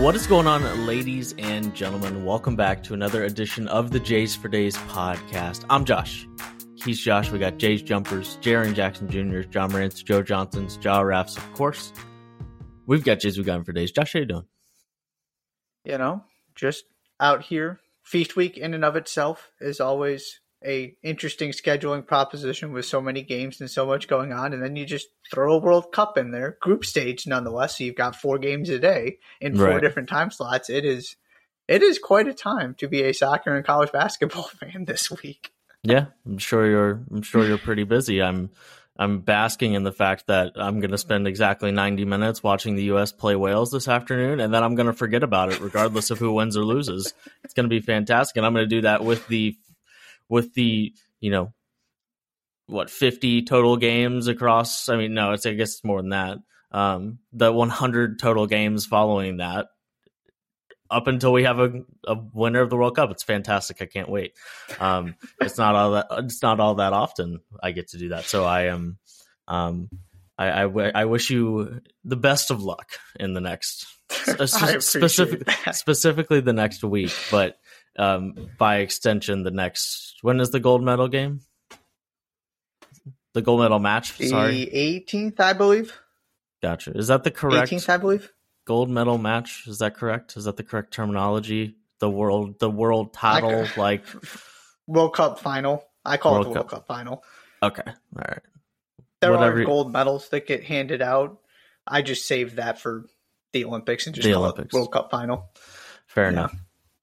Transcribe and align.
What 0.00 0.16
is 0.16 0.26
going 0.26 0.46
on, 0.46 0.86
ladies 0.86 1.34
and 1.36 1.74
gentlemen? 1.74 2.24
Welcome 2.24 2.56
back 2.56 2.82
to 2.84 2.94
another 2.94 3.24
edition 3.24 3.68
of 3.68 3.90
the 3.90 4.00
Jays 4.00 4.34
for 4.34 4.48
Days 4.48 4.74
podcast. 4.74 5.66
I'm 5.68 5.84
Josh. 5.84 6.26
He's 6.82 6.98
Josh. 6.98 7.30
We 7.30 7.38
got 7.38 7.58
Jays 7.58 7.82
Jumpers, 7.82 8.38
Jaren 8.40 8.74
Jackson 8.74 9.10
Jr., 9.10 9.42
John 9.42 9.70
Morantz, 9.70 10.02
Joe 10.02 10.22
Johnson's, 10.22 10.78
Jaw 10.78 11.02
Raffs, 11.02 11.36
of 11.36 11.52
course. 11.52 11.92
We've 12.86 13.04
got 13.04 13.20
Jays 13.20 13.36
we 13.36 13.44
got 13.44 13.58
him 13.58 13.64
for 13.64 13.72
days. 13.72 13.92
Josh, 13.92 14.14
how 14.14 14.20
you 14.20 14.24
doing? 14.24 14.46
You 15.84 15.98
know, 15.98 16.24
just 16.54 16.86
out 17.20 17.42
here. 17.42 17.78
Feast 18.02 18.36
week 18.36 18.56
in 18.56 18.72
and 18.72 18.86
of 18.86 18.96
itself 18.96 19.50
is 19.60 19.80
always 19.80 20.40
a 20.64 20.94
interesting 21.02 21.50
scheduling 21.50 22.06
proposition 22.06 22.72
with 22.72 22.84
so 22.84 23.00
many 23.00 23.22
games 23.22 23.60
and 23.60 23.70
so 23.70 23.86
much 23.86 24.08
going 24.08 24.32
on, 24.32 24.52
and 24.52 24.62
then 24.62 24.76
you 24.76 24.84
just 24.84 25.08
throw 25.32 25.54
a 25.54 25.58
World 25.58 25.92
Cup 25.92 26.18
in 26.18 26.30
there, 26.30 26.58
group 26.60 26.84
stage 26.84 27.26
nonetheless. 27.26 27.78
So 27.78 27.84
you've 27.84 27.96
got 27.96 28.16
four 28.16 28.38
games 28.38 28.68
a 28.68 28.78
day 28.78 29.18
in 29.40 29.56
four 29.56 29.66
right. 29.66 29.80
different 29.80 30.08
time 30.08 30.30
slots. 30.30 30.68
It 30.68 30.84
is 30.84 31.16
it 31.68 31.82
is 31.82 31.98
quite 31.98 32.28
a 32.28 32.34
time 32.34 32.74
to 32.78 32.88
be 32.88 33.02
a 33.02 33.14
soccer 33.14 33.54
and 33.54 33.64
college 33.64 33.92
basketball 33.92 34.44
fan 34.44 34.84
this 34.84 35.10
week. 35.10 35.52
Yeah, 35.82 36.06
I'm 36.26 36.38
sure 36.38 36.66
you're 36.66 37.02
I'm 37.10 37.22
sure 37.22 37.46
you're 37.46 37.58
pretty 37.58 37.84
busy. 37.84 38.22
I'm 38.22 38.50
I'm 38.98 39.20
basking 39.20 39.72
in 39.72 39.82
the 39.82 39.92
fact 39.92 40.26
that 40.26 40.52
I'm 40.56 40.80
going 40.80 40.90
to 40.90 40.98
spend 40.98 41.26
exactly 41.26 41.70
90 41.70 42.04
minutes 42.04 42.42
watching 42.42 42.74
the 42.74 42.82
U.S. 42.84 43.12
play 43.12 43.34
Wales 43.34 43.70
this 43.70 43.88
afternoon, 43.88 44.40
and 44.40 44.52
then 44.52 44.62
I'm 44.62 44.74
going 44.74 44.88
to 44.88 44.92
forget 44.92 45.22
about 45.22 45.50
it, 45.50 45.60
regardless 45.60 46.10
of 46.10 46.18
who 46.18 46.34
wins 46.34 46.54
or 46.54 46.64
loses. 46.64 47.14
It's 47.42 47.54
going 47.54 47.64
to 47.64 47.70
be 47.70 47.80
fantastic, 47.80 48.36
and 48.36 48.44
I'm 48.44 48.52
going 48.52 48.68
to 48.68 48.76
do 48.76 48.82
that 48.82 49.02
with 49.02 49.26
the 49.28 49.56
with 50.30 50.54
the 50.54 50.94
you 51.20 51.30
know 51.30 51.52
what 52.66 52.88
50 52.88 53.42
total 53.42 53.76
games 53.76 54.28
across? 54.28 54.88
I 54.88 54.96
mean 54.96 55.12
no 55.12 55.32
it's 55.32 55.44
i 55.44 55.52
guess 55.52 55.74
it's 55.74 55.84
more 55.84 56.00
than 56.00 56.10
that. 56.10 56.38
Um 56.72 57.18
the 57.32 57.52
100 57.52 58.18
total 58.18 58.46
games 58.46 58.86
following 58.86 59.38
that 59.38 59.66
up 60.90 61.06
until 61.06 61.32
we 61.32 61.44
have 61.44 61.58
a, 61.60 61.70
a 62.06 62.16
winner 62.32 62.60
of 62.60 62.70
the 62.70 62.76
world 62.76 62.96
cup 62.96 63.10
it's 63.10 63.24
fantastic. 63.24 63.82
I 63.82 63.86
can't 63.86 64.08
wait. 64.08 64.32
Um 64.78 65.16
it's 65.40 65.58
not 65.58 65.74
all 65.74 65.92
that 65.92 66.06
it's 66.10 66.42
not 66.42 66.60
all 66.60 66.76
that 66.76 66.92
often 66.92 67.40
i 67.62 67.72
get 67.72 67.88
to 67.88 67.98
do 67.98 68.10
that. 68.10 68.24
So 68.24 68.44
i 68.44 68.66
am 68.66 68.98
um 69.48 69.90
I, 70.38 70.50
I, 70.50 70.62
w- 70.62 70.92
I 70.94 71.04
wish 71.04 71.28
you 71.28 71.82
the 72.02 72.16
best 72.16 72.50
of 72.50 72.62
luck 72.62 72.92
in 73.18 73.34
the 73.34 73.42
next 73.42 73.86
specific, 74.80 75.50
specifically 75.72 76.40
the 76.40 76.54
next 76.54 76.82
week. 76.82 77.12
But 77.30 77.58
um, 77.98 78.50
by 78.58 78.78
extension, 78.78 79.42
the 79.42 79.50
next 79.50 80.16
when 80.22 80.40
is 80.40 80.50
the 80.50 80.60
gold 80.60 80.82
medal 80.82 81.08
game? 81.08 81.40
The 83.34 83.42
gold 83.42 83.60
medal 83.60 83.78
match. 83.78 84.16
Sorry, 84.18 84.64
the 84.64 84.74
eighteenth, 84.74 85.40
I 85.40 85.52
believe. 85.52 85.96
Gotcha. 86.62 86.92
Is 86.92 87.08
that 87.08 87.24
the 87.24 87.30
correct? 87.30 87.68
Eighteenth, 87.68 87.88
I 87.88 87.96
believe. 87.96 88.32
Gold 88.66 88.90
medal 88.90 89.18
match. 89.18 89.64
Is 89.66 89.78
that 89.78 89.96
correct? 89.96 90.36
Is 90.36 90.44
that 90.44 90.56
the 90.56 90.62
correct 90.62 90.92
terminology? 90.92 91.76
The 92.00 92.10
world, 92.10 92.58
the 92.58 92.70
world 92.70 93.12
title, 93.12 93.66
like 93.76 94.04
World 94.86 95.14
Cup 95.14 95.38
final. 95.38 95.84
I 96.04 96.16
call 96.16 96.32
world 96.32 96.46
it 96.46 96.48
the 96.48 96.54
World 96.54 96.68
Cup. 96.68 96.78
Cup 96.80 96.86
final. 96.86 97.24
Okay, 97.62 97.82
all 97.86 98.24
right. 98.26 98.40
There 99.20 99.32
Whatever. 99.32 99.60
are 99.60 99.64
gold 99.64 99.92
medals 99.92 100.30
that 100.30 100.46
get 100.46 100.64
handed 100.64 101.02
out. 101.02 101.38
I 101.86 102.02
just 102.02 102.26
saved 102.26 102.56
that 102.56 102.80
for 102.80 103.06
the 103.52 103.64
Olympics 103.64 104.06
and 104.06 104.14
just 104.14 104.26
the 104.26 104.34
Olympics. 104.34 104.72
World 104.72 104.92
Cup 104.92 105.10
final. 105.10 105.50
Fair 106.06 106.24
yeah. 106.24 106.30
enough. 106.30 106.56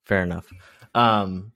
Fair 0.06 0.24
enough. 0.24 0.52
Um, 0.98 1.52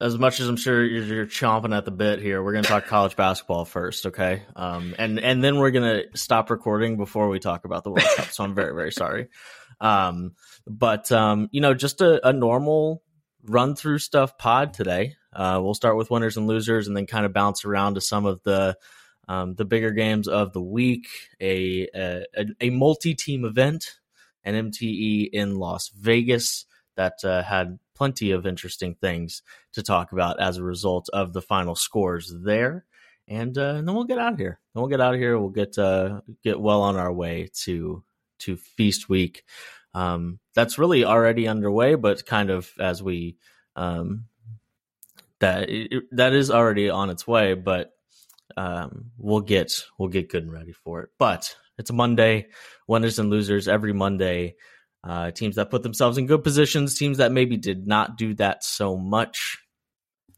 as 0.00 0.16
much 0.16 0.38
as 0.38 0.46
I'm 0.46 0.56
sure 0.56 0.84
you're, 0.84 1.04
you're, 1.04 1.26
chomping 1.26 1.76
at 1.76 1.84
the 1.84 1.90
bit 1.90 2.20
here, 2.20 2.42
we're 2.42 2.52
going 2.52 2.62
to 2.62 2.70
talk 2.70 2.86
college 2.86 3.16
basketball 3.16 3.64
first, 3.64 4.06
okay? 4.06 4.44
Um, 4.54 4.94
and 4.98 5.18
and 5.18 5.42
then 5.42 5.58
we're 5.58 5.72
going 5.72 6.04
to 6.04 6.16
stop 6.16 6.48
recording 6.48 6.96
before 6.96 7.28
we 7.28 7.40
talk 7.40 7.64
about 7.64 7.82
the 7.82 7.90
World 7.90 8.06
Cup. 8.16 8.26
So 8.26 8.44
I'm 8.44 8.54
very 8.54 8.72
very 8.72 8.92
sorry. 8.92 9.28
Um, 9.80 10.36
but 10.64 11.10
um, 11.10 11.48
you 11.50 11.60
know, 11.60 11.74
just 11.74 12.02
a, 12.02 12.26
a 12.26 12.32
normal 12.32 13.02
run 13.42 13.74
through 13.74 13.98
stuff 13.98 14.38
pod 14.38 14.74
today. 14.74 15.16
Uh, 15.32 15.58
we'll 15.60 15.74
start 15.74 15.96
with 15.96 16.10
winners 16.10 16.36
and 16.36 16.46
losers, 16.46 16.86
and 16.86 16.96
then 16.96 17.06
kind 17.06 17.26
of 17.26 17.32
bounce 17.32 17.64
around 17.64 17.94
to 17.94 18.00
some 18.00 18.26
of 18.26 18.40
the 18.44 18.76
um, 19.26 19.56
the 19.56 19.64
bigger 19.64 19.90
games 19.90 20.28
of 20.28 20.52
the 20.52 20.62
week. 20.62 21.08
A 21.40 21.88
a, 21.94 22.24
a 22.60 22.70
multi 22.70 23.14
team 23.14 23.44
event, 23.44 23.98
an 24.44 24.70
MTE 24.70 25.30
in 25.32 25.56
Las 25.56 25.88
Vegas 25.88 26.64
that 26.96 27.24
uh, 27.24 27.42
had 27.42 27.78
plenty 28.00 28.30
of 28.30 28.46
interesting 28.46 28.94
things 28.94 29.42
to 29.74 29.82
talk 29.82 30.12
about 30.12 30.40
as 30.40 30.56
a 30.56 30.64
result 30.64 31.10
of 31.12 31.34
the 31.34 31.42
final 31.42 31.74
scores 31.74 32.34
there. 32.34 32.86
And, 33.28 33.58
uh, 33.58 33.74
and 33.74 33.86
then 33.86 33.94
we'll 33.94 34.04
get 34.04 34.18
out 34.18 34.32
of 34.32 34.38
here. 34.38 34.58
Then 34.72 34.80
we'll 34.80 34.88
get 34.88 35.02
out 35.02 35.12
of 35.12 35.20
here. 35.20 35.38
We'll 35.38 35.50
get 35.50 35.76
uh, 35.76 36.22
get 36.42 36.58
well 36.58 36.80
on 36.80 36.96
our 36.96 37.12
way 37.12 37.50
to 37.64 38.02
to 38.38 38.56
feast 38.56 39.10
week. 39.10 39.44
Um, 39.92 40.38
that's 40.54 40.78
really 40.78 41.04
already 41.04 41.46
underway, 41.46 41.94
but 41.94 42.24
kind 42.24 42.48
of 42.48 42.72
as 42.80 43.02
we 43.02 43.36
um, 43.76 44.24
that 45.40 45.68
that 46.12 46.32
is 46.32 46.50
already 46.50 46.88
on 46.88 47.10
its 47.10 47.26
way. 47.26 47.52
But 47.52 47.92
um, 48.56 49.10
we'll 49.18 49.42
get 49.42 49.72
we'll 49.98 50.08
get 50.08 50.30
good 50.30 50.44
and 50.44 50.52
ready 50.52 50.72
for 50.72 51.02
it. 51.02 51.10
But 51.18 51.54
it's 51.76 51.90
a 51.90 51.92
Monday, 51.94 52.46
winners 52.88 53.18
and 53.18 53.28
losers 53.28 53.68
every 53.68 53.92
Monday. 53.92 54.56
Uh, 55.02 55.30
teams 55.30 55.56
that 55.56 55.70
put 55.70 55.82
themselves 55.82 56.18
in 56.18 56.26
good 56.26 56.44
positions, 56.44 56.98
teams 56.98 57.18
that 57.18 57.32
maybe 57.32 57.56
did 57.56 57.86
not 57.86 58.18
do 58.18 58.34
that 58.34 58.62
so 58.62 58.96
much. 58.96 59.58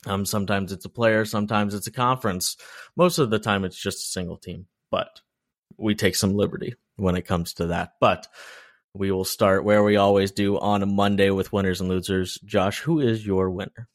Um, 0.07 0.25
sometimes 0.25 0.73
it's 0.73 0.85
a 0.85 0.89
player, 0.89 1.25
sometimes 1.25 1.75
it's 1.75 1.87
a 1.87 1.93
conference. 1.93 2.57
Most 2.97 3.19
of 3.19 3.31
the 3.31 3.39
time, 3.39 3.65
it's 3.65 3.81
just 3.81 3.99
a 3.99 4.11
single 4.13 4.37
team, 4.37 4.67
but 4.91 5.21
we 5.77 5.95
take 5.95 6.15
some 6.15 6.35
liberty 6.35 6.75
when 6.97 7.17
it 7.17 7.27
comes 7.27 7.55
to 7.55 7.67
that. 7.67 7.95
But 8.01 8.29
we 8.95 9.11
will 9.11 9.25
start 9.25 9.65
where 9.65 9.83
we 9.83 9.97
always 9.97 10.31
do 10.31 10.59
on 10.59 10.83
a 10.83 10.87
Monday 10.87 11.31
with 11.31 11.53
winners 11.53 11.81
and 11.81 11.89
losers. 11.89 12.39
Josh, 12.45 12.81
who 12.81 13.01
is 13.01 13.27
your 13.27 13.51
winner? 13.51 13.89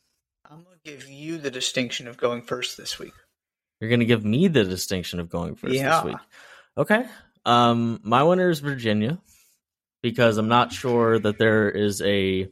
I'm 0.50 0.64
going 0.64 0.78
to 0.84 0.92
give 0.92 1.08
you 1.08 1.38
the 1.38 1.52
distinction 1.52 2.08
of 2.08 2.18
going 2.18 2.42
first 2.42 2.78
this 2.78 3.00
week. 3.00 3.14
You're 3.80 3.90
going 3.90 4.00
to 4.00 4.06
give 4.06 4.26
me 4.26 4.48
the 4.48 4.64
distinction 4.64 5.20
of 5.20 5.30
going 5.30 5.56
first 5.56 5.76
yeah. 5.76 6.02
this 6.02 6.06
week. 6.06 6.22
Okay. 6.78 7.06
Um, 7.46 8.00
my 8.04 8.24
winner 8.24 8.50
is 8.50 8.60
Virginia 8.60 9.20
because 10.02 10.38
I'm 10.38 10.48
not 10.48 10.72
sure 10.72 11.20
that 11.20 11.38
there 11.38 11.70
is 11.70 12.02
a, 12.02 12.50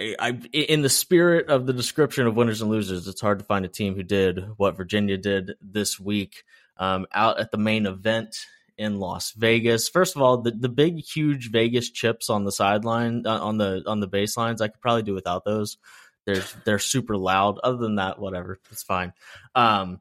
a 0.00 0.22
I, 0.22 0.30
in 0.52 0.82
the 0.82 0.88
spirit 0.88 1.48
of 1.48 1.66
the 1.66 1.72
description 1.72 2.26
of 2.26 2.36
winners 2.36 2.62
and 2.62 2.70
losers, 2.70 3.08
it's 3.08 3.20
hard 3.20 3.38
to 3.38 3.44
find 3.44 3.64
a 3.64 3.68
team 3.68 3.94
who 3.94 4.02
did 4.02 4.44
what 4.56 4.76
Virginia 4.76 5.16
did 5.16 5.52
this 5.60 5.98
week 5.98 6.44
um, 6.76 7.06
out 7.12 7.38
at 7.38 7.50
the 7.50 7.58
main 7.58 7.86
event 7.86 8.36
in 8.78 8.98
Las 8.98 9.32
Vegas. 9.32 9.88
First 9.88 10.16
of 10.16 10.22
all, 10.22 10.38
the, 10.38 10.50
the 10.50 10.68
big, 10.68 10.98
huge 10.98 11.50
Vegas 11.50 11.90
chips 11.90 12.30
on 12.30 12.44
the 12.44 12.52
sideline 12.52 13.26
uh, 13.26 13.38
on 13.38 13.58
the 13.58 13.82
on 13.86 14.00
the 14.00 14.08
baselines, 14.08 14.60
I 14.60 14.68
could 14.68 14.80
probably 14.80 15.02
do 15.02 15.14
without 15.14 15.44
those. 15.44 15.78
They're 16.26 16.42
they're 16.64 16.78
super 16.78 17.16
loud. 17.16 17.58
Other 17.62 17.78
than 17.78 17.96
that, 17.96 18.18
whatever, 18.18 18.58
it's 18.70 18.82
fine. 18.82 19.12
Um, 19.54 20.00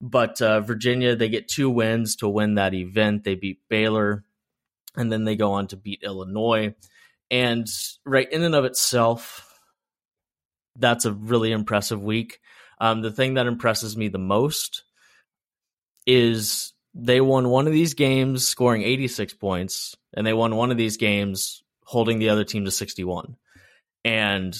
but 0.00 0.40
uh, 0.40 0.60
Virginia, 0.62 1.14
they 1.14 1.28
get 1.28 1.48
two 1.48 1.70
wins 1.70 2.16
to 2.16 2.28
win 2.28 2.54
that 2.54 2.74
event. 2.74 3.24
They 3.24 3.34
beat 3.34 3.60
Baylor 3.68 4.24
and 4.96 5.10
then 5.10 5.24
they 5.24 5.36
go 5.36 5.52
on 5.52 5.66
to 5.68 5.76
beat 5.76 6.02
Illinois. 6.02 6.74
And 7.30 7.66
right 8.04 8.30
in 8.30 8.42
and 8.42 8.54
of 8.54 8.64
itself, 8.64 9.46
that's 10.76 11.04
a 11.04 11.12
really 11.12 11.52
impressive 11.52 12.02
week. 12.02 12.40
Um, 12.80 13.02
the 13.02 13.12
thing 13.12 13.34
that 13.34 13.46
impresses 13.46 13.96
me 13.96 14.08
the 14.08 14.18
most 14.18 14.84
is 16.06 16.72
they 16.94 17.20
won 17.20 17.48
one 17.50 17.66
of 17.66 17.72
these 17.72 17.94
games 17.94 18.46
scoring 18.46 18.82
86 18.82 19.34
points, 19.34 19.96
and 20.14 20.26
they 20.26 20.32
won 20.32 20.56
one 20.56 20.70
of 20.70 20.76
these 20.76 20.96
games 20.96 21.62
holding 21.84 22.18
the 22.18 22.30
other 22.30 22.44
team 22.44 22.64
to 22.64 22.70
61. 22.70 23.36
And 24.04 24.56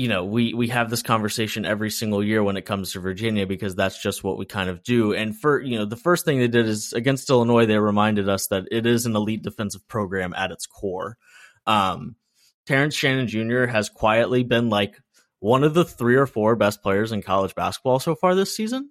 you 0.00 0.08
know, 0.08 0.24
we 0.24 0.54
we 0.54 0.68
have 0.68 0.88
this 0.88 1.02
conversation 1.02 1.66
every 1.66 1.90
single 1.90 2.24
year 2.24 2.42
when 2.42 2.56
it 2.56 2.64
comes 2.64 2.92
to 2.92 3.00
Virginia 3.00 3.46
because 3.46 3.74
that's 3.74 4.02
just 4.02 4.24
what 4.24 4.38
we 4.38 4.46
kind 4.46 4.70
of 4.70 4.82
do. 4.82 5.12
And 5.12 5.38
for 5.38 5.60
you 5.60 5.78
know, 5.78 5.84
the 5.84 5.94
first 5.94 6.24
thing 6.24 6.38
they 6.38 6.48
did 6.48 6.64
is 6.64 6.94
against 6.94 7.28
Illinois, 7.28 7.66
they 7.66 7.76
reminded 7.76 8.26
us 8.26 8.46
that 8.46 8.64
it 8.70 8.86
is 8.86 9.04
an 9.04 9.14
elite 9.14 9.42
defensive 9.42 9.86
program 9.88 10.32
at 10.34 10.52
its 10.52 10.64
core. 10.64 11.18
Um, 11.66 12.16
Terrence 12.64 12.94
Shannon 12.94 13.28
Jr. 13.28 13.66
has 13.66 13.90
quietly 13.90 14.42
been 14.42 14.70
like 14.70 14.96
one 15.38 15.64
of 15.64 15.74
the 15.74 15.84
three 15.84 16.16
or 16.16 16.26
four 16.26 16.56
best 16.56 16.82
players 16.82 17.12
in 17.12 17.20
college 17.20 17.54
basketball 17.54 18.00
so 18.00 18.14
far 18.14 18.34
this 18.34 18.56
season. 18.56 18.88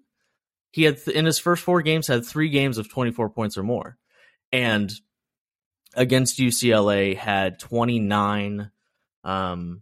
He 0.69 0.83
had 0.83 1.00
in 1.07 1.25
his 1.25 1.39
first 1.39 1.63
four 1.63 1.81
games 1.81 2.06
had 2.06 2.23
three 2.23 2.50
games 2.50 2.77
of 2.77 2.88
24 2.88 3.31
points 3.31 3.57
or 3.57 3.63
more. 3.63 3.97
And 4.51 4.94
against 5.95 6.38
UCLA 6.38 7.17
had 7.17 7.57
29 7.57 8.69
um 9.23 9.81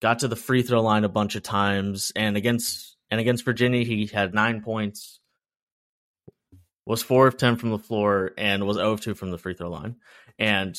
got 0.00 0.20
to 0.20 0.28
the 0.28 0.36
free 0.36 0.62
throw 0.62 0.82
line 0.82 1.04
a 1.04 1.08
bunch 1.08 1.36
of 1.36 1.42
times, 1.42 2.12
and 2.16 2.36
against 2.36 2.96
and 3.10 3.20
against 3.20 3.44
Virginia, 3.44 3.84
he 3.84 4.06
had 4.06 4.34
nine 4.34 4.62
points, 4.62 5.20
was 6.86 7.02
four 7.02 7.26
of 7.26 7.36
ten 7.36 7.56
from 7.56 7.70
the 7.70 7.78
floor, 7.78 8.32
and 8.38 8.66
was 8.66 8.76
zero 8.76 8.92
of 8.92 9.00
two 9.00 9.14
from 9.14 9.30
the 9.30 9.38
free 9.38 9.54
throw 9.54 9.70
line. 9.70 9.96
And 10.38 10.76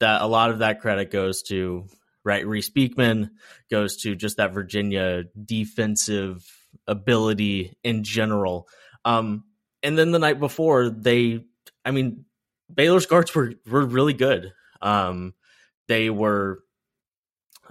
that 0.00 0.22
a 0.22 0.26
lot 0.26 0.50
of 0.50 0.60
that 0.60 0.80
credit 0.80 1.10
goes 1.10 1.42
to 1.44 1.86
right 2.24 2.46
Reece 2.46 2.70
Beekman, 2.70 3.32
goes 3.70 3.96
to 4.02 4.14
just 4.14 4.36
that 4.36 4.54
Virginia 4.54 5.24
defensive 5.44 6.44
ability 6.86 7.76
in 7.82 8.04
general. 8.04 8.68
Um, 9.04 9.44
and 9.82 9.98
then 9.98 10.12
the 10.12 10.18
night 10.18 10.38
before, 10.38 10.88
they, 10.88 11.44
I 11.84 11.90
mean, 11.90 12.24
Baylor's 12.72 13.06
guards 13.06 13.34
were 13.34 13.54
were 13.68 13.84
really 13.84 14.14
good. 14.14 14.52
Um, 14.80 15.34
they 15.88 16.10
were 16.10 16.60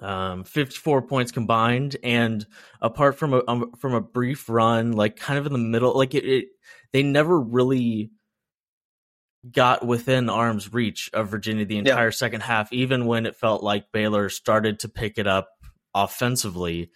um, 0.02 0.44
54 0.44 1.04
points 1.04 1.32
combined, 1.32 1.98
and 2.04 2.46
apart 2.82 3.18
from 3.18 3.34
a 3.34 3.42
um, 3.48 3.72
from 3.78 3.94
a 3.94 4.02
brief 4.02 4.50
run, 4.50 4.94
like 4.94 5.16
kind 5.16 5.40
of 5.40 5.46
in 5.46 5.54
the 5.54 5.60
middle, 5.60 5.96
like 5.96 6.14
it, 6.14 6.26
it 6.26 6.46
they 6.92 7.04
never 7.04 7.40
really 7.40 8.12
got 9.50 9.86
within 9.86 10.30
arm's 10.30 10.72
reach 10.72 11.10
of 11.14 11.30
Virginia 11.30 11.66
the 11.66 11.78
entire 11.78 12.08
yeah. 12.08 12.12
second 12.12 12.42
half, 12.42 12.72
even 12.74 13.06
when 13.06 13.26
it 13.26 13.36
felt 13.36 13.64
like 13.64 13.92
Baylor 13.92 14.30
started 14.30 14.80
to 14.80 14.90
pick 14.90 15.18
it 15.18 15.28
up 15.28 15.50
offensively. 15.94 16.92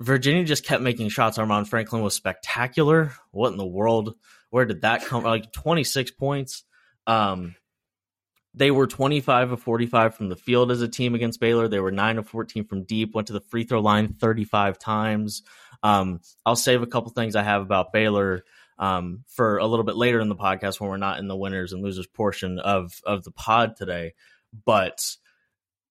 Virginia 0.00 0.44
just 0.44 0.64
kept 0.64 0.82
making 0.82 1.08
shots. 1.08 1.38
Armaan 1.38 1.66
Franklin 1.66 2.02
was 2.02 2.14
spectacular. 2.14 3.12
What 3.30 3.52
in 3.52 3.58
the 3.58 3.66
world? 3.66 4.14
Where 4.50 4.64
did 4.66 4.82
that 4.82 5.04
come? 5.04 5.24
Like 5.24 5.52
26 5.52 6.10
points. 6.12 6.64
Um, 7.06 7.56
they 8.56 8.70
were 8.70 8.86
25 8.86 9.52
of 9.52 9.62
45 9.62 10.14
from 10.14 10.28
the 10.30 10.36
field 10.36 10.70
as 10.70 10.80
a 10.80 10.88
team 10.88 11.14
against 11.14 11.40
Baylor. 11.40 11.68
They 11.68 11.78
were 11.78 11.92
9 11.92 12.18
of 12.18 12.28
14 12.28 12.64
from 12.64 12.84
deep, 12.84 13.14
went 13.14 13.26
to 13.28 13.34
the 13.34 13.40
free 13.40 13.64
throw 13.64 13.80
line 13.80 14.14
35 14.14 14.78
times. 14.78 15.42
Um, 15.82 16.20
I'll 16.44 16.56
save 16.56 16.82
a 16.82 16.86
couple 16.86 17.10
things 17.10 17.36
I 17.36 17.42
have 17.42 17.60
about 17.60 17.92
Baylor 17.92 18.44
um, 18.78 19.24
for 19.28 19.58
a 19.58 19.66
little 19.66 19.84
bit 19.84 19.96
later 19.96 20.20
in 20.20 20.30
the 20.30 20.34
podcast 20.34 20.80
when 20.80 20.88
we're 20.88 20.96
not 20.96 21.18
in 21.18 21.28
the 21.28 21.36
winners 21.36 21.72
and 21.72 21.82
losers 21.82 22.06
portion 22.06 22.58
of, 22.58 23.00
of 23.04 23.24
the 23.24 23.30
pod 23.30 23.76
today. 23.76 24.14
But 24.64 25.16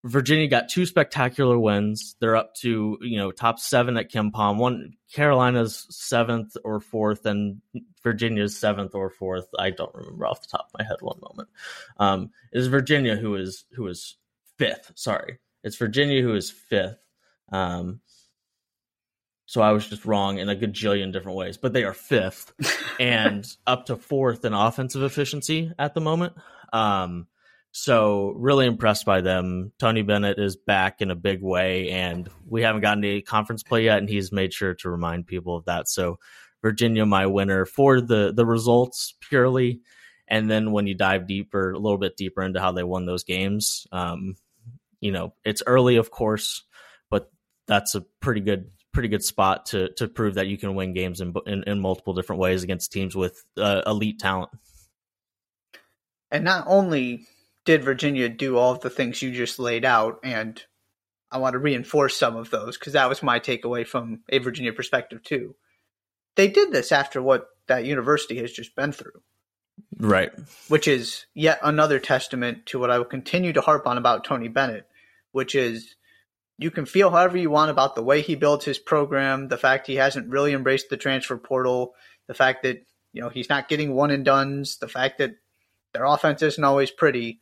Virginia 0.06 0.48
got 0.48 0.70
two 0.70 0.86
spectacular 0.86 1.58
wins. 1.58 2.16
They're 2.20 2.36
up 2.36 2.54
to 2.58 2.98
you 3.02 3.18
know 3.18 3.32
top 3.32 3.60
seven 3.60 3.98
at 3.98 4.12
KenPom. 4.12 4.58
One 4.58 4.94
Carolina's 5.12 5.88
seventh 5.90 6.56
or 6.64 6.80
fourth, 6.80 7.26
and 7.26 7.62
Virginia's 8.04 8.56
seventh 8.56 8.94
or 8.94 9.10
fourth. 9.10 9.48
I 9.58 9.72
don't 9.72 9.94
remember 9.96 10.28
off 10.28 10.42
the 10.42 10.48
top 10.48 10.68
of 10.68 10.80
my 10.80 10.86
head. 10.86 10.98
One 11.02 11.20
moment. 11.22 11.50
Um, 11.98 12.30
is 12.54 12.68
Virginia 12.68 13.16
who 13.16 13.36
is 13.36 13.66
who 13.74 13.88
is 13.88 14.16
fifth? 14.58 14.92
Sorry, 14.94 15.40
it's 15.64 15.78
Virginia 15.78 16.22
who 16.22 16.36
is 16.36 16.52
fifth. 16.52 17.00
Um, 17.52 18.00
so 19.48 19.62
I 19.62 19.72
was 19.72 19.88
just 19.88 20.06
wrong 20.06 20.38
in 20.38 20.50
a 20.50 20.56
gajillion 20.56 21.14
different 21.14 21.38
ways, 21.38 21.58
but 21.58 21.74
they 21.74 21.84
are 21.84 21.94
fifth 21.94 22.54
and 23.00 23.46
up 23.66 23.88
to 23.88 23.96
fourth 23.96 24.46
in 24.46 24.54
offensive 24.54 25.02
efficiency 25.02 25.72
at 25.80 25.96
the 25.96 26.02
moment. 26.02 26.34
Um, 26.72 27.28
so 27.78 28.32
really 28.38 28.66
impressed 28.66 29.06
by 29.06 29.20
them. 29.20 29.74
Tony 29.80 30.02
Bennett 30.02 30.40
is 30.40 30.56
back 30.56 31.02
in 31.02 31.12
a 31.12 31.16
big 31.16 31.42
way, 31.42 31.90
and 31.90 32.30
we 32.48 32.62
haven't 32.62 32.84
gotten 32.84 33.02
to 33.02 33.22
conference 33.22 33.64
play 33.64 33.84
yet, 33.84 33.98
and 33.98 34.08
he's 34.08 34.32
made 34.32 34.54
sure 34.54 34.76
to 34.76 34.90
remind 34.90 35.28
people 35.28 35.58
of 35.58 35.66
that. 35.66 35.90
So 35.90 36.18
Virginia, 36.62 37.06
my 37.06 37.26
winner 37.26 37.66
for 37.66 38.00
the 38.00 38.32
the 38.34 38.46
results 38.46 39.14
purely, 39.20 39.82
and 40.26 40.50
then 40.50 40.72
when 40.72 40.88
you 40.88 40.96
dive 40.96 41.28
deeper, 41.28 41.72
a 41.72 41.78
little 41.78 41.98
bit 41.98 42.16
deeper 42.16 42.44
into 42.44 42.62
how 42.62 42.72
they 42.72 42.86
won 42.86 43.06
those 43.06 43.26
games, 43.26 43.86
um, 43.92 44.38
you 45.02 45.12
know, 45.12 45.34
it's 45.44 45.62
early, 45.68 45.98
of 45.98 46.10
course, 46.10 46.64
but 47.10 47.30
that's 47.68 47.94
a 47.94 48.06
pretty 48.22 48.40
good 48.40 48.72
pretty 48.94 49.10
good 49.10 49.24
spot 49.24 49.66
to 49.66 49.90
to 49.96 50.08
prove 50.08 50.36
that 50.36 50.48
you 50.48 50.58
can 50.58 50.76
win 50.76 50.94
games 50.94 51.20
in 51.20 51.34
in, 51.46 51.64
in 51.64 51.82
multiple 51.82 52.14
different 52.14 52.40
ways 52.40 52.64
against 52.64 52.94
teams 52.94 53.18
with 53.18 53.44
uh, 53.58 53.82
elite 53.86 54.18
talent. 54.18 54.52
And 56.32 56.46
not 56.46 56.64
only 56.68 57.28
did 57.66 57.84
Virginia 57.84 58.30
do 58.30 58.58
all 58.58 58.72
of 58.72 58.82
the 58.82 58.90
things 58.90 59.22
you 59.22 59.32
just 59.32 59.60
laid 59.60 59.84
out? 59.84 60.20
And 60.24 60.62
I 61.32 61.40
want 61.40 61.54
to 61.54 61.60
reinforce 61.60 62.16
some 62.16 62.36
of 62.36 62.50
those 62.50 62.78
because 62.78 62.94
that 62.94 63.10
was 63.10 63.24
my 63.24 63.40
takeaway 63.40 63.86
from 63.86 64.22
a 64.30 64.38
Virginia 64.38 64.72
perspective, 64.72 65.24
too. 65.24 65.56
They 66.36 66.48
did 66.48 66.72
this 66.72 66.92
after 66.92 67.22
what 67.22 67.48
that 67.68 67.86
university 67.86 68.38
has 68.40 68.52
just 68.52 68.76
been 68.76 68.92
through. 68.92 69.22
Right. 69.98 70.32
Which 70.68 70.88
is 70.88 71.26
yet 71.34 71.60
another 71.64 72.00
testament 72.00 72.66
to 72.68 72.80
what 72.80 72.92
I 72.92 72.98
will 72.98 73.06
continue 73.06 73.54
to 73.54 73.62
harp 73.62 73.88
on 73.88 73.98
about 73.98 74.24
Tony 74.24 74.48
Bennett, 74.48 74.88
which 75.32 75.56
is 75.56 75.96
you 76.58 76.72
can 76.72 76.86
feel 76.86 77.10
however 77.10 77.38
you 77.38 77.50
want 77.50 77.72
about 77.72 77.96
the 77.96 78.04
way 78.04 78.22
he 78.22 78.36
built 78.36 78.64
his 78.64 78.80
program, 78.80 79.48
the 79.48 79.58
fact 79.58 79.88
he 79.88 79.96
hasn't 79.96 80.30
really 80.30 80.54
embraced 80.54 80.90
the 80.90 80.98
transfer 80.98 81.38
portal, 81.38 81.94
the 82.28 82.34
fact 82.34 82.64
that, 82.64 82.86
you 83.12 83.22
know, 83.22 83.30
he's 83.30 83.50
not 83.50 83.68
getting 83.68 83.94
one 83.94 84.12
and 84.12 84.24
dones, 84.24 84.78
the 84.78 84.88
fact 84.88 85.18
that 85.18 85.36
their 85.94 86.06
offense 86.06 86.42
isn't 86.42 86.64
always 86.64 86.92
pretty. 86.92 87.40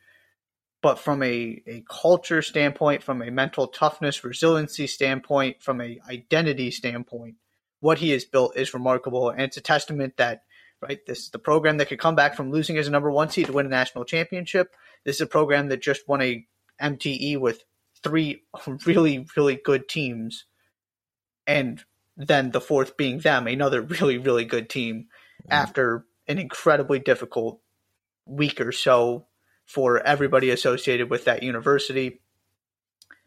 But 0.83 1.00
from 1.00 1.24
a, 1.24 1.63
a 1.65 1.83
culture 1.89 2.41
standpoint, 2.41 3.03
from 3.03 3.21
a 3.21 3.31
mental 3.31 3.68
toughness, 3.68 4.21
resiliency 4.21 4.85
standpoint, 4.85 5.63
from 5.63 5.80
a 5.80 5.97
identity 6.09 6.71
standpoint, 6.71 7.38
what 7.80 8.00
he 8.00 8.09
has 8.09 8.25
built 8.25 8.57
is 8.57 8.74
remarkable. 8.74 9.30
And 9.30 9.44
it's 9.44 9.56
a 9.56 9.62
testament 9.62 10.18
that, 10.18 10.44
right, 10.81 11.00
this 11.07 11.19
is 11.19 11.30
the 11.30 11.39
program 11.39 11.77
that 11.77 11.88
could 11.88 12.00
come 12.00 12.15
back 12.15 12.35
from 12.35 12.51
losing 12.51 12.77
as 12.77 12.89
a 12.89 12.91
number 12.91 13.09
one 13.09 13.30
seed 13.30 13.45
to 13.45 13.53
win 13.53 13.65
a 13.65 13.69
national 13.69 14.03
championship. 14.03 14.75
This 15.06 15.15
is 15.15 15.21
a 15.21 15.25
program 15.25 15.69
that 15.69 15.81
just 15.81 16.06
won 16.06 16.21
a 16.21 16.45
MTE 16.81 17.39
with 17.39 17.63
three 18.03 18.44
really, 18.86 19.25
really 19.38 19.56
good 19.56 19.88
teams. 19.88 20.44
And 21.47 21.81
then 22.18 22.51
the 22.51 22.59
fourth 22.59 22.97
being 22.97 23.19
them, 23.19 23.47
another 23.47 23.81
really, 23.81 24.18
really 24.18 24.44
good 24.44 24.69
team 24.69 25.07
mm-hmm. 25.44 25.53
after 25.53 26.06
an 26.27 26.39
incredibly 26.39 27.00
difficult 27.00 27.62
week 28.25 28.59
or 28.59 28.74
so 28.74 29.27
for 29.65 30.00
everybody 30.06 30.50
associated 30.50 31.10
with 31.10 31.25
that 31.25 31.44
university. 31.44 32.21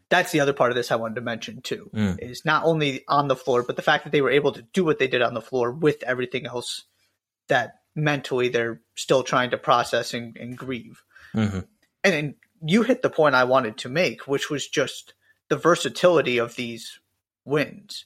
That's 0.09 0.31
the 0.31 0.39
other 0.39 0.53
part 0.53 0.71
of 0.71 0.75
this 0.75 0.91
I 0.91 0.95
wanted 0.95 1.15
to 1.15 1.21
mention 1.21 1.61
too. 1.61 1.89
Mm. 1.93 2.19
Is 2.21 2.45
not 2.45 2.63
only 2.63 3.03
on 3.07 3.27
the 3.27 3.35
floor, 3.35 3.63
but 3.63 3.75
the 3.75 3.81
fact 3.81 4.05
that 4.05 4.11
they 4.11 4.21
were 4.21 4.31
able 4.31 4.53
to 4.53 4.61
do 4.61 4.85
what 4.85 4.99
they 4.99 5.07
did 5.07 5.21
on 5.21 5.33
the 5.33 5.41
floor 5.41 5.71
with 5.71 6.03
everything 6.03 6.45
else 6.45 6.85
that 7.47 7.79
mentally 7.95 8.49
they're 8.49 8.81
still 8.95 9.23
trying 9.23 9.49
to 9.49 9.57
process 9.57 10.13
and, 10.13 10.37
and 10.37 10.57
grieve. 10.57 11.03
Mm-hmm. 11.33 11.59
And, 12.03 12.13
and 12.13 12.35
you 12.61 12.83
hit 12.83 13.01
the 13.01 13.09
point 13.09 13.35
I 13.35 13.43
wanted 13.43 13.79
to 13.79 13.89
make, 13.89 14.27
which 14.27 14.49
was 14.49 14.67
just 14.67 15.13
the 15.49 15.57
versatility 15.57 16.37
of 16.37 16.55
these 16.55 16.99
wins. 17.43 18.05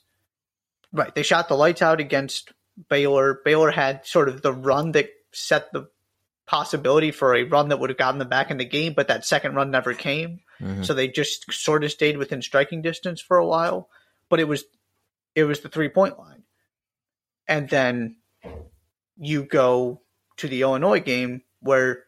Right. 0.93 1.13
They 1.13 1.23
shot 1.23 1.47
the 1.47 1.55
lights 1.55 1.81
out 1.81 1.99
against 1.99 2.51
Baylor. 2.89 3.41
Baylor 3.45 3.71
had 3.71 4.05
sort 4.05 4.29
of 4.29 4.41
the 4.41 4.53
run 4.53 4.93
that 4.93 5.09
set 5.31 5.71
the 5.71 5.89
possibility 6.51 7.11
for 7.11 7.33
a 7.33 7.43
run 7.43 7.69
that 7.69 7.79
would 7.79 7.89
have 7.89 7.97
gotten 7.97 8.19
them 8.19 8.27
back 8.27 8.51
in 8.51 8.57
the 8.57 8.65
game, 8.65 8.91
but 8.93 9.07
that 9.07 9.25
second 9.25 9.55
run 9.55 9.71
never 9.71 9.93
came. 9.93 10.41
Mm-hmm. 10.59 10.83
So 10.83 10.93
they 10.93 11.07
just 11.07 11.51
sort 11.53 11.85
of 11.85 11.91
stayed 11.91 12.17
within 12.17 12.41
striking 12.41 12.81
distance 12.81 13.21
for 13.21 13.37
a 13.37 13.47
while. 13.47 13.87
But 14.27 14.41
it 14.41 14.49
was 14.49 14.65
it 15.33 15.45
was 15.45 15.61
the 15.61 15.69
three 15.69 15.87
point 15.87 16.19
line. 16.19 16.43
And 17.47 17.69
then 17.69 18.17
you 19.17 19.43
go 19.43 20.01
to 20.37 20.49
the 20.49 20.61
Illinois 20.61 20.99
game 20.99 21.43
where 21.61 22.03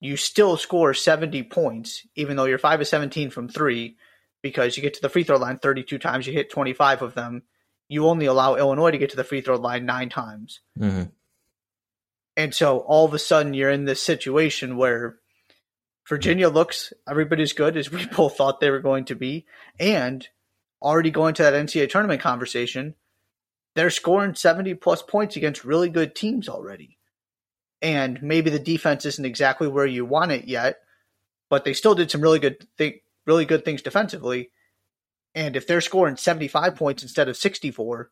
you 0.00 0.18
still 0.18 0.58
score 0.58 0.92
70 0.92 1.44
points, 1.44 2.06
even 2.14 2.36
though 2.36 2.44
you're 2.44 2.58
5 2.58 2.82
of 2.82 2.86
17 2.86 3.30
from 3.30 3.48
three, 3.48 3.96
because 4.42 4.76
you 4.76 4.82
get 4.82 4.92
to 4.94 5.00
the 5.00 5.08
free 5.08 5.24
throw 5.24 5.38
line 5.38 5.58
32 5.58 5.96
times, 5.96 6.26
you 6.26 6.34
hit 6.34 6.50
25 6.50 7.00
of 7.00 7.14
them. 7.14 7.42
You 7.88 8.06
only 8.06 8.26
allow 8.26 8.56
Illinois 8.56 8.90
to 8.90 8.98
get 8.98 9.10
to 9.10 9.16
the 9.16 9.24
free 9.24 9.40
throw 9.40 9.56
line 9.56 9.86
nine 9.86 10.10
times. 10.10 10.60
Mm-hmm. 10.78 11.04
And 12.36 12.54
so 12.54 12.78
all 12.78 13.04
of 13.04 13.14
a 13.14 13.18
sudden 13.18 13.54
you're 13.54 13.70
in 13.70 13.84
this 13.84 14.02
situation 14.02 14.76
where 14.76 15.18
Virginia 16.08 16.48
looks 16.48 16.92
everybody's 17.08 17.52
good 17.52 17.76
as 17.76 17.90
we 17.90 18.06
both 18.16 18.36
thought 18.36 18.60
they 18.60 18.70
were 18.70 18.80
going 18.80 19.06
to 19.06 19.14
be, 19.14 19.46
and 19.78 20.26
already 20.82 21.10
going 21.10 21.34
to 21.34 21.42
that 21.42 21.54
NCAA 21.54 21.88
tournament 21.88 22.20
conversation, 22.20 22.94
they're 23.74 23.90
scoring 23.90 24.34
70 24.34 24.74
plus 24.74 25.02
points 25.02 25.36
against 25.36 25.64
really 25.64 25.88
good 25.88 26.14
teams 26.14 26.48
already. 26.48 26.98
And 27.80 28.22
maybe 28.22 28.50
the 28.50 28.58
defense 28.58 29.04
isn't 29.04 29.24
exactly 29.24 29.66
where 29.68 29.86
you 29.86 30.04
want 30.04 30.32
it 30.32 30.46
yet, 30.46 30.76
but 31.50 31.64
they 31.64 31.74
still 31.74 31.94
did 31.94 32.10
some 32.10 32.20
really 32.20 32.38
good 32.38 32.66
th- 32.78 33.00
really 33.26 33.44
good 33.44 33.64
things 33.64 33.82
defensively. 33.82 34.50
And 35.34 35.56
if 35.56 35.66
they're 35.66 35.80
scoring 35.80 36.16
75 36.16 36.76
points 36.76 37.02
instead 37.02 37.28
of 37.28 37.36
64, 37.36 38.10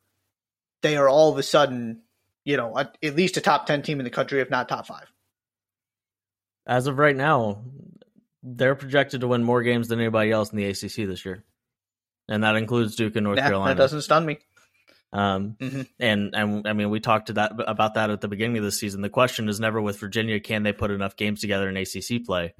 they 0.83 0.97
are 0.97 1.09
all 1.09 1.31
of 1.31 1.39
a 1.39 1.43
sudden 1.43 2.03
you 2.45 2.57
know, 2.57 2.77
at 2.77 2.97
least 3.03 3.37
a 3.37 3.41
top 3.41 3.67
10 3.67 3.83
team 3.83 4.01
in 4.01 4.05
the 4.05 4.11
country, 4.11 4.41
if 4.41 4.51
not 4.51 4.69
top 4.69 4.87
five. 4.87 5.11
As 6.67 6.87
of 6.87 6.99
right 6.99 7.17
now, 7.17 7.65
they're 8.43 8.75
projected 8.75 9.21
to 9.21 9.29
win 9.29 9.45
more 9.45 9.63
games 9.63 9.89
than 9.89 10.01
anybody 10.01 10.31
else 10.31 10.51
in 10.51 10.57
the 10.57 10.67
ACC 10.67 11.09
this 11.09 11.25
year. 11.25 11.45
And 12.29 12.45
that 12.45 12.57
includes 12.57 12.97
Duke 12.97 13.17
and 13.17 13.25
North 13.25 13.39
yeah, 13.39 13.47
Carolina. 13.47 13.75
That 13.75 13.83
doesn't 13.83 14.03
stun 14.03 14.25
me. 14.27 14.39
Um, 15.13 15.57
mm-hmm. 15.61 15.83
and, 16.01 16.35
and 16.35 16.67
I 16.67 16.73
mean, 16.73 16.91
we 16.91 17.01
talked 17.01 17.27
to 17.27 17.35
that 17.35 17.53
about 17.67 17.95
that 17.95 18.11
at 18.11 18.21
the 18.21 18.29
beginning 18.29 18.59
of 18.59 18.65
the 18.65 18.73
season. 18.73 19.03
The 19.03 19.11
question 19.11 19.49
is 19.49 19.61
never 19.61 19.81
with 19.81 20.01
Virginia, 20.01 20.41
can 20.41 20.63
they 20.63 20.73
put 20.73 20.91
enough 20.91 21.17
games 21.17 21.41
together 21.41 21.69
in 21.69 21.77
ACC 21.77 22.25
play? 22.25 22.55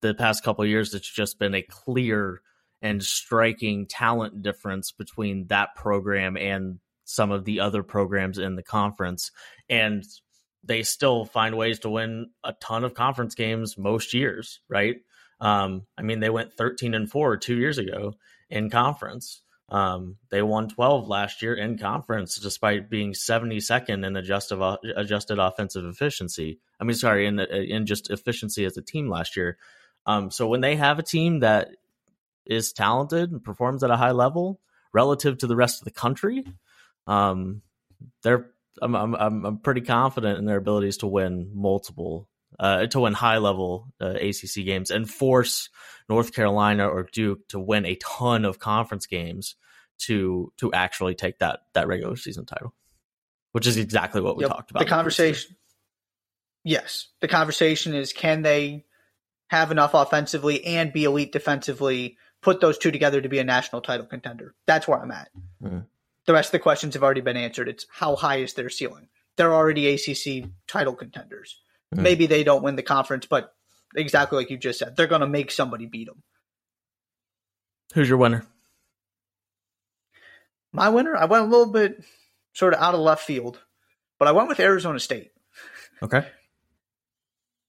The 0.00 0.14
past 0.14 0.44
couple 0.44 0.64
years, 0.64 0.94
it's 0.94 1.10
just 1.10 1.38
been 1.38 1.54
a 1.54 1.62
clear 1.62 2.40
and 2.80 3.02
striking 3.02 3.86
talent 3.86 4.42
difference 4.42 4.92
between 4.92 5.48
that 5.48 5.74
program 5.74 6.36
and 6.36 6.78
some 7.08 7.30
of 7.30 7.44
the 7.46 7.60
other 7.60 7.82
programs 7.82 8.38
in 8.38 8.54
the 8.54 8.62
conference. 8.62 9.30
And 9.68 10.04
they 10.62 10.82
still 10.82 11.24
find 11.24 11.56
ways 11.56 11.78
to 11.80 11.90
win 11.90 12.30
a 12.44 12.52
ton 12.52 12.84
of 12.84 12.92
conference 12.92 13.34
games 13.34 13.78
most 13.78 14.12
years, 14.12 14.60
right? 14.68 14.96
Um, 15.40 15.86
I 15.96 16.02
mean, 16.02 16.20
they 16.20 16.28
went 16.28 16.52
13 16.52 16.94
and 16.94 17.10
4 17.10 17.38
two 17.38 17.56
years 17.56 17.78
ago 17.78 18.14
in 18.50 18.68
conference. 18.68 19.40
Um, 19.70 20.16
they 20.30 20.42
won 20.42 20.68
12 20.68 21.08
last 21.08 21.40
year 21.42 21.54
in 21.54 21.78
conference 21.78 22.36
despite 22.36 22.90
being 22.90 23.12
72nd 23.12 24.06
in 24.06 24.16
adjusted 24.16 24.60
adjusted 24.96 25.38
offensive 25.38 25.84
efficiency. 25.84 26.58
I 26.80 26.84
mean, 26.84 26.96
sorry, 26.96 27.26
in 27.26 27.38
in 27.38 27.86
just 27.86 28.10
efficiency 28.10 28.64
as 28.64 28.76
a 28.76 28.82
team 28.82 29.08
last 29.08 29.36
year. 29.36 29.58
Um, 30.06 30.30
so 30.30 30.46
when 30.46 30.60
they 30.60 30.76
have 30.76 30.98
a 30.98 31.02
team 31.02 31.40
that 31.40 31.68
is 32.46 32.72
talented 32.72 33.30
and 33.30 33.44
performs 33.44 33.84
at 33.84 33.90
a 33.90 33.96
high 33.96 34.12
level 34.12 34.60
relative 34.92 35.38
to 35.38 35.46
the 35.46 35.56
rest 35.56 35.80
of 35.80 35.84
the 35.84 35.90
country, 35.90 36.44
um, 37.08 37.62
they're 38.22 38.50
I'm, 38.80 38.94
I'm 38.94 39.14
I'm 39.16 39.58
pretty 39.58 39.80
confident 39.80 40.38
in 40.38 40.44
their 40.44 40.58
abilities 40.58 40.98
to 40.98 41.08
win 41.08 41.50
multiple 41.52 42.28
uh, 42.60 42.86
to 42.86 43.00
win 43.00 43.12
high 43.12 43.38
level 43.38 43.92
uh, 44.00 44.14
ACC 44.14 44.64
games 44.64 44.90
and 44.90 45.10
force 45.10 45.68
North 46.08 46.32
Carolina 46.32 46.88
or 46.88 47.08
Duke 47.12 47.48
to 47.48 47.58
win 47.58 47.84
a 47.86 47.96
ton 47.96 48.44
of 48.44 48.58
conference 48.58 49.06
games 49.06 49.56
to 50.00 50.52
to 50.58 50.72
actually 50.72 51.14
take 51.14 51.38
that 51.40 51.60
that 51.74 51.88
regular 51.88 52.16
season 52.16 52.46
title, 52.46 52.74
which 53.52 53.66
is 53.66 53.76
exactly 53.76 54.20
what 54.20 54.36
we 54.36 54.44
yep. 54.44 54.52
talked 54.52 54.70
about. 54.70 54.80
The 54.80 54.86
conversation, 54.86 55.56
yes, 56.64 57.08
the 57.20 57.28
conversation 57.28 57.94
is 57.94 58.12
can 58.12 58.42
they 58.42 58.84
have 59.48 59.70
enough 59.70 59.94
offensively 59.94 60.64
and 60.64 60.92
be 60.92 61.04
elite 61.04 61.32
defensively, 61.32 62.16
put 62.42 62.60
those 62.60 62.78
two 62.78 62.90
together 62.90 63.20
to 63.20 63.28
be 63.28 63.38
a 63.38 63.44
national 63.44 63.80
title 63.80 64.06
contender. 64.06 64.54
That's 64.66 64.86
where 64.86 65.00
I'm 65.00 65.10
at. 65.10 65.30
Mm-hmm. 65.62 65.78
The 66.28 66.34
rest 66.34 66.48
of 66.48 66.52
the 66.52 66.58
questions 66.58 66.92
have 66.92 67.02
already 67.02 67.22
been 67.22 67.38
answered. 67.38 67.70
It's 67.70 67.86
how 67.90 68.14
high 68.14 68.36
is 68.36 68.52
their 68.52 68.68
ceiling? 68.68 69.08
They're 69.38 69.54
already 69.54 69.94
ACC 69.94 70.50
title 70.66 70.94
contenders. 70.94 71.58
Mm-hmm. 71.94 72.02
Maybe 72.02 72.26
they 72.26 72.44
don't 72.44 72.62
win 72.62 72.76
the 72.76 72.82
conference, 72.82 73.24
but 73.24 73.54
exactly 73.96 74.36
like 74.36 74.50
you 74.50 74.58
just 74.58 74.78
said, 74.78 74.94
they're 74.94 75.06
going 75.06 75.22
to 75.22 75.26
make 75.26 75.50
somebody 75.50 75.86
beat 75.86 76.06
them. 76.06 76.22
Who's 77.94 78.10
your 78.10 78.18
winner? 78.18 78.44
My 80.70 80.90
winner, 80.90 81.16
I 81.16 81.24
went 81.24 81.46
a 81.46 81.48
little 81.48 81.72
bit 81.72 82.04
sort 82.52 82.74
of 82.74 82.80
out 82.80 82.92
of 82.92 83.00
left 83.00 83.24
field, 83.24 83.62
but 84.18 84.28
I 84.28 84.32
went 84.32 84.50
with 84.50 84.60
Arizona 84.60 85.00
State. 85.00 85.30
Okay. 86.02 86.26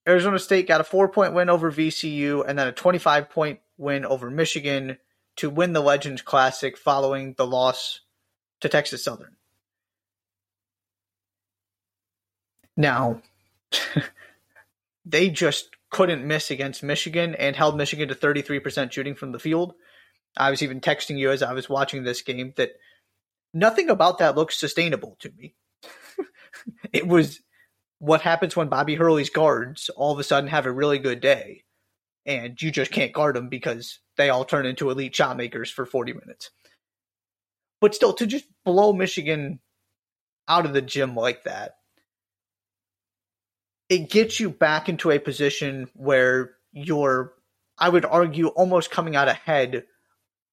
Arizona 0.06 0.38
State 0.38 0.68
got 0.68 0.82
a 0.82 0.84
four 0.84 1.08
point 1.08 1.34
win 1.34 1.50
over 1.50 1.72
VCU 1.72 2.44
and 2.46 2.60
then 2.60 2.68
a 2.68 2.74
25 2.74 3.30
point 3.30 3.62
win 3.78 4.04
over 4.04 4.30
Michigan 4.30 4.98
to 5.38 5.50
win 5.50 5.72
the 5.72 5.80
Legends 5.80 6.22
Classic 6.22 6.78
following 6.78 7.36
the 7.38 7.48
loss 7.48 8.02
to 8.62 8.70
Texas 8.70 9.04
Southern. 9.04 9.36
Now, 12.78 13.22
they 15.06 15.30
just 15.30 15.70
couldn't 15.90 16.26
miss 16.26 16.52
against 16.52 16.84
Michigan 16.84 17.36
and 17.36 17.56
held 17.56 17.76
Michigan 17.76 18.08
to 18.10 18.16
33% 18.16 18.92
shooting 18.92 19.16
from 19.16 19.32
the 19.32 19.40
field. 19.40 19.74
I 20.38 20.52
was 20.52 20.62
even 20.62 20.80
texting 20.80 21.18
you 21.18 21.32
as 21.32 21.42
I 21.42 21.54
was 21.54 21.68
watching 21.70 22.04
this 22.04 22.22
game 22.22 22.54
that 22.58 22.72
nothing 23.54 23.90
about 23.90 24.20
that 24.20 24.36
looks 24.36 24.58
sustainable 24.58 25.18
to 25.20 25.32
me. 25.38 25.56
it 26.94 27.08
was 27.08 27.42
what 27.98 28.22
happens 28.22 28.56
when 28.56 28.70
Bobby 28.70 28.96
Hurley's 28.96 29.30
guards 29.30 29.90
all 29.90 30.14
of 30.14 30.20
a 30.20 30.24
sudden 30.24 30.50
have 30.50 30.66
a 30.66 30.72
really 30.72 31.00
good 31.00 31.20
day 31.20 31.64
and 32.26 32.62
you 32.62 32.72
just 32.72 32.92
can't 32.92 33.12
guard 33.12 33.36
them 33.36 33.50
because 33.50 34.00
they 34.16 34.30
all 34.30 34.46
turn 34.46 34.66
into 34.66 34.90
elite 34.90 35.16
shot 35.16 35.36
makers 35.36 35.72
for 35.72 35.86
40 35.86 36.14
minutes. 36.14 36.52
But 37.82 37.96
still, 37.96 38.14
to 38.14 38.28
just 38.28 38.46
blow 38.66 38.94
Michigan 38.94 39.60
out 40.48 40.66
of 40.66 40.74
the 40.74 40.82
gym 40.82 41.16
like 41.16 41.44
that, 41.44 41.76
it 43.88 44.10
gets 44.10 44.40
you 44.40 44.50
back 44.50 44.90
into 44.90 45.12
a 45.12 45.20
position 45.20 45.90
where 45.94 46.52
you're, 46.72 47.34
I 47.78 47.90
would 47.90 48.06
argue, 48.06 48.48
almost 48.48 48.92
coming 48.92 49.16
out 49.16 49.28
ahead 49.28 49.86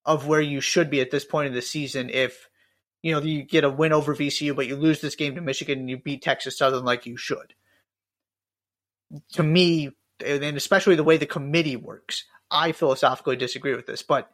of 0.04 0.26
where 0.26 0.40
you 0.40 0.61
should 0.61 0.88
be 0.88 1.00
at 1.00 1.11
this 1.11 1.25
point 1.25 1.49
in 1.49 1.54
the 1.54 1.62
season 1.62 2.11
if 2.11 2.49
you 3.02 3.12
know 3.12 3.21
you 3.21 3.42
get 3.42 3.64
a 3.64 3.71
win 3.71 3.92
over 3.92 4.14
VCU, 4.14 4.54
but 4.54 4.66
you 4.66 4.76
lose 4.76 5.00
this 5.00 5.16
game 5.16 5.35
to 5.35 5.40
Michigan 5.40 5.80
and 5.80 5.90
you 5.90 5.99
beat 5.99 6.23
Texas 6.23 6.56
Southern 6.56 6.85
like 6.85 7.06
you 7.06 7.16
should. 7.16 7.54
To 9.33 9.42
me, 9.42 9.90
and 10.25 10.56
especially 10.56 10.97
the 10.97 11.04
way 11.04 11.16
the 11.16 11.26
committee 11.26 11.76
works, 11.76 12.25
I 12.50 12.73
philosophically 12.73 13.37
disagree 13.37 13.75
with 13.75 13.87
this, 13.87 14.02
but 14.02 14.30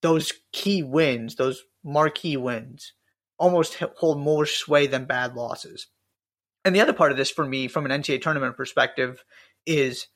those 0.00 0.32
key 0.52 0.82
wins, 0.82 1.36
those 1.36 1.62
marquee 1.84 2.36
wins, 2.36 2.92
almost 3.38 3.76
hold 3.96 4.20
more 4.20 4.46
sway 4.46 4.86
than 4.86 5.04
bad 5.04 5.34
losses. 5.34 5.88
And 6.64 6.74
the 6.74 6.80
other 6.80 6.92
part 6.92 7.10
of 7.10 7.18
this 7.18 7.30
for 7.30 7.44
me, 7.44 7.68
from 7.68 7.86
an 7.86 8.02
NCAA 8.02 8.22
tournament 8.22 8.56
perspective, 8.56 9.24
is 9.66 10.06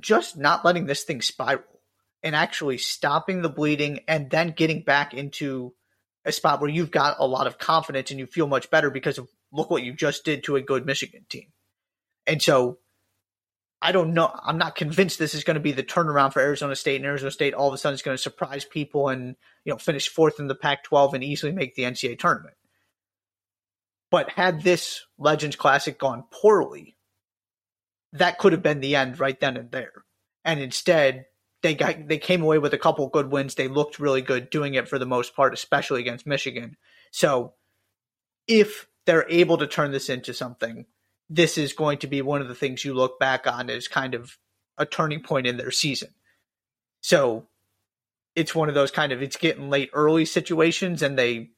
just 0.00 0.36
not 0.36 0.64
letting 0.64 0.86
this 0.86 1.04
thing 1.04 1.22
spiral 1.22 1.64
and 2.22 2.34
actually 2.34 2.78
stopping 2.78 3.42
the 3.42 3.48
bleeding 3.48 4.00
and 4.08 4.30
then 4.30 4.54
getting 4.56 4.82
back 4.82 5.12
into 5.14 5.74
a 6.24 6.32
spot 6.32 6.60
where 6.60 6.70
you've 6.70 6.90
got 6.90 7.16
a 7.18 7.26
lot 7.26 7.46
of 7.46 7.58
confidence 7.58 8.10
and 8.10 8.18
you 8.18 8.26
feel 8.26 8.46
much 8.46 8.70
better 8.70 8.90
because 8.90 9.18
of 9.18 9.28
look 9.52 9.70
what 9.70 9.82
you 9.82 9.92
just 9.92 10.24
did 10.24 10.44
to 10.44 10.56
a 10.56 10.62
good 10.62 10.86
Michigan 10.86 11.26
team. 11.28 11.52
And 12.26 12.40
so 12.40 12.78
I 13.84 13.92
don't 13.92 14.14
know. 14.14 14.32
I'm 14.42 14.56
not 14.56 14.76
convinced 14.76 15.18
this 15.18 15.34
is 15.34 15.44
going 15.44 15.56
to 15.56 15.60
be 15.60 15.72
the 15.72 15.82
turnaround 15.82 16.32
for 16.32 16.40
Arizona 16.40 16.74
State, 16.74 16.96
and 16.96 17.04
Arizona 17.04 17.30
State 17.30 17.52
all 17.52 17.68
of 17.68 17.74
a 17.74 17.76
sudden 17.76 17.92
is 17.92 18.00
going 18.00 18.16
to 18.16 18.22
surprise 18.22 18.64
people 18.64 19.10
and 19.10 19.36
you 19.62 19.72
know 19.72 19.76
finish 19.76 20.08
fourth 20.08 20.40
in 20.40 20.46
the 20.46 20.54
Pac-12 20.54 21.12
and 21.12 21.22
easily 21.22 21.52
make 21.52 21.74
the 21.74 21.82
NCAA 21.82 22.18
tournament. 22.18 22.54
But 24.10 24.30
had 24.30 24.62
this 24.62 25.04
Legends 25.18 25.56
Classic 25.56 25.98
gone 25.98 26.24
poorly, 26.30 26.96
that 28.14 28.38
could 28.38 28.52
have 28.52 28.62
been 28.62 28.80
the 28.80 28.96
end 28.96 29.20
right 29.20 29.38
then 29.38 29.58
and 29.58 29.70
there. 29.70 30.04
And 30.46 30.60
instead, 30.60 31.26
they 31.62 31.74
got 31.74 32.08
they 32.08 32.16
came 32.16 32.42
away 32.42 32.56
with 32.56 32.72
a 32.72 32.78
couple 32.78 33.06
good 33.08 33.30
wins. 33.30 33.54
They 33.54 33.68
looked 33.68 33.98
really 33.98 34.22
good 34.22 34.48
doing 34.48 34.74
it 34.74 34.88
for 34.88 34.98
the 34.98 35.04
most 35.04 35.36
part, 35.36 35.52
especially 35.52 36.00
against 36.00 36.26
Michigan. 36.26 36.78
So, 37.10 37.52
if 38.48 38.88
they're 39.04 39.28
able 39.28 39.58
to 39.58 39.66
turn 39.66 39.92
this 39.92 40.08
into 40.08 40.32
something 40.32 40.86
this 41.28 41.58
is 41.58 41.72
going 41.72 41.98
to 41.98 42.06
be 42.06 42.22
one 42.22 42.40
of 42.40 42.48
the 42.48 42.54
things 42.54 42.84
you 42.84 42.94
look 42.94 43.18
back 43.18 43.46
on 43.46 43.70
as 43.70 43.88
kind 43.88 44.14
of 44.14 44.36
a 44.76 44.86
turning 44.86 45.20
point 45.20 45.46
in 45.46 45.56
their 45.56 45.70
season. 45.70 46.10
So 47.00 47.46
it's 48.34 48.54
one 48.54 48.68
of 48.68 48.74
those 48.74 48.90
kind 48.90 49.12
of 49.12 49.22
it's 49.22 49.36
getting 49.36 49.70
late 49.70 49.90
early 49.92 50.24
situations 50.24 51.02
and 51.02 51.18
they 51.18 51.50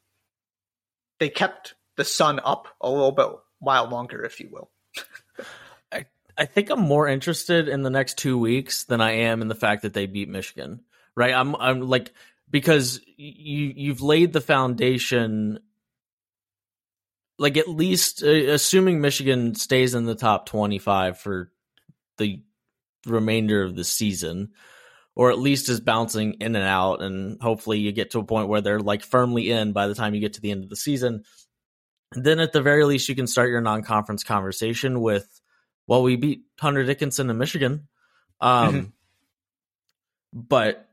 they 1.18 1.28
kept 1.28 1.75
the 1.96 2.04
sun 2.04 2.40
up 2.44 2.68
a 2.80 2.90
little 2.90 3.12
bit 3.12 3.28
while 3.58 3.88
longer, 3.88 4.23
if 4.23 4.38
you 4.38 4.49
will. 4.50 4.70
I, 5.92 6.04
I 6.37 6.44
think 6.44 6.70
I'm 6.70 6.80
more 6.80 7.08
interested 7.08 7.68
in 7.68 7.82
the 7.82 7.90
next 7.90 8.18
two 8.18 8.38
weeks 8.38 8.85
than 8.85 9.00
I 9.00 9.12
am 9.12 9.40
in 9.40 9.49
the 9.49 9.54
fact 9.54 9.82
that 9.82 9.94
they 9.94 10.06
beat 10.06 10.28
Michigan. 10.28 10.80
Right. 11.14 11.32
I'm 11.32 11.56
I'm 11.56 11.80
like 11.80 12.12
because 12.50 13.00
you 13.16 13.73
you've 13.75 14.02
laid 14.02 14.32
the 14.32 14.42
foundation 14.42 15.61
like 17.38 17.57
at 17.57 17.69
least 17.69 18.23
uh, 18.23 18.28
assuming 18.28 19.00
Michigan 19.00 19.55
stays 19.55 19.95
in 19.95 20.05
the 20.05 20.14
top 20.14 20.47
25 20.47 21.19
for 21.19 21.50
the 22.19 22.43
remainder 23.07 23.62
of 23.62 23.76
the 23.76 23.85
season 23.85 24.50
or 25.14 25.31
at 25.31 25.38
least 25.38 25.69
is 25.69 25.81
bouncing 25.81 26.35
in 26.35 26.57
and 26.57 26.64
out 26.64 27.02
and 27.02 27.40
hopefully 27.40 27.78
you 27.78 27.93
get 27.93 28.11
to 28.11 28.19
a 28.19 28.25
point 28.25 28.49
where 28.49 28.61
they're 28.61 28.81
like 28.81 29.02
firmly 29.02 29.50
in 29.50 29.73
by 29.73 29.87
the 29.87 29.95
time 29.95 30.14
you 30.14 30.21
get 30.21 30.35
to 30.35 30.40
the 30.40 30.50
end 30.50 30.64
of 30.64 30.71
the 30.71 30.76
season 30.76 31.23
then 32.12 32.40
at 32.40 32.52
the 32.52 32.62
very 32.62 32.85
least 32.85 33.09
you 33.09 33.14
can 33.14 33.26
start 33.26 33.50
your 33.50 33.61
non-conference 33.61 34.25
conversation 34.25 35.00
with 35.00 35.40
well 35.87 36.02
we 36.02 36.16
beat 36.16 36.43
Hunter 36.61 36.85
Dickinson 36.85 37.31
in 37.31 37.38
Michigan. 37.38 37.88
Um 38.40 38.75
mm-hmm. 38.75 38.87
but 40.33 40.88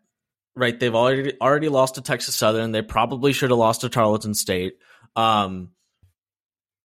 right 0.56 0.80
they've 0.80 0.96
already 0.96 1.34
already 1.40 1.70
lost 1.70 1.96
to 1.96 2.02
Texas 2.02 2.36
Southern. 2.36 2.72
They 2.72 2.82
probably 2.82 3.34
should 3.34 3.50
have 3.50 3.60
lost 3.60 3.82
to 3.82 3.90
Tarleton 3.90 4.34
State. 4.34 4.78
Um 5.16 5.72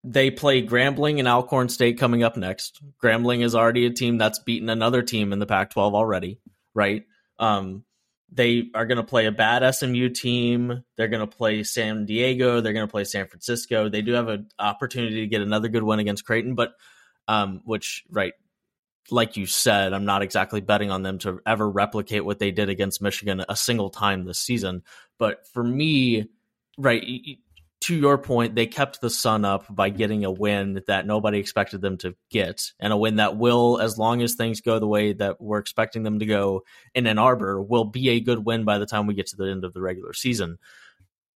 they 0.04 0.30
play 0.30 0.64
Grambling 0.64 1.18
and 1.18 1.28
Alcorn 1.28 1.68
State 1.68 1.98
coming 1.98 2.22
up 2.22 2.36
next. 2.36 2.80
Grambling 3.02 3.44
is 3.44 3.54
already 3.54 3.86
a 3.86 3.90
team 3.90 4.18
that's 4.18 4.38
beaten 4.38 4.68
another 4.68 5.02
team 5.02 5.32
in 5.32 5.38
the 5.38 5.46
Pac 5.46 5.70
12 5.70 5.94
already, 5.94 6.38
right? 6.74 7.04
Um, 7.38 7.84
they 8.30 8.68
are 8.74 8.86
going 8.86 8.98
to 8.98 9.04
play 9.04 9.26
a 9.26 9.32
bad 9.32 9.68
SMU 9.74 10.10
team. 10.10 10.84
They're 10.96 11.08
going 11.08 11.26
to 11.26 11.36
play 11.36 11.62
San 11.64 12.04
Diego. 12.04 12.60
They're 12.60 12.74
going 12.74 12.86
to 12.86 12.90
play 12.90 13.04
San 13.04 13.26
Francisco. 13.26 13.88
They 13.88 14.02
do 14.02 14.12
have 14.12 14.28
an 14.28 14.48
opportunity 14.58 15.20
to 15.20 15.26
get 15.26 15.40
another 15.40 15.68
good 15.68 15.82
win 15.82 15.98
against 15.98 16.24
Creighton, 16.24 16.54
but 16.54 16.74
um, 17.26 17.62
which, 17.64 18.04
right, 18.10 18.34
like 19.10 19.36
you 19.36 19.46
said, 19.46 19.92
I'm 19.92 20.04
not 20.04 20.22
exactly 20.22 20.60
betting 20.60 20.90
on 20.90 21.02
them 21.02 21.18
to 21.20 21.40
ever 21.46 21.68
replicate 21.68 22.24
what 22.24 22.38
they 22.38 22.50
did 22.50 22.68
against 22.68 23.02
Michigan 23.02 23.44
a 23.48 23.56
single 23.56 23.90
time 23.90 24.24
this 24.24 24.38
season. 24.38 24.82
But 25.18 25.46
for 25.48 25.64
me, 25.64 26.28
right, 26.76 27.02
to 27.80 27.94
your 27.96 28.18
point, 28.18 28.54
they 28.54 28.66
kept 28.66 29.00
the 29.00 29.10
sun 29.10 29.44
up 29.44 29.64
by 29.70 29.88
getting 29.90 30.24
a 30.24 30.30
win 30.30 30.82
that 30.88 31.06
nobody 31.06 31.38
expected 31.38 31.80
them 31.80 31.96
to 31.98 32.14
get, 32.30 32.72
and 32.80 32.92
a 32.92 32.96
win 32.96 33.16
that 33.16 33.36
will, 33.36 33.78
as 33.80 33.96
long 33.96 34.20
as 34.22 34.34
things 34.34 34.60
go 34.60 34.78
the 34.78 34.86
way 34.86 35.12
that 35.12 35.40
we're 35.40 35.58
expecting 35.58 36.02
them 36.02 36.18
to 36.18 36.26
go 36.26 36.64
in 36.94 37.06
Ann 37.06 37.18
Arbor, 37.18 37.62
will 37.62 37.84
be 37.84 38.10
a 38.10 38.20
good 38.20 38.44
win 38.44 38.64
by 38.64 38.78
the 38.78 38.86
time 38.86 39.06
we 39.06 39.14
get 39.14 39.28
to 39.28 39.36
the 39.36 39.48
end 39.48 39.64
of 39.64 39.74
the 39.74 39.80
regular 39.80 40.12
season. 40.12 40.58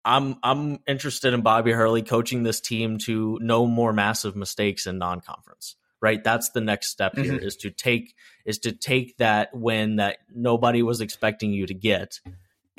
I'm 0.03 0.37
I'm 0.41 0.79
interested 0.87 1.33
in 1.33 1.41
Bobby 1.41 1.71
Hurley 1.71 2.01
coaching 2.01 2.41
this 2.41 2.59
team 2.59 2.97
to 2.99 3.37
no 3.39 3.67
more 3.67 3.93
massive 3.93 4.35
mistakes 4.35 4.87
in 4.87 4.97
non-conference. 4.97 5.75
Right, 6.01 6.23
that's 6.23 6.49
the 6.49 6.61
next 6.61 6.87
step 6.87 7.15
here 7.15 7.33
mm-hmm. 7.33 7.45
is 7.45 7.55
to 7.57 7.69
take 7.69 8.15
is 8.43 8.57
to 8.59 8.71
take 8.71 9.17
that 9.17 9.53
win 9.53 9.97
that 9.97 10.17
nobody 10.33 10.81
was 10.81 10.99
expecting 10.99 11.53
you 11.53 11.67
to 11.67 11.75
get 11.75 12.19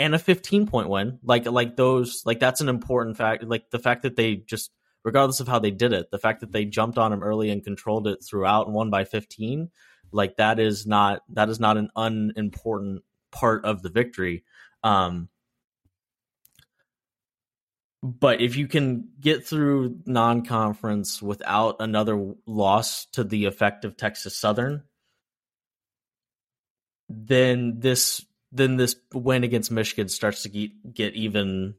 and 0.02 0.14
a 0.14 0.18
15 0.18 0.66
point 0.66 0.88
win. 0.88 1.18
Like 1.22 1.46
like 1.46 1.76
those 1.76 2.22
like 2.26 2.40
that's 2.40 2.60
an 2.60 2.68
important 2.68 3.16
fact. 3.16 3.44
Like 3.44 3.70
the 3.70 3.78
fact 3.78 4.02
that 4.02 4.16
they 4.16 4.36
just 4.36 4.70
regardless 5.04 5.40
of 5.40 5.48
how 5.48 5.58
they 5.58 5.70
did 5.70 5.92
it, 5.92 6.10
the 6.10 6.18
fact 6.18 6.40
that 6.40 6.52
they 6.52 6.64
jumped 6.64 6.98
on 6.98 7.12
him 7.12 7.22
early 7.22 7.50
and 7.50 7.64
controlled 7.64 8.06
it 8.06 8.18
throughout 8.22 8.66
and 8.66 8.74
won 8.74 8.90
by 8.90 9.04
15, 9.04 9.70
Like 10.10 10.36
that 10.36 10.58
is 10.58 10.86
not 10.86 11.22
that 11.30 11.48
is 11.48 11.60
not 11.60 11.76
an 11.76 11.90
unimportant 11.94 13.02
part 13.30 13.64
of 13.64 13.82
the 13.82 13.90
victory. 13.90 14.44
Um, 14.82 15.28
but 18.02 18.40
if 18.40 18.56
you 18.56 18.66
can 18.66 19.10
get 19.20 19.46
through 19.46 20.00
non-conference 20.06 21.22
without 21.22 21.76
another 21.78 22.34
loss 22.46 23.06
to 23.12 23.22
the 23.22 23.44
effective 23.44 23.96
Texas 23.96 24.36
Southern, 24.36 24.82
then 27.08 27.78
this 27.78 28.26
then 28.52 28.76
this 28.76 28.94
win 29.12 29.44
against 29.44 29.70
Michigan 29.70 30.08
starts 30.08 30.42
to 30.42 30.48
get, 30.48 30.92
get 30.94 31.14
even 31.14 31.74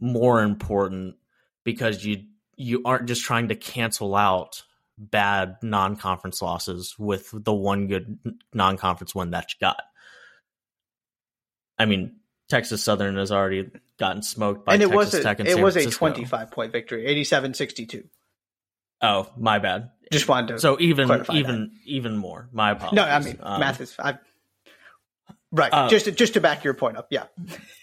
more 0.00 0.42
important 0.42 1.16
because 1.64 2.04
you 2.04 2.24
you 2.56 2.82
aren't 2.84 3.06
just 3.06 3.22
trying 3.24 3.48
to 3.48 3.56
cancel 3.56 4.14
out 4.14 4.62
bad 4.96 5.56
non-conference 5.62 6.40
losses 6.40 6.94
with 6.98 7.28
the 7.32 7.52
one 7.52 7.88
good 7.88 8.16
non-conference 8.52 9.12
win 9.14 9.30
that 9.32 9.52
you 9.52 9.56
got. 9.60 9.82
I 11.78 11.86
mean, 11.86 12.16
Texas 12.48 12.82
Southern 12.82 13.16
has 13.16 13.32
already 13.32 13.70
gotten 13.98 14.22
smoked 14.22 14.64
by 14.64 14.74
and 14.74 14.82
it 14.82 14.88
Texas 14.90 15.12
was 15.12 15.14
a, 15.14 15.22
Tech 15.24 15.40
and 15.40 15.48
It 15.48 15.54
San 15.54 15.62
was 15.62 15.74
Francisco. 15.74 16.06
a 16.06 16.12
25 16.12 16.50
point 16.52 16.72
victory, 16.72 17.04
87-62. 17.24 18.04
Oh, 19.02 19.28
my 19.36 19.58
bad. 19.58 19.90
Just 20.12 20.28
wanted 20.28 20.48
to 20.54 20.58
So 20.60 20.78
even 20.80 21.10
even 21.32 21.60
that. 21.62 21.70
even 21.86 22.16
more. 22.16 22.48
My 22.52 22.70
apologies. 22.70 22.96
No, 22.96 23.04
I 23.04 23.18
mean 23.20 23.38
um, 23.42 23.58
math 23.60 23.80
is 23.80 23.96
I 23.98 24.18
Right. 25.54 25.72
Uh, 25.72 25.88
just 25.88 26.06
to, 26.06 26.12
just 26.12 26.34
to 26.34 26.40
back 26.40 26.64
your 26.64 26.74
point 26.74 26.96
up. 26.96 27.06
Yeah. 27.10 27.24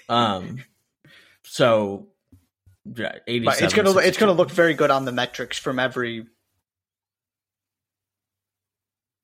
Um 0.09 0.63
so 1.43 2.07
yeah, 2.85 3.19
87 3.27 3.45
right. 3.45 3.61
It's 3.61 3.73
going 3.73 3.93
to 3.93 3.97
it's 3.99 4.17
going 4.17 4.27
to 4.27 4.37
look 4.37 4.51
very 4.51 4.73
good 4.73 4.91
on 4.91 5.05
the 5.05 5.11
metrics 5.11 5.57
from 5.57 5.79
every 5.79 6.25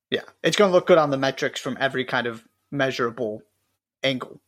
Yeah, 0.10 0.22
it's 0.44 0.56
going 0.56 0.70
to 0.70 0.74
look 0.74 0.88
good 0.88 0.98
on 0.98 1.10
the 1.10 1.18
metrics 1.18 1.60
from 1.60 1.78
every 1.80 2.06
kind 2.06 2.28
of 2.28 2.44
measurable 2.72 3.42
angle. 4.04 4.40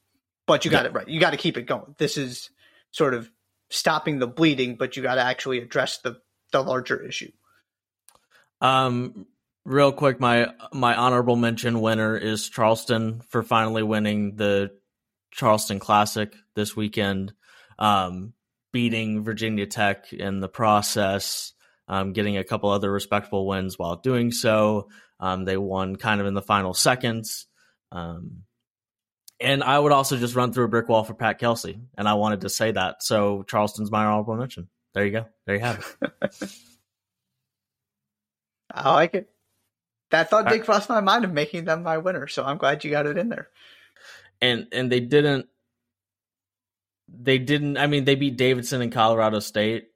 But 0.48 0.64
you 0.64 0.72
got 0.72 0.84
yeah. 0.84 0.90
it 0.90 0.94
right. 0.94 1.08
You 1.08 1.20
got 1.20 1.32
to 1.32 1.38
keep 1.38 1.58
it 1.58 1.64
going. 1.64 1.96
This 1.98 2.18
is 2.18 2.50
sort 2.92 3.14
of 3.14 3.30
stopping 3.70 4.20
the 4.20 4.28
bleeding, 4.28 4.76
but 4.76 4.96
you 4.96 5.04
got 5.04 5.16
to 5.16 5.22
actually 5.22 5.60
address 5.60 5.98
the 5.98 6.22
the 6.52 6.62
larger 6.62 7.02
issue. 7.04 7.32
Um, 8.62 9.26
real 9.70 9.92
quick, 9.92 10.20
my 10.20 10.52
my 10.74 10.96
honorable 10.96 11.36
mention 11.36 11.80
winner 11.80 12.18
is 12.18 12.50
Charleston 12.50 13.22
for 13.30 13.44
finally 13.44 13.84
winning 13.84 14.36
the 14.36 14.72
Charleston 15.32 15.80
Classic 15.80 16.34
this 16.56 16.76
weekend, 16.76 17.34
um, 17.78 18.34
beating 18.74 19.24
Virginia 19.24 19.68
Tech 19.68 20.12
in 20.12 20.40
the 20.40 20.50
process, 20.50 21.54
um, 21.88 22.14
getting 22.14 22.38
a 22.38 22.44
couple 22.44 22.72
other 22.72 22.92
respectable 22.92 23.48
wins 23.48 23.78
while 23.78 23.96
doing 23.96 24.32
so. 24.32 24.90
Um, 25.20 25.46
they 25.46 25.58
won 25.58 25.96
kind 25.98 26.20
of 26.20 26.28
in 26.28 26.34
the 26.34 26.42
final 26.42 26.74
seconds. 26.74 27.46
Um, 27.92 28.44
and 29.40 29.64
I 29.64 29.78
would 29.78 29.92
also 29.92 30.18
just 30.18 30.36
run 30.36 30.52
through 30.52 30.66
a 30.66 30.70
brick 30.70 30.90
wall 30.90 31.04
for 31.04 31.14
Pat 31.14 31.40
Kelsey, 31.40 31.80
and 31.98 32.10
I 32.10 32.16
wanted 32.16 32.42
to 32.42 32.50
say 32.50 32.72
that. 32.72 33.04
So 33.04 33.44
Charleston's 33.44 33.92
my 33.92 34.04
honorable 34.04 34.36
mention. 34.36 34.68
There 34.94 35.06
you 35.06 35.12
go. 35.12 35.26
There 35.46 35.56
you 35.56 35.62
have 35.62 35.96
it. 36.02 36.50
I 38.74 38.94
like 38.94 39.14
it. 39.14 39.30
That 40.12 40.30
thought 40.30 40.50
did 40.50 40.64
cross 40.64 40.90
my 40.90 41.02
mind 41.02 41.26
of 41.26 41.34
making 41.34 41.66
them 41.66 41.84
my 41.84 41.98
winner, 41.98 42.28
so 42.28 42.44
I'm 42.44 42.58
glad 42.58 42.84
you 42.84 42.92
got 42.92 43.06
it 43.06 43.18
in 43.18 43.30
there. 43.30 43.50
And 44.42 44.68
and 44.72 44.92
they 44.92 45.00
didn't. 45.00 45.48
They 47.08 47.38
didn't. 47.38 47.78
I 47.78 47.88
mean, 47.88 48.06
they 48.06 48.16
beat 48.16 48.38
Davidson 48.38 48.82
in 48.82 48.92
Colorado 48.92 49.40
State, 49.40 49.90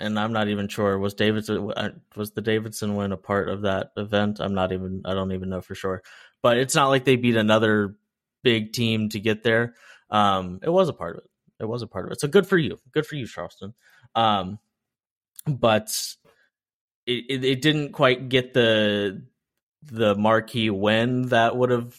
and 0.00 0.18
I'm 0.18 0.32
not 0.32 0.48
even 0.48 0.68
sure 0.68 0.98
was 0.98 1.14
Davidson 1.14 1.72
uh, 1.76 1.90
was 2.14 2.32
the 2.32 2.40
Davidson 2.40 2.96
win 2.96 3.12
a 3.12 3.16
part 3.16 3.48
of 3.48 3.62
that 3.62 3.92
event. 3.96 4.40
I'm 4.40 4.54
not 4.54 4.72
even. 4.72 5.02
I 5.04 5.14
don't 5.14 5.32
even 5.32 5.50
know 5.50 5.60
for 5.60 5.74
sure. 5.74 6.02
But 6.42 6.58
it's 6.58 6.74
not 6.74 6.88
like 6.88 7.04
they 7.04 7.16
beat 7.16 7.36
another 7.36 7.96
big 8.42 8.72
team 8.72 9.08
to 9.10 9.20
get 9.20 9.42
there. 9.42 9.74
Um, 10.10 10.60
it 10.62 10.70
was 10.70 10.88
a 10.88 10.92
part 10.92 11.16
of 11.16 11.24
it. 11.24 11.30
It 11.58 11.66
was 11.66 11.82
a 11.82 11.86
part 11.86 12.06
of 12.06 12.12
it. 12.12 12.20
So 12.20 12.28
good 12.28 12.46
for 12.46 12.58
you. 12.58 12.78
Good 12.92 13.06
for 13.06 13.16
you, 13.16 13.26
Charleston. 13.26 13.74
Um, 14.14 14.58
but 15.46 15.90
it, 17.06 17.24
it, 17.28 17.44
it 17.44 17.62
didn't 17.62 17.92
quite 17.92 18.28
get 18.28 18.52
the 18.52 19.22
the 19.86 20.14
marquee 20.14 20.70
win 20.70 21.28
that 21.28 21.56
would 21.56 21.70
have 21.70 21.98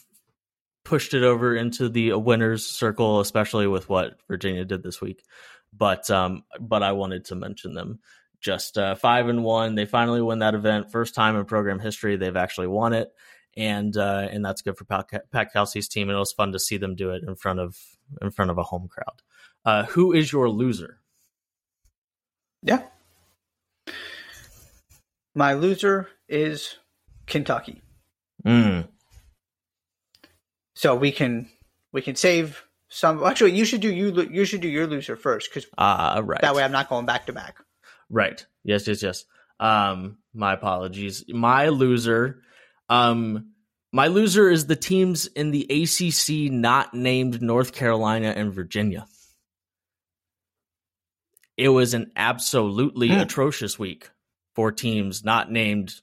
pushed 0.84 1.14
it 1.14 1.22
over 1.22 1.54
into 1.54 1.88
the 1.88 2.12
winners 2.14 2.64
circle, 2.64 3.20
especially 3.20 3.66
with 3.66 3.88
what 3.88 4.18
Virginia 4.28 4.64
did 4.64 4.82
this 4.82 5.00
week. 5.00 5.22
But 5.72 6.10
um, 6.10 6.44
but 6.60 6.82
I 6.82 6.92
wanted 6.92 7.26
to 7.26 7.34
mention 7.34 7.74
them. 7.74 8.00
Just 8.40 8.78
uh, 8.78 8.94
five 8.94 9.28
and 9.28 9.42
one. 9.42 9.74
They 9.74 9.84
finally 9.84 10.22
win 10.22 10.38
that 10.40 10.54
event. 10.54 10.92
First 10.92 11.14
time 11.14 11.34
in 11.36 11.44
program 11.44 11.80
history 11.80 12.16
they've 12.16 12.36
actually 12.36 12.68
won 12.68 12.92
it 12.92 13.12
and 13.58 13.96
uh, 13.96 14.28
and 14.30 14.44
that's 14.44 14.62
good 14.62 14.78
for 14.78 14.84
Pat, 14.84 15.30
Pat 15.30 15.52
Kelsey's 15.52 15.88
team. 15.88 16.08
And 16.08 16.16
it 16.16 16.20
was 16.20 16.32
fun 16.32 16.52
to 16.52 16.58
see 16.58 16.76
them 16.76 16.94
do 16.94 17.10
it 17.10 17.24
in 17.26 17.34
front 17.34 17.58
of 17.58 17.76
in 18.22 18.30
front 18.30 18.50
of 18.50 18.56
a 18.56 18.62
home 18.62 18.88
crowd. 18.88 19.22
Uh, 19.64 19.84
who 19.86 20.12
is 20.12 20.32
your 20.32 20.48
loser? 20.48 21.00
Yeah, 22.62 22.82
my 25.34 25.54
loser 25.54 26.08
is 26.28 26.76
Kentucky. 27.28 27.82
Mm. 28.44 28.88
So 30.74 30.94
we 30.94 31.12
can 31.12 31.48
we 31.92 32.02
can 32.02 32.16
save 32.16 32.64
some. 32.88 33.22
Actually, 33.24 33.52
you 33.52 33.64
should 33.64 33.80
do 33.80 33.92
you 33.92 34.22
you 34.30 34.44
should 34.44 34.60
do 34.60 34.68
your 34.68 34.86
loser 34.86 35.16
first 35.16 35.50
because 35.50 35.68
uh, 35.76 36.22
right. 36.24 36.40
that 36.40 36.54
way 36.54 36.62
I'm 36.62 36.72
not 36.72 36.88
going 36.88 37.06
back 37.06 37.26
to 37.26 37.32
back. 37.32 37.56
Right. 38.10 38.44
Yes. 38.64 38.86
Yes. 38.86 39.02
Yes. 39.02 39.24
Um, 39.60 40.18
my 40.32 40.54
apologies. 40.54 41.24
My 41.28 41.68
loser 41.68 42.42
um, 42.88 43.52
my 43.92 44.08
loser 44.08 44.50
is 44.50 44.66
the 44.66 44.76
teams 44.76 45.26
in 45.26 45.50
the 45.50 45.64
ACC 45.64 46.52
not 46.52 46.94
named 46.94 47.40
North 47.40 47.72
Carolina 47.72 48.28
and 48.36 48.52
Virginia. 48.52 49.06
It 51.56 51.70
was 51.70 51.94
an 51.94 52.12
absolutely 52.14 53.08
mm. 53.08 53.20
atrocious 53.20 53.78
week 53.78 54.10
for 54.54 54.70
teams 54.70 55.24
not 55.24 55.50
named 55.50 56.00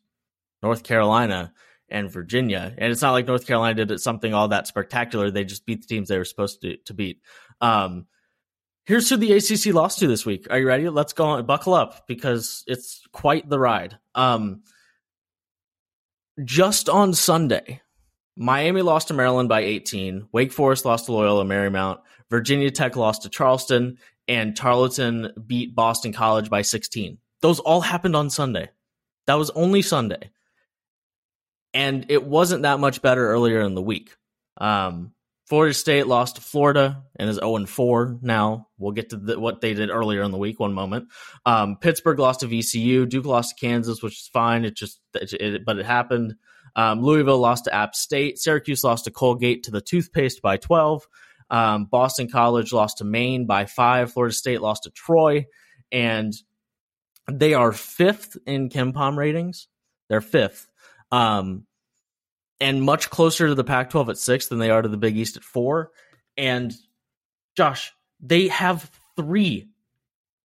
North 0.65 0.82
Carolina 0.82 1.54
and 1.89 2.12
Virginia. 2.12 2.73
And 2.75 2.91
it's 2.91 3.04
not 3.04 3.12
like 3.12 3.28
North 3.28 3.45
Carolina 3.45 3.86
did 3.86 4.01
something 4.01 4.34
all 4.34 4.47
that 4.47 4.65
spectacular. 4.65 5.30
They 5.30 5.43
just 5.43 5.67
beat 5.67 5.82
the 5.82 5.88
teams 5.88 6.10
they 6.10 6.17
were 6.17 6.25
supposed 6.25 6.62
to, 6.62 6.78
to 6.78 6.93
beat. 6.95 7.21
Um, 7.62 8.08
here's 8.86 9.08
who 9.08 9.17
the 9.17 9.34
ACC 9.34 9.75
lost 9.75 9.99
to 9.99 10.08
this 10.08 10.25
week. 10.25 10.47
Are 10.49 10.58
you 10.58 10.67
ready? 10.67 10.89
Let's 10.89 11.13
go 11.13 11.25
on, 11.25 11.45
buckle 11.45 11.75
up 11.75 12.08
because 12.08 12.63
it's 12.65 13.04
quite 13.12 13.47
the 13.47 13.60
ride. 13.60 13.99
Um, 14.15 14.63
just 16.43 16.89
on 16.89 17.13
Sunday, 17.13 17.82
Miami 18.36 18.82
lost 18.82 19.10
to 19.10 19.13
Maryland 19.13 19.47
by 19.47 19.62
18. 19.62 20.30
Wake 20.32 20.51
Forest 20.51 20.84
lost 20.84 21.06
to 21.06 21.12
Loyola 21.12 21.45
Marymount. 21.45 21.99
Virginia 22.32 22.71
Tech 22.71 22.95
lost 22.95 23.21
to 23.21 23.30
Charleston. 23.30 23.99
And 24.28 24.58
Tarleton 24.58 25.32
beat 25.45 25.75
Boston 25.75 26.12
College 26.12 26.49
by 26.49 26.63
16. 26.63 27.19
Those 27.41 27.60
all 27.60 27.82
happened 27.82 28.15
on 28.15 28.32
Sunday. 28.32 28.71
That 29.28 29.36
was 29.36 29.51
only 29.51 29.84
Sunday. 29.84 30.32
And 31.75 32.05
it 32.07 32.23
wasn't 32.23 32.63
that 32.63 32.79
much 32.79 33.01
better 33.01 33.27
earlier 33.27 33.59
in 33.61 33.75
the 33.75 33.81
week. 33.81 34.15
Um, 34.57 35.11
Florida 35.45 35.73
State 35.73 36.07
lost 36.07 36.38
to 36.38 36.41
Florida 36.41 37.03
and 37.17 37.29
is 37.29 37.35
0 37.35 37.65
4 37.65 38.19
now. 38.21 38.69
We'll 38.77 38.93
get 38.93 39.09
to 39.09 39.17
the, 39.17 39.38
what 39.38 39.59
they 39.59 39.73
did 39.73 39.89
earlier 39.89 40.23
in 40.23 40.31
the 40.31 40.38
week 40.38 40.57
one 40.57 40.73
moment. 40.73 41.09
Um, 41.45 41.75
Pittsburgh 41.75 42.17
lost 42.17 42.39
to 42.39 42.47
VCU. 42.47 43.07
Duke 43.07 43.25
lost 43.25 43.55
to 43.55 43.65
Kansas, 43.67 44.01
which 44.01 44.13
is 44.13 44.29
fine. 44.31 44.63
It 44.63 44.75
just, 44.75 45.01
it, 45.13 45.33
it, 45.33 45.65
but 45.65 45.77
it 45.77 45.85
happened. 45.85 46.35
Um, 46.77 47.03
Louisville 47.03 47.39
lost 47.39 47.65
to 47.65 47.75
App 47.75 47.93
State. 47.93 48.39
Syracuse 48.39 48.83
lost 48.83 49.03
to 49.03 49.11
Colgate 49.11 49.63
to 49.63 49.71
the 49.71 49.81
toothpaste 49.81 50.41
by 50.41 50.55
12. 50.55 51.05
Um, 51.49 51.85
Boston 51.85 52.29
College 52.29 52.71
lost 52.71 52.99
to 52.99 53.03
Maine 53.03 53.45
by 53.45 53.65
five. 53.65 54.13
Florida 54.13 54.33
State 54.33 54.61
lost 54.61 54.83
to 54.83 54.91
Troy. 54.91 55.45
And 55.91 56.33
they 57.29 57.53
are 57.53 57.73
fifth 57.73 58.38
in 58.47 58.69
KenPom 58.69 59.17
ratings. 59.17 59.67
They're 60.07 60.21
fifth. 60.21 60.67
Um, 61.15 61.65
and 62.60 62.82
much 62.82 63.10
closer 63.10 63.47
to 63.47 63.56
the 63.56 63.63
Pac 63.63 63.89
12 63.89 64.10
at 64.10 64.17
six 64.17 64.47
than 64.47 64.60
they 64.60 64.69
are 64.69 64.82
to 64.82 64.89
the 64.89 64.97
Big 64.97 65.15
East 65.15 65.38
at 65.38 65.43
four. 65.43 65.91
And 66.36 66.73
Josh, 67.56 67.93
they 68.19 68.49
have 68.49 68.91
three 69.15 69.69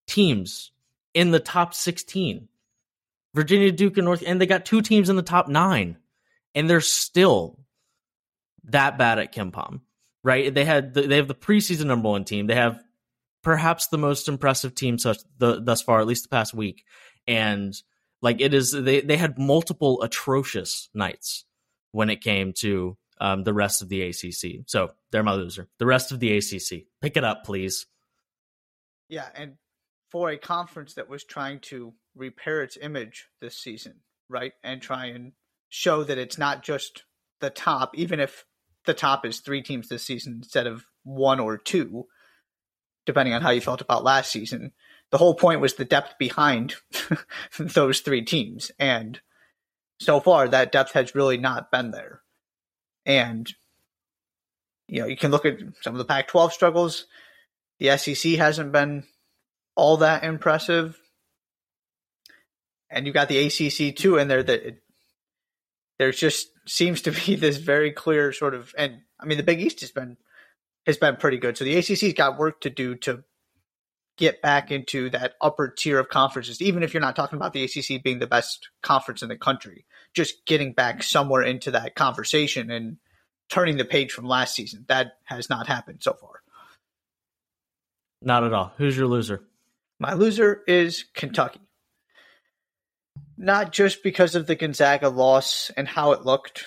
teams 0.06 0.70
in 1.12 1.32
the 1.32 1.40
top 1.40 1.74
16 1.74 2.48
Virginia, 3.34 3.70
Duke, 3.70 3.96
and 3.96 4.04
North, 4.04 4.24
and 4.26 4.40
they 4.40 4.46
got 4.46 4.64
two 4.64 4.82
teams 4.82 5.08
in 5.08 5.14
the 5.14 5.22
top 5.22 5.48
nine, 5.48 5.96
and 6.54 6.68
they're 6.68 6.80
still 6.80 7.60
that 8.64 8.98
bad 8.98 9.20
at 9.20 9.32
KenPom, 9.32 9.82
right? 10.24 10.52
They 10.52 10.64
had 10.64 10.94
the, 10.94 11.02
they 11.02 11.16
have 11.16 11.28
the 11.28 11.34
preseason 11.34 11.86
number 11.86 12.08
one 12.08 12.24
team. 12.24 12.48
They 12.48 12.56
have 12.56 12.82
perhaps 13.42 13.86
the 13.86 13.98
most 13.98 14.26
impressive 14.28 14.74
team 14.74 14.98
such 14.98 15.18
the, 15.38 15.60
thus 15.60 15.80
far, 15.80 16.00
at 16.00 16.08
least 16.08 16.24
the 16.24 16.28
past 16.28 16.54
week, 16.54 16.84
and 17.28 17.72
like 18.22 18.40
it 18.40 18.54
is 18.54 18.72
they 18.72 19.00
they 19.00 19.16
had 19.16 19.38
multiple 19.38 20.02
atrocious 20.02 20.88
nights 20.94 21.44
when 21.92 22.10
it 22.10 22.20
came 22.20 22.52
to 22.58 22.96
um, 23.20 23.44
the 23.44 23.54
rest 23.54 23.82
of 23.82 23.88
the 23.88 24.02
ACC. 24.02 24.62
So 24.66 24.90
they're 25.10 25.22
my 25.22 25.34
loser. 25.34 25.68
The 25.78 25.86
rest 25.86 26.12
of 26.12 26.20
the 26.20 26.36
ACC, 26.36 26.86
pick 27.02 27.16
it 27.16 27.24
up, 27.24 27.44
please. 27.44 27.86
Yeah, 29.08 29.28
and 29.34 29.54
for 30.10 30.30
a 30.30 30.38
conference 30.38 30.94
that 30.94 31.08
was 31.08 31.24
trying 31.24 31.60
to 31.60 31.94
repair 32.14 32.62
its 32.62 32.78
image 32.80 33.28
this 33.40 33.56
season, 33.56 34.00
right, 34.28 34.52
and 34.64 34.80
try 34.80 35.06
and 35.06 35.32
show 35.68 36.02
that 36.04 36.18
it's 36.18 36.38
not 36.38 36.62
just 36.62 37.04
the 37.40 37.50
top, 37.50 37.96
even 37.96 38.20
if 38.20 38.44
the 38.86 38.94
top 38.94 39.26
is 39.26 39.40
three 39.40 39.62
teams 39.62 39.88
this 39.88 40.04
season 40.04 40.34
instead 40.42 40.66
of 40.66 40.84
one 41.02 41.40
or 41.40 41.58
two, 41.58 42.06
depending 43.06 43.34
on 43.34 43.42
how 43.42 43.50
you 43.50 43.60
felt 43.60 43.80
about 43.80 44.04
last 44.04 44.30
season. 44.30 44.72
The 45.10 45.18
whole 45.18 45.34
point 45.34 45.60
was 45.60 45.74
the 45.74 45.84
depth 45.84 46.18
behind 46.18 46.76
those 47.58 48.00
three 48.00 48.22
teams. 48.22 48.70
And 48.78 49.20
so 49.98 50.20
far, 50.20 50.48
that 50.48 50.72
depth 50.72 50.92
has 50.92 51.14
really 51.14 51.36
not 51.36 51.70
been 51.70 51.90
there. 51.90 52.22
And, 53.04 53.52
you 54.88 55.00
know, 55.00 55.06
you 55.06 55.16
can 55.16 55.30
look 55.30 55.44
at 55.44 55.58
some 55.82 55.94
of 55.94 55.98
the 55.98 56.04
Pac 56.04 56.28
12 56.28 56.52
struggles. 56.52 57.06
The 57.78 57.96
SEC 57.96 58.32
hasn't 58.34 58.72
been 58.72 59.04
all 59.74 59.98
that 59.98 60.22
impressive. 60.22 60.98
And 62.88 63.06
you've 63.06 63.14
got 63.14 63.28
the 63.28 63.46
ACC 63.46 63.96
too 63.96 64.16
in 64.16 64.28
there 64.28 64.42
that 64.42 64.78
there 65.98 66.12
just 66.12 66.48
seems 66.66 67.02
to 67.02 67.12
be 67.12 67.34
this 67.36 67.56
very 67.56 67.92
clear 67.92 68.32
sort 68.32 68.54
of, 68.54 68.74
and 68.78 69.00
I 69.18 69.26
mean, 69.26 69.38
the 69.38 69.44
Big 69.44 69.60
East 69.60 69.80
has 69.80 69.90
been 69.90 70.16
has 70.86 70.96
been 70.96 71.16
pretty 71.16 71.36
good. 71.36 71.56
So 71.56 71.64
the 71.64 71.76
ACC's 71.76 72.14
got 72.14 72.38
work 72.38 72.62
to 72.62 72.70
do 72.70 72.94
to 72.96 73.22
get 74.20 74.42
back 74.42 74.70
into 74.70 75.08
that 75.10 75.34
upper 75.40 75.66
tier 75.66 75.98
of 75.98 76.10
conferences, 76.10 76.60
even 76.60 76.82
if 76.82 76.92
you're 76.92 77.00
not 77.00 77.16
talking 77.16 77.36
about 77.36 77.54
the 77.54 77.64
ACC 77.64 78.02
being 78.02 78.18
the 78.18 78.26
best 78.26 78.68
conference 78.82 79.22
in 79.22 79.30
the 79.30 79.36
country, 79.36 79.86
just 80.14 80.44
getting 80.44 80.74
back 80.74 81.02
somewhere 81.02 81.42
into 81.42 81.70
that 81.70 81.94
conversation 81.94 82.70
and 82.70 82.98
turning 83.48 83.78
the 83.78 83.84
page 83.84 84.12
from 84.12 84.26
last 84.26 84.54
season. 84.54 84.84
That 84.88 85.14
has 85.24 85.48
not 85.48 85.66
happened 85.66 86.02
so 86.02 86.12
far. 86.12 86.42
Not 88.20 88.44
at 88.44 88.52
all. 88.52 88.72
Who's 88.76 88.96
your 88.96 89.06
loser? 89.06 89.42
My 89.98 90.12
loser 90.12 90.62
is 90.68 91.06
Kentucky. 91.14 91.60
Not 93.38 93.72
just 93.72 94.02
because 94.02 94.34
of 94.34 94.46
the 94.46 94.54
Gonzaga 94.54 95.08
loss 95.08 95.70
and 95.74 95.88
how 95.88 96.12
it 96.12 96.26
looked, 96.26 96.66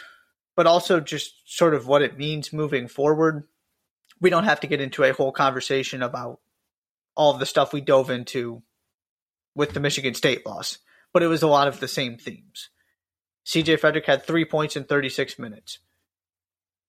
but 0.55 0.65
also 0.65 0.99
just 0.99 1.35
sort 1.45 1.75
of 1.75 1.85
what 1.85 2.01
it 2.01 2.17
means 2.17 2.51
moving 2.51 2.87
forward 2.87 3.43
we 4.23 4.29
don't 4.29 4.45
have 4.45 4.61
to 4.61 4.67
get 4.67 4.79
into 4.79 5.03
a 5.03 5.11
whole 5.11 5.33
conversation 5.33 6.01
about 6.01 6.39
all 7.15 7.33
of 7.33 7.39
the 7.39 7.45
stuff 7.45 7.73
we 7.73 7.81
dove 7.81 8.09
into 8.09 8.63
with 9.55 9.73
the 9.73 9.79
Michigan 9.79 10.13
State 10.13 10.45
loss, 10.45 10.79
but 11.11 11.23
it 11.23 11.27
was 11.27 11.43
a 11.43 11.47
lot 11.47 11.67
of 11.67 11.79
the 11.79 11.87
same 11.87 12.17
themes. 12.17 12.69
CJ 13.45 13.79
Frederick 13.79 14.05
had 14.05 14.23
three 14.23 14.45
points 14.45 14.75
in 14.75 14.85
36 14.85 15.37
minutes. 15.37 15.79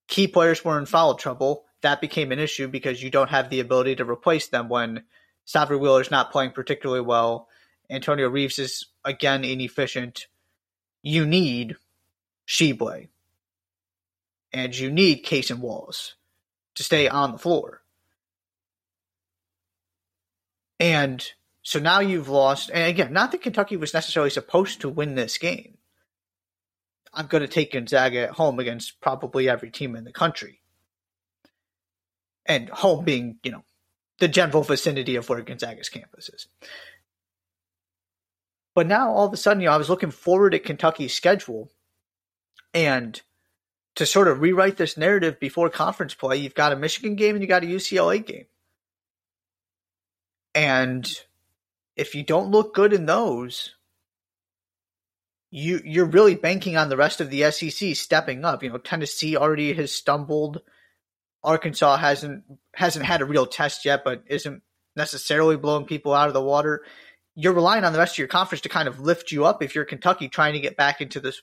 Key 0.08 0.28
players 0.28 0.64
were 0.64 0.78
in 0.78 0.86
foul 0.86 1.14
trouble. 1.14 1.64
That 1.82 2.00
became 2.00 2.32
an 2.32 2.38
issue 2.38 2.68
because 2.68 3.02
you 3.02 3.10
don't 3.10 3.30
have 3.30 3.50
the 3.50 3.60
ability 3.60 3.96
to 3.96 4.04
replace 4.04 4.48
them 4.48 4.68
when 4.68 5.04
Sahvir 5.46 5.78
Wheeler's 5.78 6.10
not 6.10 6.32
playing 6.32 6.52
particularly 6.52 7.02
well. 7.02 7.48
Antonio 7.90 8.28
Reeves 8.28 8.58
is 8.58 8.86
again 9.04 9.44
inefficient. 9.44 10.26
You 11.02 11.26
need 11.26 11.76
Tshiebwe. 12.46 13.08
And 14.52 14.76
you 14.76 14.90
need 14.90 15.24
Cason 15.24 15.58
Wallace 15.58 16.14
to 16.76 16.82
stay 16.82 17.08
on 17.08 17.32
the 17.32 17.38
floor. 17.38 17.82
And 20.80 21.24
so 21.62 21.78
now 21.78 22.00
you've 22.00 22.28
lost. 22.28 22.70
And 22.72 22.88
again, 22.88 23.12
not 23.12 23.32
that 23.32 23.42
Kentucky 23.42 23.76
was 23.76 23.94
necessarily 23.94 24.30
supposed 24.30 24.80
to 24.80 24.88
win 24.88 25.14
this 25.14 25.38
game. 25.38 25.78
I'm 27.12 27.26
going 27.26 27.42
to 27.42 27.48
take 27.48 27.72
Gonzaga 27.72 28.24
at 28.24 28.30
home 28.30 28.58
against 28.58 29.00
probably 29.00 29.48
every 29.48 29.70
team 29.70 29.94
in 29.94 30.04
the 30.04 30.12
country. 30.12 30.60
And 32.44 32.68
home 32.68 33.04
being, 33.04 33.38
you 33.42 33.52
know, 33.52 33.64
the 34.18 34.28
general 34.28 34.62
vicinity 34.62 35.16
of 35.16 35.28
where 35.28 35.40
Gonzaga's 35.40 35.88
campus 35.88 36.28
is. 36.28 36.46
But 38.74 38.86
now 38.86 39.12
all 39.12 39.26
of 39.26 39.32
a 39.32 39.36
sudden, 39.36 39.60
you 39.60 39.68
know, 39.68 39.74
I 39.74 39.78
was 39.78 39.88
looking 39.88 40.10
forward 40.10 40.54
at 40.54 40.64
Kentucky's 40.64 41.14
schedule 41.14 41.70
and 42.74 43.20
to 43.94 44.04
sort 44.04 44.28
of 44.28 44.40
rewrite 44.40 44.76
this 44.76 44.96
narrative 44.96 45.38
before 45.38 45.70
conference 45.70 46.14
play, 46.14 46.36
you've 46.36 46.54
got 46.54 46.72
a 46.72 46.76
Michigan 46.76 47.14
game 47.14 47.36
and 47.36 47.42
you 47.42 47.48
got 47.48 47.62
a 47.62 47.66
UCLA 47.66 48.24
game. 48.24 48.46
And 50.54 51.10
if 51.96 52.14
you 52.14 52.22
don't 52.22 52.50
look 52.50 52.74
good 52.74 52.92
in 52.92 53.06
those, 53.06 53.74
you 55.50 55.80
you're 55.84 56.06
really 56.06 56.34
banking 56.34 56.76
on 56.76 56.88
the 56.88 56.96
rest 56.96 57.20
of 57.20 57.30
the 57.30 57.50
SEC 57.50 57.94
stepping 57.94 58.44
up. 58.44 58.62
You 58.62 58.70
know, 58.70 58.78
Tennessee 58.78 59.36
already 59.36 59.72
has 59.74 59.92
stumbled. 59.92 60.62
Arkansas 61.42 61.96
hasn't 61.96 62.44
hasn't 62.74 63.04
had 63.04 63.20
a 63.20 63.24
real 63.24 63.46
test 63.46 63.84
yet, 63.84 64.02
but 64.04 64.24
isn't 64.26 64.62
necessarily 64.96 65.56
blowing 65.56 65.86
people 65.86 66.12
out 66.12 66.28
of 66.28 66.34
the 66.34 66.42
water. 66.42 66.84
You're 67.34 67.52
relying 67.52 67.84
on 67.84 67.92
the 67.92 67.98
rest 67.98 68.14
of 68.14 68.18
your 68.18 68.28
conference 68.28 68.62
to 68.62 68.68
kind 68.68 68.88
of 68.88 69.00
lift 69.00 69.32
you 69.32 69.44
up 69.44 69.62
if 69.62 69.74
you're 69.74 69.84
Kentucky 69.84 70.28
trying 70.28 70.54
to 70.54 70.60
get 70.60 70.76
back 70.76 71.00
into 71.00 71.20
this 71.20 71.42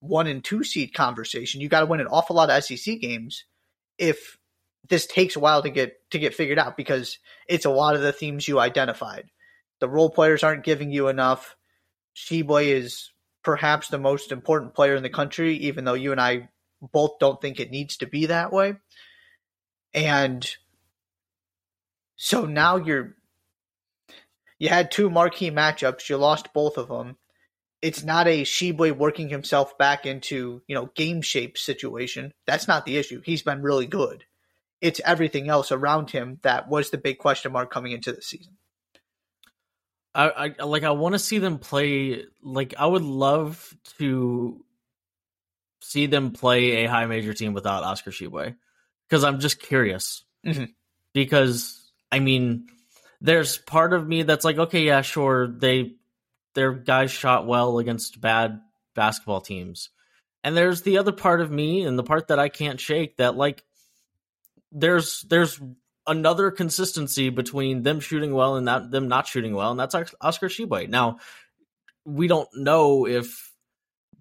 one 0.00 0.26
and 0.26 0.42
two 0.42 0.62
seed 0.62 0.94
conversation. 0.94 1.60
You 1.60 1.68
got 1.68 1.80
to 1.80 1.86
win 1.86 2.00
an 2.00 2.06
awful 2.06 2.36
lot 2.36 2.50
of 2.50 2.64
SEC 2.64 3.00
games 3.00 3.44
if 3.98 4.38
this 4.88 5.06
takes 5.06 5.36
a 5.36 5.40
while 5.40 5.62
to 5.62 5.70
get 5.70 5.98
to 6.10 6.18
get 6.18 6.34
figured 6.34 6.58
out 6.58 6.76
because 6.76 7.18
it's 7.48 7.64
a 7.64 7.70
lot 7.70 7.94
of 7.94 8.02
the 8.02 8.12
themes 8.12 8.46
you 8.46 8.58
identified. 8.58 9.30
The 9.80 9.88
role 9.88 10.10
players 10.10 10.42
aren't 10.42 10.64
giving 10.64 10.90
you 10.90 11.08
enough. 11.08 11.56
Tshiebwe 12.16 12.66
is 12.66 13.10
perhaps 13.42 13.88
the 13.88 13.98
most 13.98 14.32
important 14.32 14.74
player 14.74 14.94
in 14.94 15.02
the 15.02 15.10
country, 15.10 15.56
even 15.56 15.84
though 15.84 15.94
you 15.94 16.12
and 16.12 16.20
I 16.20 16.48
both 16.80 17.18
don't 17.18 17.40
think 17.40 17.60
it 17.60 17.70
needs 17.70 17.98
to 17.98 18.06
be 18.06 18.26
that 18.26 18.52
way. 18.52 18.74
And 19.92 20.48
so 22.16 22.44
now 22.44 22.76
you're 22.76 23.16
you 24.58 24.68
had 24.68 24.90
two 24.90 25.10
marquee 25.10 25.50
matchups, 25.50 26.08
you 26.08 26.16
lost 26.16 26.52
both 26.54 26.78
of 26.78 26.88
them 26.88 27.16
it's 27.82 28.02
not 28.02 28.26
a 28.26 28.42
Tshiebwe 28.42 28.96
working 28.96 29.28
himself 29.28 29.76
back 29.78 30.06
into, 30.06 30.62
you 30.66 30.74
know, 30.74 30.90
game 30.94 31.22
shape 31.22 31.58
situation. 31.58 32.32
That's 32.46 32.66
not 32.66 32.84
the 32.84 32.96
issue. 32.96 33.22
He's 33.24 33.42
been 33.42 33.62
really 33.62 33.86
good. 33.86 34.24
It's 34.80 35.00
everything 35.04 35.48
else 35.48 35.72
around 35.72 36.10
him 36.10 36.38
that 36.42 36.68
was 36.68 36.90
the 36.90 36.98
big 36.98 37.18
question 37.18 37.52
mark 37.52 37.70
coming 37.70 37.92
into 37.92 38.12
the 38.12 38.22
season. 38.22 38.56
I, 40.14 40.54
I 40.60 40.64
like 40.64 40.82
I 40.82 40.90
want 40.90 41.14
to 41.14 41.18
see 41.18 41.38
them 41.38 41.58
play 41.58 42.24
like 42.42 42.74
I 42.78 42.86
would 42.86 43.02
love 43.02 43.74
to 43.98 44.64
see 45.82 46.06
them 46.06 46.32
play 46.32 46.84
a 46.84 46.90
high 46.90 47.06
major 47.06 47.34
team 47.34 47.52
without 47.52 47.84
Oscar 47.84 48.10
Tshiebwe 48.10 48.56
because 49.08 49.24
I'm 49.24 49.40
just 49.40 49.60
curious. 49.60 50.24
Mm-hmm. 50.44 50.64
Because 51.12 51.90
I 52.10 52.20
mean, 52.20 52.66
there's 53.20 53.58
part 53.58 53.92
of 53.92 54.06
me 54.06 54.22
that's 54.22 54.44
like, 54.44 54.58
okay, 54.58 54.84
yeah, 54.84 55.02
sure, 55.02 55.48
they 55.48 55.96
their 56.54 56.72
guys 56.72 57.10
shot 57.10 57.46
well 57.46 57.78
against 57.78 58.20
bad 58.20 58.60
basketball 58.94 59.42
teams. 59.42 59.90
And 60.42 60.56
there's 60.56 60.82
the 60.82 60.98
other 60.98 61.12
part 61.12 61.40
of 61.40 61.50
me 61.50 61.84
and 61.84 61.98
the 61.98 62.04
part 62.04 62.28
that 62.28 62.38
I 62.38 62.48
can't 62.48 62.80
shake 62.80 63.18
that 63.18 63.36
like 63.36 63.64
there's 64.72 65.24
there's 65.28 65.60
another 66.06 66.50
consistency 66.50 67.30
between 67.30 67.82
them 67.82 68.00
shooting 68.00 68.32
well 68.32 68.56
and 68.56 68.68
that 68.68 68.90
them 68.90 69.08
not 69.08 69.26
shooting 69.26 69.54
well, 69.54 69.70
and 69.70 69.80
that's 69.80 69.94
Oscar 70.20 70.48
Tshiebwe. 70.48 70.88
Now, 70.88 71.18
we 72.04 72.28
don't 72.28 72.48
know 72.54 73.06
if 73.06 73.52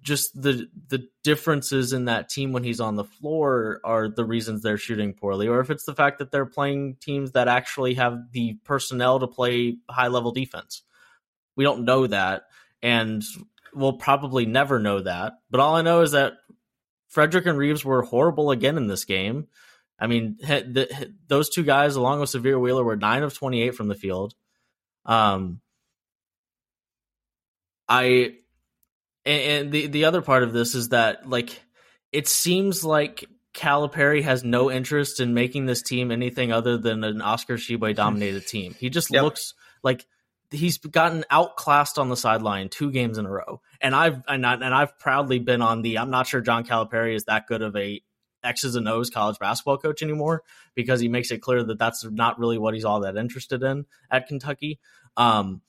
just 0.02 0.40
the 0.40 0.68
the 0.88 1.08
differences 1.24 1.92
in 1.92 2.06
that 2.06 2.30
team 2.30 2.52
when 2.52 2.64
he's 2.64 2.80
on 2.80 2.96
the 2.96 3.04
floor 3.04 3.82
are 3.84 4.08
the 4.08 4.24
reasons 4.24 4.62
they're 4.62 4.78
shooting 4.78 5.14
poorly, 5.14 5.48
or 5.48 5.60
if 5.60 5.70
it's 5.70 5.86
the 5.86 5.96
fact 5.96 6.20
that 6.20 6.32
they're 6.32 6.46
playing 6.46 6.98
teams 7.02 7.32
that 7.32 7.48
actually 7.48 7.96
have 7.96 8.18
the 8.32 8.54
personnel 8.64 9.20
to 9.20 9.28
play 9.28 9.78
high 9.90 10.08
level 10.08 10.32
defense. 10.32 10.84
We 11.56 11.64
don't 11.64 11.86
know 11.86 12.06
that, 12.08 12.44
and 12.84 13.24
we'll 13.74 13.98
probably 13.98 14.46
never 14.46 14.80
know 14.80 15.02
that. 15.02 15.34
But 15.50 15.60
all 15.60 15.76
I 15.76 15.82
know 15.82 16.02
is 16.02 16.12
that 16.12 16.34
Frederick 17.08 17.46
and 17.46 17.58
Reeves 17.58 17.84
were 17.84 18.04
horrible 18.04 18.52
again 18.52 18.78
in 18.78 18.88
this 18.88 19.06
game. 19.06 19.48
I 19.98 20.08
mean, 20.08 20.38
the, 20.42 21.14
those 21.28 21.50
two 21.50 21.64
guys, 21.64 21.96
along 21.96 22.20
with 22.20 22.30
Sahvir 22.30 22.60
Wheeler, 22.60 22.84
were 22.84 22.98
nine 22.98 23.24
of 23.24 23.34
twenty-eight 23.34 23.76
from 23.76 23.88
the 23.88 23.96
field. 23.96 24.34
Um, 25.06 25.62
I 27.88 28.36
and 29.26 29.72
the 29.72 29.88
the 29.88 30.06
other 30.06 30.22
part 30.22 30.44
of 30.44 30.54
this 30.54 30.76
is 30.76 30.90
that 30.90 31.30
like 31.30 31.62
it 32.12 32.28
seems 32.28 32.84
like 32.84 33.26
Calipari 33.54 34.22
has 34.24 34.44
no 34.44 34.70
interest 34.70 35.20
in 35.20 35.34
making 35.34 35.66
this 35.66 35.82
team 35.82 36.12
anything 36.12 36.52
other 36.52 36.78
than 36.78 37.04
an 37.04 37.22
Oscar 37.22 37.56
Tshiebwe 37.56 37.96
dominated 37.96 38.48
team. 38.48 38.76
He 38.78 38.90
just 38.90 39.12
yep. 39.12 39.24
looks 39.24 39.54
like 39.84 40.06
he's 40.52 40.78
gotten 40.78 41.24
outclassed 41.30 41.98
on 41.98 42.10
the 42.10 42.18
sideline 42.18 42.70
two 42.70 42.92
games 42.92 43.18
in 43.18 43.26
a 43.26 43.32
row. 43.32 43.62
And 43.82 43.96
I've 43.96 44.22
and, 44.28 44.46
I, 44.46 44.54
and 44.54 44.74
I've 44.74 44.98
proudly 45.00 45.40
been 45.40 45.62
on 45.62 45.82
the 45.82 46.00
I'm 46.00 46.10
not 46.10 46.28
sure 46.28 46.42
John 46.42 46.66
Calipari 46.66 47.16
is 47.16 47.26
that 47.26 47.48
good 47.48 47.62
of 47.62 47.76
a 47.76 48.02
X's 48.46 48.76
and 48.76 48.88
O's 48.88 49.10
college 49.10 49.40
basketball 49.40 49.78
coach 49.78 50.02
anymore 50.02 50.44
because 50.76 51.00
he 51.00 51.08
makes 51.08 51.32
it 51.32 51.42
clear 51.42 51.64
that 51.64 51.80
that's 51.80 52.06
not 52.06 52.40
really 52.40 52.58
what 52.58 52.74
he's 52.74 52.86
all 52.86 53.02
that 53.02 53.18
interested 53.18 53.64
in 53.64 53.86
at 54.10 54.28
Kentucky. 54.28 54.80
Um, 55.18 55.62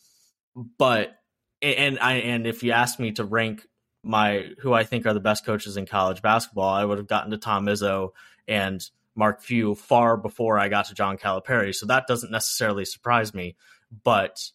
but 0.78 1.16
and 1.62 1.98
I 1.98 2.14
and 2.14 2.46
if 2.46 2.62
you 2.62 2.72
asked 2.72 3.00
me 3.00 3.12
to 3.12 3.24
rank 3.24 3.66
my 4.02 4.50
who 4.60 4.72
I 4.72 4.84
think 4.84 5.06
are 5.06 5.14
the 5.14 5.20
best 5.20 5.44
coaches 5.44 5.76
in 5.76 5.86
college 5.86 6.22
basketball, 6.22 6.72
I 6.72 6.84
would 6.84 6.98
have 6.98 7.08
gotten 7.08 7.30
to 7.32 7.38
Tom 7.38 7.66
Izzo 7.66 8.10
and 8.46 8.80
Mark 9.14 9.42
Few 9.42 9.74
far 9.74 10.16
before 10.16 10.58
I 10.58 10.68
got 10.68 10.86
to 10.86 10.94
John 10.94 11.16
Calipari. 11.16 11.74
So 11.74 11.86
that 11.86 12.06
doesn't 12.06 12.30
necessarily 12.30 12.84
surprise 12.84 13.34
me. 13.34 13.56
But 14.04 14.50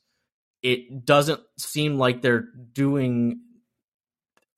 it 0.62 1.06
doesn't 1.06 1.42
seem 1.58 1.98
like 1.98 2.22
they're 2.22 2.48
doing 2.74 3.42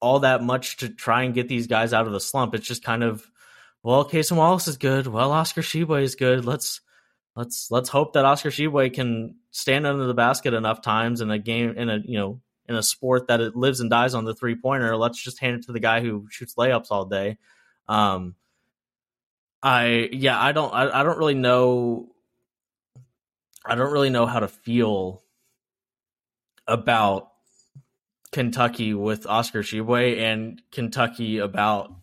all 0.01 0.19
that 0.19 0.43
much 0.43 0.77
to 0.77 0.89
try 0.89 1.23
and 1.23 1.33
get 1.33 1.47
these 1.47 1.67
guys 1.67 1.93
out 1.93 2.07
of 2.07 2.11
the 2.11 2.19
slump. 2.19 2.53
It's 2.53 2.67
just 2.67 2.83
kind 2.83 3.03
of, 3.03 3.25
well, 3.83 4.05
Cason 4.05 4.37
Wallace 4.37 4.69
is 4.69 4.77
good. 4.77 5.07
Well, 5.07 5.31
Oscar 5.31 5.61
Tshiebwe 5.61 6.03
is 6.03 6.15
good. 6.15 6.45
Let's 6.45 6.79
let's 7.35 7.69
let's 7.69 7.89
hope 7.89 8.13
that 8.13 8.23
Oscar 8.23 8.49
Tshiebwe 8.49 8.93
can 8.93 9.35
stand 9.51 9.85
under 9.85 10.05
the 10.05 10.13
basket 10.13 10.53
enough 10.53 10.81
times 10.81 11.19
in 11.19 11.29
a 11.29 11.37
game 11.37 11.71
in 11.77 11.89
a 11.89 11.99
you 12.05 12.17
know 12.17 12.41
in 12.67 12.75
a 12.75 12.83
sport 12.83 13.27
that 13.27 13.41
it 13.41 13.57
lives 13.57 13.81
and 13.81 13.89
dies 13.89 14.13
on 14.13 14.23
the 14.23 14.33
three 14.33 14.55
pointer. 14.55 14.95
Let's 14.95 15.21
just 15.21 15.39
hand 15.39 15.57
it 15.57 15.65
to 15.65 15.73
the 15.73 15.81
guy 15.81 15.99
who 15.99 16.27
shoots 16.29 16.55
layups 16.55 16.91
all 16.91 17.05
day. 17.05 17.37
Um, 17.89 18.35
I 19.61 20.09
yeah, 20.13 20.41
I 20.41 20.53
don't 20.53 20.73
I, 20.73 21.01
I 21.01 21.03
don't 21.03 21.17
really 21.17 21.35
know 21.35 22.09
I 23.65 23.75
don't 23.75 23.91
really 23.91 24.09
know 24.09 24.25
how 24.25 24.39
to 24.39 24.47
feel 24.47 25.23
about 26.67 27.31
Kentucky 28.31 28.93
with 28.93 29.27
Oscar 29.27 29.61
Tshiebwe 29.61 30.19
and 30.19 30.61
Kentucky 30.71 31.39
about 31.39 31.93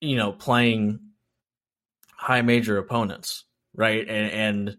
you 0.00 0.16
know 0.16 0.32
playing 0.32 1.00
high 2.24 2.40
major 2.40 2.78
opponents, 2.78 3.44
right? 3.74 4.08
And 4.08 4.30
and 4.32 4.76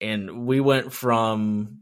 and 0.00 0.46
we 0.46 0.58
went 0.58 0.90
from 0.90 1.80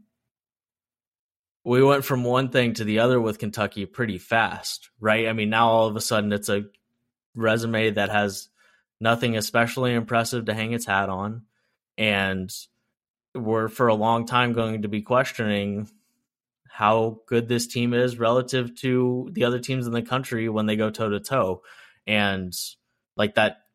we 1.63 1.81
went 1.81 2.03
from 2.03 2.25
one 2.25 2.49
thing 2.49 2.73
to 2.73 2.83
the 2.83 2.99
other 2.99 3.19
with 3.21 3.39
Kentucky 3.39 3.85
pretty 3.85 4.17
fast, 4.17 4.89
right? 4.99 5.27
I 5.27 5.33
mean, 5.33 5.49
now 5.49 5.69
all 5.69 5.87
of 5.87 5.95
a 5.95 6.01
sudden 6.01 6.33
it's 6.33 6.49
a 6.49 6.65
resume 7.35 7.91
that 7.91 8.09
has 8.09 8.49
nothing 8.99 9.37
especially 9.37 9.93
impressive 9.93 10.45
to 10.45 10.53
hang 10.53 10.73
its 10.73 10.85
hat 10.85 11.07
on 11.07 11.43
and 11.97 12.51
we're 13.33 13.69
for 13.69 13.87
a 13.87 13.95
long 13.95 14.25
time 14.25 14.51
going 14.51 14.81
to 14.81 14.89
be 14.89 15.01
questioning 15.01 15.89
how 16.67 17.21
good 17.27 17.47
this 17.47 17.67
team 17.67 17.93
is 17.93 18.19
relative 18.19 18.75
to 18.75 19.29
the 19.31 19.45
other 19.45 19.59
teams 19.59 19.87
in 19.87 19.93
the 19.93 20.01
country 20.01 20.49
when 20.49 20.65
they 20.65 20.75
go 20.75 20.89
toe 20.89 21.09
to 21.09 21.19
toe. 21.19 21.61
And 22.05 22.53
like 23.15 23.35
that, 23.35 23.66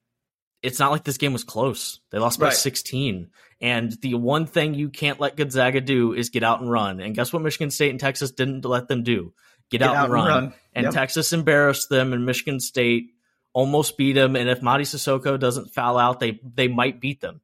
it's 0.62 0.79
not 0.79 0.92
like 0.92 1.05
this 1.05 1.18
game 1.18 1.33
was 1.33 1.44
close. 1.44 2.01
They 2.11 2.18
lost 2.18 2.38
by 2.38 2.46
right. 2.46 2.55
16. 2.55 3.31
And 3.61 3.92
the 4.01 4.14
one 4.14 4.46
thing 4.46 4.75
you 4.75 4.88
can't 4.88 5.20
let 5.20 5.37
Gonzaga 5.37 5.81
do 5.81 6.14
is 6.14 6.31
get 6.31 6.42
out 6.42 6.61
and 6.61 6.70
run. 6.70 7.01
And 7.01 7.14
guess 7.14 7.33
what 7.33 7.42
Michigan 7.42 7.70
State 7.70 7.90
and 7.90 8.01
Texas 8.01 8.31
didn't 8.31 8.64
let 8.64 8.88
them 8.88 9.03
do? 9.03 9.33
Get, 9.70 9.79
get 9.79 9.88
out, 9.88 9.96
out, 9.96 10.05
and 10.05 10.12
run. 10.12 10.27
And, 10.27 10.35
run. 10.35 10.55
and 10.75 10.85
yep. 10.85 10.94
Texas 10.94 11.33
embarrassed 11.33 11.88
them, 11.88 12.12
and 12.12 12.27
Michigan 12.27 12.61
State 12.61 13.11
almost 13.53 13.96
beat 13.96 14.14
them. 14.14 14.37
And 14.37 14.48
if 14.48 14.61
Mady 14.61 14.83
Sissoko 14.83 15.38
doesn't 15.38 15.72
foul 15.72 15.98
out, 15.98 16.20
they 16.20 16.40
they 16.42 16.68
might 16.68 17.01
beat 17.01 17.20
them, 17.20 17.40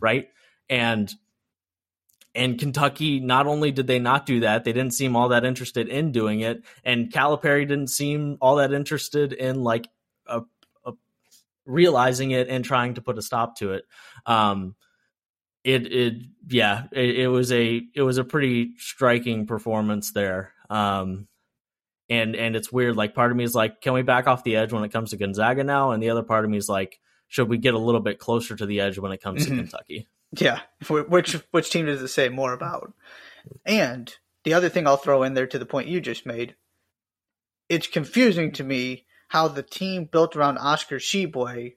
right? 0.00 0.28
And 0.68 1.12
and 2.34 2.58
Kentucky, 2.58 3.20
not 3.20 3.46
only 3.46 3.72
did 3.72 3.86
they 3.86 3.98
not 3.98 4.24
do 4.24 4.40
that, 4.40 4.64
they 4.64 4.72
didn't 4.72 4.94
seem 4.94 5.16
all 5.16 5.28
that 5.28 5.44
interested 5.44 5.88
in 5.88 6.12
doing 6.12 6.40
it. 6.40 6.62
And 6.84 7.12
Calipari 7.12 7.66
didn't 7.66 7.88
seem 7.88 8.38
all 8.40 8.56
that 8.56 8.72
interested 8.72 9.32
in 9.32 9.62
like 9.62 9.88
a 10.26 10.42
realizing 11.70 12.30
it 12.32 12.48
and 12.48 12.64
trying 12.64 12.94
to 12.94 13.02
put 13.02 13.18
a 13.18 13.22
stop 13.22 13.56
to 13.58 13.72
it. 13.72 13.84
Um, 14.26 14.74
it, 15.64 15.92
it, 15.92 16.14
yeah, 16.48 16.84
it, 16.92 17.20
it, 17.20 17.28
was 17.28 17.52
a, 17.52 17.82
it 17.94 18.02
was 18.02 18.18
a 18.18 18.24
pretty 18.24 18.72
striking 18.78 19.46
performance 19.46 20.12
there. 20.12 20.52
Um, 20.68 21.28
and, 22.08 22.34
and 22.34 22.56
it's 22.56 22.72
weird. 22.72 22.96
Like 22.96 23.14
part 23.14 23.30
of 23.30 23.36
me 23.36 23.44
is 23.44 23.54
like, 23.54 23.80
can 23.80 23.92
we 23.92 24.02
back 24.02 24.26
off 24.26 24.42
the 24.42 24.56
edge 24.56 24.72
when 24.72 24.84
it 24.84 24.92
comes 24.92 25.10
to 25.10 25.16
Gonzaga 25.16 25.64
now? 25.64 25.92
And 25.92 26.02
the 26.02 26.10
other 26.10 26.22
part 26.22 26.44
of 26.44 26.50
me 26.50 26.56
is 26.56 26.68
like, 26.68 26.98
should 27.28 27.48
we 27.48 27.58
get 27.58 27.74
a 27.74 27.78
little 27.78 28.00
bit 28.00 28.18
closer 28.18 28.56
to 28.56 28.66
the 28.66 28.80
edge 28.80 28.98
when 28.98 29.12
it 29.12 29.22
comes 29.22 29.44
mm-hmm. 29.44 29.56
to 29.56 29.62
Kentucky? 29.62 30.08
Yeah, 30.38 30.60
which 30.88 31.32
which 31.50 31.70
team 31.70 31.86
does 31.86 32.02
it 32.02 32.08
say 32.08 32.28
more 32.28 32.52
about? 32.52 32.92
And 33.64 34.14
the 34.44 34.54
other 34.54 34.68
thing 34.68 34.86
I'll 34.86 34.96
throw 34.96 35.22
in 35.22 35.34
there 35.34 35.46
to 35.46 35.58
the 35.58 35.66
point 35.66 35.88
you 35.88 36.00
just 36.00 36.24
made, 36.24 36.54
it's 37.68 37.86
confusing 37.86 38.52
to 38.52 38.64
me 38.64 39.06
how 39.30 39.46
the 39.46 39.62
team 39.62 40.06
built 40.06 40.34
around 40.34 40.58
Oscar 40.58 40.96
Tshiebwe 40.96 41.74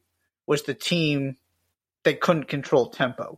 was 0.48 0.64
the 0.64 0.74
team 0.74 1.38
that 2.04 2.20
couldn't 2.20 2.48
control 2.48 2.88
tempo. 2.88 3.38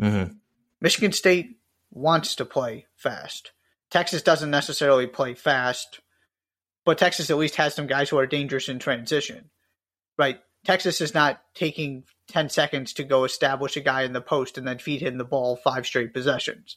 Mm-hmm. 0.00 0.34
Michigan 0.80 1.10
State 1.10 1.58
wants 1.90 2.36
to 2.36 2.44
play 2.44 2.86
fast. 2.94 3.50
Texas 3.90 4.22
doesn't 4.22 4.52
necessarily 4.52 5.08
play 5.08 5.34
fast, 5.34 5.98
but 6.84 6.98
Texas 6.98 7.28
at 7.28 7.36
least 7.36 7.56
has 7.56 7.74
some 7.74 7.88
guys 7.88 8.10
who 8.10 8.16
are 8.16 8.28
dangerous 8.28 8.68
in 8.68 8.78
transition. 8.78 9.50
Right? 10.16 10.38
Texas 10.64 11.00
is 11.00 11.12
not 11.12 11.42
taking 11.52 12.04
10 12.28 12.48
seconds 12.48 12.92
to 12.92 13.02
go 13.02 13.24
establish 13.24 13.76
a 13.76 13.80
guy 13.80 14.02
in 14.02 14.12
the 14.12 14.20
post 14.20 14.56
and 14.56 14.68
then 14.68 14.78
feed 14.78 15.02
him 15.02 15.18
the 15.18 15.24
ball 15.24 15.56
five 15.56 15.84
straight 15.84 16.14
possessions. 16.14 16.76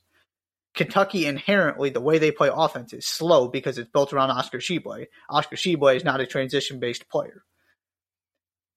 Kentucky 0.76 1.26
inherently, 1.26 1.90
the 1.90 2.02
way 2.02 2.20
they 2.20 2.32
play 2.32 2.50
offense 2.54 2.94
is 2.94 3.06
slow 3.06 3.48
because 3.48 3.78
it's 3.78 3.90
built 3.90 4.14
around 4.14 4.32
Oscar 4.32 4.60
Tshiebwe. 4.60 5.08
Oscar 5.30 5.56
Tshiebwe 5.56 5.96
is 5.96 6.04
not 6.04 6.22
a 6.22 6.28
transition 6.28 6.80
based 6.80 7.10
player. 7.10 7.44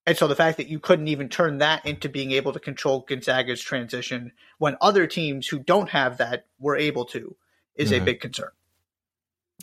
And 0.05 0.17
so 0.17 0.27
the 0.27 0.35
fact 0.35 0.57
that 0.57 0.69
you 0.69 0.81
couldn't 0.81 1.09
even 1.09 1.29
turn 1.29 1.59
that 1.59 1.87
into 1.87 2.09
being 2.09 2.33
able 2.33 2.53
to 2.55 2.61
control 2.61 3.05
Gonzaga's 3.07 3.61
transition 3.61 4.33
when 4.59 4.77
other 4.81 5.07
teams 5.07 5.47
who 5.47 5.61
don't 5.61 5.91
have 5.91 6.19
that 6.19 6.47
were 6.59 6.77
able 6.77 7.05
to 7.07 7.37
is 7.77 7.93
mm-hmm. 7.93 8.03
a 8.03 8.05
big 8.05 8.21
concern. 8.21 8.51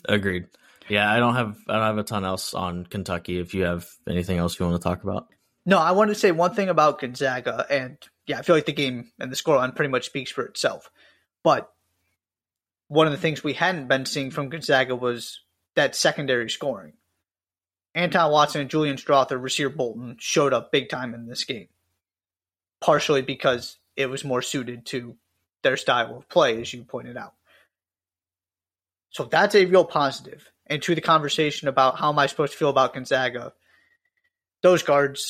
Agreed. 0.08 0.46
Yeah, 0.88 1.10
I 1.10 1.18
don't 1.18 1.34
have 1.34 1.56
I 1.68 1.74
don't 1.74 1.82
have 1.82 1.98
a 1.98 2.02
ton 2.02 2.24
else 2.24 2.54
on 2.54 2.84
Kentucky. 2.84 3.38
If 3.38 3.54
you 3.54 3.64
have 3.64 3.86
anything 4.08 4.38
else 4.38 4.58
you 4.58 4.66
want 4.66 4.80
to 4.80 4.82
talk 4.82 5.02
about. 5.02 5.28
No, 5.66 5.78
I 5.78 5.92
want 5.92 6.08
to 6.08 6.14
say 6.14 6.32
one 6.32 6.54
thing 6.54 6.68
about 6.68 7.00
Gonzaga, 7.00 7.66
and 7.70 7.98
yeah, 8.26 8.38
I 8.38 8.42
feel 8.42 8.56
like 8.56 8.66
the 8.66 8.72
game 8.72 9.12
and 9.20 9.30
the 9.30 9.36
scoreline 9.36 9.76
pretty 9.76 9.90
much 9.90 10.06
speaks 10.06 10.30
for 10.30 10.44
itself. 10.44 10.90
But 11.44 11.70
one 12.90 13.06
of 13.06 13.12
the 13.12 13.18
things 13.18 13.44
we 13.44 13.52
hadn't 13.52 13.86
been 13.86 14.04
seeing 14.04 14.32
from 14.32 14.48
Gonzaga 14.48 14.96
was 14.96 15.42
that 15.76 15.94
secondary 15.94 16.50
scoring. 16.50 16.94
Anton 17.94 18.32
Watson 18.32 18.62
and 18.62 18.68
Julian 18.68 18.96
Strawther, 18.96 19.40
Rasir 19.40 19.74
Bolton 19.74 20.16
showed 20.18 20.52
up 20.52 20.72
big 20.72 20.88
time 20.88 21.14
in 21.14 21.28
this 21.28 21.44
game, 21.44 21.68
partially 22.80 23.22
because 23.22 23.78
it 23.94 24.10
was 24.10 24.24
more 24.24 24.42
suited 24.42 24.86
to 24.86 25.16
their 25.62 25.76
style 25.76 26.16
of 26.16 26.28
play, 26.28 26.60
as 26.60 26.74
you 26.74 26.82
pointed 26.82 27.16
out. 27.16 27.34
So 29.10 29.22
that's 29.22 29.54
a 29.54 29.66
real 29.66 29.84
positive. 29.84 30.50
And 30.66 30.82
to 30.82 30.96
the 30.96 31.00
conversation 31.00 31.68
about 31.68 31.96
how 31.96 32.10
am 32.10 32.18
I 32.18 32.26
supposed 32.26 32.52
to 32.52 32.58
feel 32.58 32.70
about 32.70 32.94
Gonzaga, 32.94 33.52
those 34.62 34.82
guards 34.82 35.22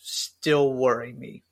still 0.00 0.72
worry 0.72 1.12
me. 1.12 1.44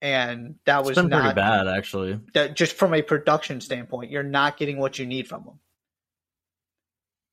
And 0.00 0.56
that 0.64 0.84
was 0.84 0.96
not 0.96 1.10
pretty 1.10 1.34
bad, 1.34 1.66
actually. 1.66 2.20
That 2.34 2.54
just 2.54 2.74
from 2.74 2.94
a 2.94 3.02
production 3.02 3.60
standpoint, 3.60 4.10
you're 4.10 4.22
not 4.22 4.56
getting 4.56 4.78
what 4.78 4.98
you 4.98 5.06
need 5.06 5.26
from 5.26 5.44
them. 5.44 5.58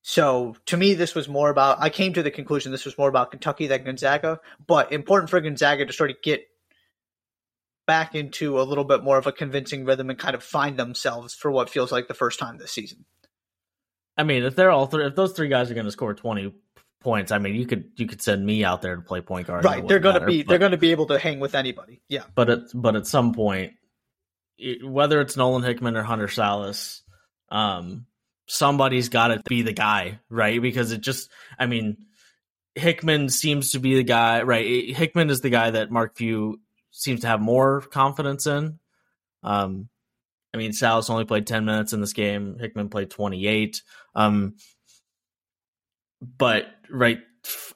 So 0.01 0.56
to 0.67 0.78
me, 0.78 0.93
this 0.93 1.15
was 1.15 1.28
more 1.28 1.49
about. 1.49 1.78
I 1.80 1.89
came 1.89 2.13
to 2.13 2.23
the 2.23 2.32
conclusion 2.32 2.71
this 2.71 2.86
was 2.86 2.97
more 2.97 3.10
about 3.10 3.32
Kentucky 3.32 3.67
than 3.67 3.84
Gonzaga, 3.84 4.39
but 4.65 4.91
important 4.91 5.30
for 5.30 5.39
Gonzaga 5.41 5.86
to 5.86 5.93
sort 5.93 6.12
of 6.12 6.21
get 6.23 6.47
back 7.88 8.15
into 8.15 8.60
a 8.60 8.63
little 8.63 8.84
bit 8.84 9.04
more 9.04 9.17
of 9.17 9.28
a 9.28 9.32
convincing 9.32 9.86
rhythm 9.86 10.10
and 10.10 10.17
kind 10.17 10.34
of 10.34 10.43
find 10.43 10.78
themselves 10.78 11.36
for 11.36 11.51
what 11.51 11.69
feels 11.69 11.91
like 11.91 12.08
the 12.08 12.13
first 12.15 12.39
time 12.39 12.58
this 12.58 12.71
season. 12.71 13.06
I 14.17 14.23
mean, 14.23 14.43
if 14.43 14.56
they're 14.56 14.71
all 14.71 14.88
three, 14.88 15.06
if 15.06 15.15
those 15.15 15.34
three 15.34 15.49
guys 15.49 15.69
are 15.69 15.75
going 15.75 15.86
to 15.86 15.91
score 15.91 16.13
twenty 16.13 16.54
points. 17.01 17.31
I 17.31 17.38
mean, 17.38 17.55
you 17.55 17.65
could 17.65 17.91
you 17.95 18.08
could 18.08 18.21
send 18.21 18.45
me 18.45 18.63
out 18.63 18.81
there 18.81 18.95
to 18.95 19.01
play 19.01 19.21
point 19.21 19.47
guard. 19.47 19.63
Right, 19.63 19.88
they're 19.88 19.99
going 19.99 20.19
to 20.19 20.25
be 20.25 20.43
but, 20.43 20.49
they're 20.49 20.60
going 20.60 20.71
to 20.71 20.77
be 20.77 20.91
able 20.91 21.08
to 21.08 21.19
hang 21.19 21.39
with 21.39 21.55
anybody. 21.55 22.01
Yeah, 22.08 22.23
but 22.34 22.49
at 22.49 22.60
but 22.73 22.95
at 22.95 23.08
some 23.08 23.34
point, 23.34 23.73
it, 24.58 24.88
whether 24.88 25.21
it's 25.21 25.38
Nolan 25.38 25.63
Hickman 25.63 25.97
or 25.97 26.03
Hunter 26.03 26.27
Sallis, 26.27 27.01
um, 27.49 28.05
somebody's 28.47 29.10
got 29.10 29.27
to 29.27 29.41
be 29.47 29.62
the 29.62 29.73
guy, 29.73 30.19
right? 30.29 30.62
Because 30.62 30.91
it 30.91 31.01
just, 31.01 31.29
I 31.58 31.65
mean, 31.65 31.97
Hickman 32.75 33.29
seems 33.29 33.71
to 33.71 33.79
be 33.79 33.95
the 33.95 34.03
guy, 34.03 34.43
right? 34.43 34.95
Hickman 34.95 35.29
is 35.29 35.41
the 35.41 35.49
guy 35.49 35.71
that 35.71 35.91
Mark 35.91 36.15
Few 36.17 36.60
seems 36.91 37.21
to 37.21 37.27
have 37.27 37.41
more 37.41 37.81
confidence 37.81 38.47
in. 38.47 38.79
Um, 39.43 39.89
I 40.53 40.58
mean, 40.58 40.71
Sallis 40.71 41.10
only 41.10 41.25
played 41.25 41.47
10 41.47 41.65
minutes 41.65 41.93
in 41.93 42.01
this 42.01 42.13
game. 42.13 42.58
Hickman 42.60 42.89
played 42.89 43.10
28. 43.10 43.81
Um, 44.15 44.55
but 46.38 46.65
right, 46.89 47.19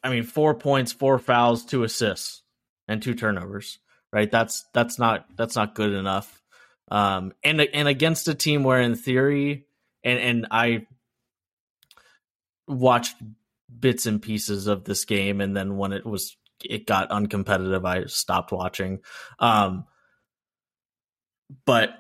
I 0.03 0.09
mean, 0.09 0.23
four 0.23 0.55
points, 0.55 0.91
four 0.91 1.19
fouls, 1.19 1.65
two 1.65 1.83
assists, 1.83 2.43
and 2.87 3.01
two 3.01 3.15
turnovers. 3.15 3.79
Right, 4.11 4.31
that's 4.31 4.65
that's 4.73 4.97
not 4.97 5.25
that's 5.37 5.55
not 5.55 5.75
good 5.75 5.93
enough. 5.93 6.41
Um, 6.89 7.33
and 7.43 7.61
and 7.61 7.87
against 7.87 8.27
a 8.27 8.33
team 8.33 8.63
where, 8.63 8.81
in 8.81 8.95
theory, 8.95 9.67
and 10.03 10.19
and 10.19 10.47
I 10.49 10.87
watched 12.67 13.15
bits 13.79 14.07
and 14.07 14.21
pieces 14.21 14.65
of 14.65 14.83
this 14.83 15.05
game, 15.05 15.41
and 15.41 15.55
then 15.55 15.77
when 15.77 15.93
it 15.93 16.05
was 16.05 16.35
it 16.63 16.87
got 16.87 17.09
uncompetitive, 17.09 17.85
I 17.85 18.05
stopped 18.05 18.51
watching. 18.51 18.99
Um, 19.37 19.85
but 21.65 21.91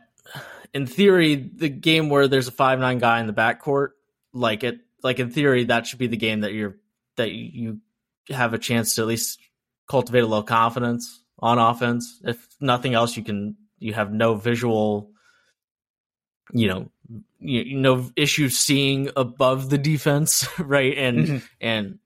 in 0.73 0.85
theory, 0.85 1.35
the 1.35 1.69
game 1.69 2.09
where 2.09 2.27
there's 2.27 2.47
a 2.47 2.51
five 2.51 2.79
nine 2.79 2.97
guy 2.97 3.19
in 3.19 3.27
the 3.27 3.33
backcourt, 3.33 3.89
like 4.33 4.63
it 4.63 4.79
like 5.03 5.19
in 5.19 5.31
theory 5.31 5.65
that 5.65 5.87
should 5.87 5.99
be 5.99 6.07
the 6.07 6.17
game 6.17 6.41
that 6.41 6.53
you're 6.53 6.77
that 7.19 7.31
you 7.31 7.79
have 8.29 8.53
a 8.53 8.57
chance 8.57 8.95
to 8.95 9.01
at 9.01 9.07
least 9.07 9.39
cultivate 9.87 10.21
a 10.21 10.27
little 10.27 10.43
confidence 10.43 11.23
on 11.37 11.59
offense. 11.59 12.19
If 12.23 12.47
nothing 12.59 12.93
else, 12.93 13.15
you 13.15 13.23
can 13.23 13.57
you 13.77 13.93
have 13.93 14.11
no 14.11 14.35
visual, 14.35 15.11
you 16.51 16.67
know, 16.67 16.91
you, 17.39 17.77
no 17.77 18.09
issue 18.15 18.49
seeing 18.49 19.09
above 19.15 19.69
the 19.69 19.77
defense, 19.77 20.47
right? 20.59 20.97
And 20.97 21.19
mm-hmm. 21.19 21.45
and 21.61 21.99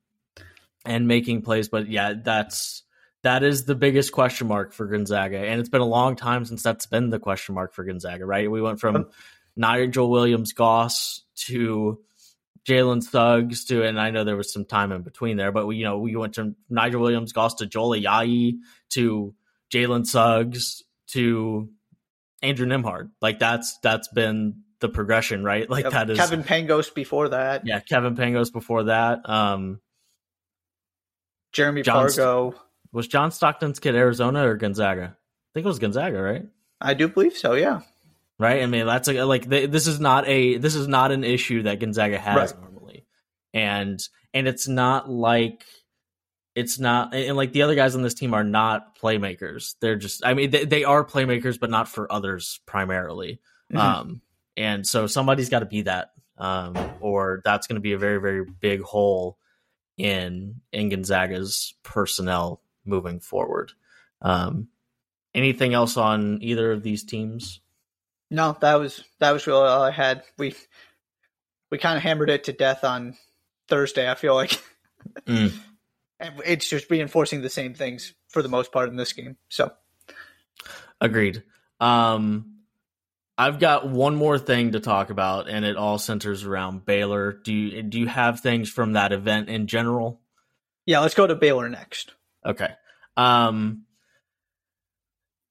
and 0.86 1.08
making 1.08 1.42
plays. 1.44 1.70
But 1.70 1.90
yeah, 1.90 2.14
that's 2.22 2.84
that 3.24 3.44
is 3.44 3.66
the 3.66 3.76
biggest 3.76 4.12
question 4.12 4.48
mark 4.48 4.74
for 4.74 4.86
Gonzaga, 4.86 5.38
and 5.38 5.60
it's 5.60 5.70
been 5.70 5.82
a 5.82 5.86
long 5.86 6.16
time 6.16 6.46
since 6.46 6.64
that's 6.64 6.86
been 6.86 7.10
the 7.10 7.20
question 7.20 7.56
mark 7.56 7.74
for 7.74 7.84
Gonzaga. 7.84 8.26
Right? 8.26 8.50
We 8.50 8.62
went 8.62 8.80
from 8.80 9.10
Nigel 9.56 10.10
Williams 10.10 10.54
Goss 10.54 11.22
to 11.48 12.00
Jalen 12.68 13.04
Suggs 13.04 13.66
to, 13.66 13.84
and 13.84 14.00
I 14.00 14.12
know 14.12 14.24
there 14.24 14.38
was 14.38 14.54
some 14.54 14.66
time 14.66 14.92
in 14.92 15.02
between 15.02 15.38
there, 15.38 15.52
but 15.52 15.68
we, 15.68 15.78
you 15.78 15.84
know, 15.84 16.00
we 16.00 16.16
went 16.16 16.36
from 16.36 16.56
Nigel 16.70 17.02
Williams 17.02 17.34
Goss 17.34 17.56
to 17.56 17.66
Joel 17.66 17.98
Ayayi 17.98 18.60
to 18.92 19.36
Jalen 19.74 20.06
Suggs 20.06 20.84
to 21.08 21.70
Andrew 22.42 22.66
Nembhard. 22.66 23.12
Like 23.22 23.40
that's 23.40 23.78
that's 23.80 24.08
been 24.10 24.64
the 24.80 24.90
progression, 24.90 25.44
right? 25.44 25.70
Like 25.70 25.90
that 25.90 26.10
is 26.10 26.18
Kevin 26.18 26.44
Pangos 26.44 26.94
before 26.94 27.30
that. 27.30 27.66
Yeah, 27.66 27.80
Kevin 27.80 28.16
Pangos 28.16 28.52
before 28.52 28.84
that. 28.84 29.28
Um 29.28 29.80
Jeremy 31.52 31.82
John 31.84 32.08
Pargo. 32.08 32.52
St- 32.52 32.62
was 32.92 33.08
John 33.08 33.32
Stockton's 33.32 33.80
kid 33.80 33.96
Arizona 33.96 34.48
or 34.48 34.56
Gonzaga? 34.56 35.16
I 35.16 35.50
think 35.54 35.66
it 35.66 35.68
was 35.68 35.80
Gonzaga, 35.80 36.22
right? 36.22 36.46
I 36.80 36.94
do 36.94 37.08
believe 37.08 37.34
so, 37.38 37.54
yeah. 37.54 37.82
Right? 38.40 38.64
I 38.64 38.66
mean, 38.66 38.86
that's 38.86 39.08
a, 39.08 39.24
like 39.24 39.46
this 39.46 39.88
is 39.88 40.00
not 40.00 40.28
a 40.28 40.58
this 40.58 40.76
is 40.76 40.88
not 40.88 41.12
an 41.12 41.24
issue 41.24 41.64
that 41.64 41.80
Gonzaga 41.80 42.18
has 42.18 42.36
right. 42.36 42.62
normally. 42.62 43.06
And 43.54 44.00
and 44.34 44.48
it's 44.48 44.68
not 44.68 45.10
like 45.10 45.64
it's 46.56 46.80
not 46.80 47.14
and 47.14 47.38
like 47.38 47.54
the 47.54 47.62
other 47.62 47.76
guys 47.76 47.96
on 47.96 48.02
this 48.02 48.16
team 48.16 48.34
are 48.34 48.44
not 48.44 48.98
playmakers. 49.00 49.76
They're 49.80 49.96
just 49.96 50.26
I 50.26 50.34
mean 50.34 50.50
they, 50.50 50.66
they 50.66 50.84
are 50.84 51.06
playmakers 51.06 51.60
but 51.60 51.70
not 51.70 51.88
for 51.88 52.12
others 52.12 52.60
primarily. 52.66 53.40
Mm-hmm. 53.72 53.78
Um 53.78 54.22
and 54.56 54.86
so 54.86 55.08
somebody's 55.08 55.50
got 55.50 55.60
to 55.60 55.66
be 55.66 55.84
that, 55.84 56.12
um, 56.38 56.76
or 57.00 57.42
that's 57.44 57.68
going 57.68 57.76
to 57.76 57.82
be 57.82 57.94
a 57.94 57.98
very, 57.98 58.20
very 58.20 58.46
big 58.46 58.82
hole 58.82 59.38
in 59.98 60.62
in 60.72 60.90
Gonzaga's 60.90 61.74
personnel 61.84 62.62
moving 62.86 63.20
forward. 63.20 63.72
Um, 64.22 64.68
anything 65.34 65.74
else 65.74 65.98
on 65.98 66.40
either 66.42 66.72
of 66.72 66.84
these 66.84 67.04
teams? 67.04 67.62
No, 68.34 68.58
that 68.62 68.80
was 68.80 69.04
that 69.20 69.32
was 69.32 69.46
really 69.46 69.68
all 69.68 69.84
I 69.84 69.92
had. 69.92 70.24
We 70.40 70.56
we 71.70 71.78
kind 71.78 71.98
of 71.98 72.04
hammered 72.04 72.32
it 72.32 72.46
to 72.46 72.52
death 72.52 72.84
on 72.84 73.16
Thursday. 73.68 74.10
I 74.10 74.16
feel 74.16 74.34
like 74.34 74.60
mm. 75.28 75.54
it's 76.44 76.68
just 76.68 76.90
reinforcing 76.90 77.44
the 77.44 77.50
same 77.50 77.76
things 77.76 78.16
for 78.30 78.42
the 78.42 78.50
most 78.50 78.72
part 78.72 78.90
in 78.90 78.96
this 78.96 79.14
game. 79.14 79.38
So, 79.50 79.72
agreed. 81.00 81.44
Um, 81.80 82.56
I've 83.38 83.60
got 83.60 83.88
one 83.88 84.16
more 84.16 84.40
thing 84.40 84.72
to 84.72 84.80
talk 84.80 85.12
about, 85.12 85.48
and 85.48 85.64
it 85.64 85.78
all 85.78 86.00
centers 86.00 86.44
around 86.44 86.86
Baylor. 86.86 87.34
Do 87.34 87.54
you 87.54 87.84
do 87.84 88.00
you 88.00 88.08
have 88.08 88.40
things 88.40 88.68
from 88.68 88.94
that 88.94 89.12
event 89.12 89.48
in 89.48 89.68
general? 89.68 90.22
Yeah, 90.88 91.02
let's 91.02 91.14
go 91.14 91.28
to 91.28 91.36
Baylor 91.36 91.70
next. 91.70 92.14
Okay. 92.44 92.72
Um, 93.16 93.84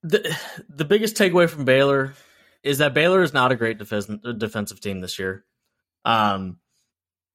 the 0.03 0.37
the 0.69 0.85
biggest 0.85 1.15
takeaway 1.15 1.49
from 1.49 1.65
Baylor 1.65 2.15
is 2.63 2.79
that 2.79 2.95
Baylor 2.95 3.23
is 3.23 3.33
not 3.33 3.53
a 3.53 3.57
great 3.57 3.79
defensive 3.79 4.81
team 4.81 5.01
this 5.01 5.19
year. 5.19 5.45
Um, 6.05 6.59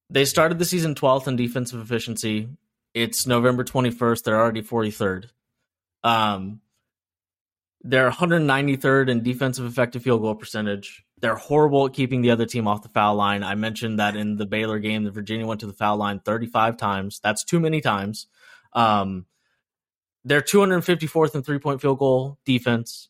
they 0.10 0.26
started 0.26 0.60
the 0.60 0.66
season 0.66 0.96
12th 0.96 1.28
in 1.28 1.36
defensive 1.36 1.82
efficiency. 1.82 2.50
It's 2.94 3.28
November 3.28 3.64
21st. 3.64 4.24
They're 4.24 4.40
already 4.40 4.62
43rd. 4.62 5.26
Um, 6.04 6.62
they're 7.84 8.10
193rd 8.10 9.10
in 9.10 9.24
defensive 9.24 9.66
effective 9.66 10.04
field 10.04 10.22
goal 10.22 10.36
percentage. 10.36 11.04
They're 11.20 11.36
horrible 11.36 11.88
at 11.88 11.94
keeping 11.94 12.22
the 12.22 12.32
other 12.32 12.46
team 12.46 12.68
off 12.68 12.84
the 12.84 12.90
foul 12.90 13.16
line. 13.16 13.44
I 13.44 13.56
mentioned 13.56 14.00
that 14.00 14.16
in 14.16 14.38
the 14.38 14.46
Baylor 14.46 14.80
game, 14.80 15.04
the 15.04 15.12
Virginia 15.12 15.46
went 15.46 15.60
to 15.62 15.68
the 15.68 15.74
foul 15.74 15.98
line 15.98 16.20
35 16.20 16.78
times. 16.78 17.20
That's 17.24 17.44
too 17.44 17.60
many 17.60 17.82
times. 17.82 18.28
Um, 18.74 19.26
they're 20.24 20.42
254th 20.42 21.36
in 21.36 21.44
three 21.44 21.60
point 21.60 21.82
field 21.82 22.00
goal 22.00 22.38
defense, 22.46 23.10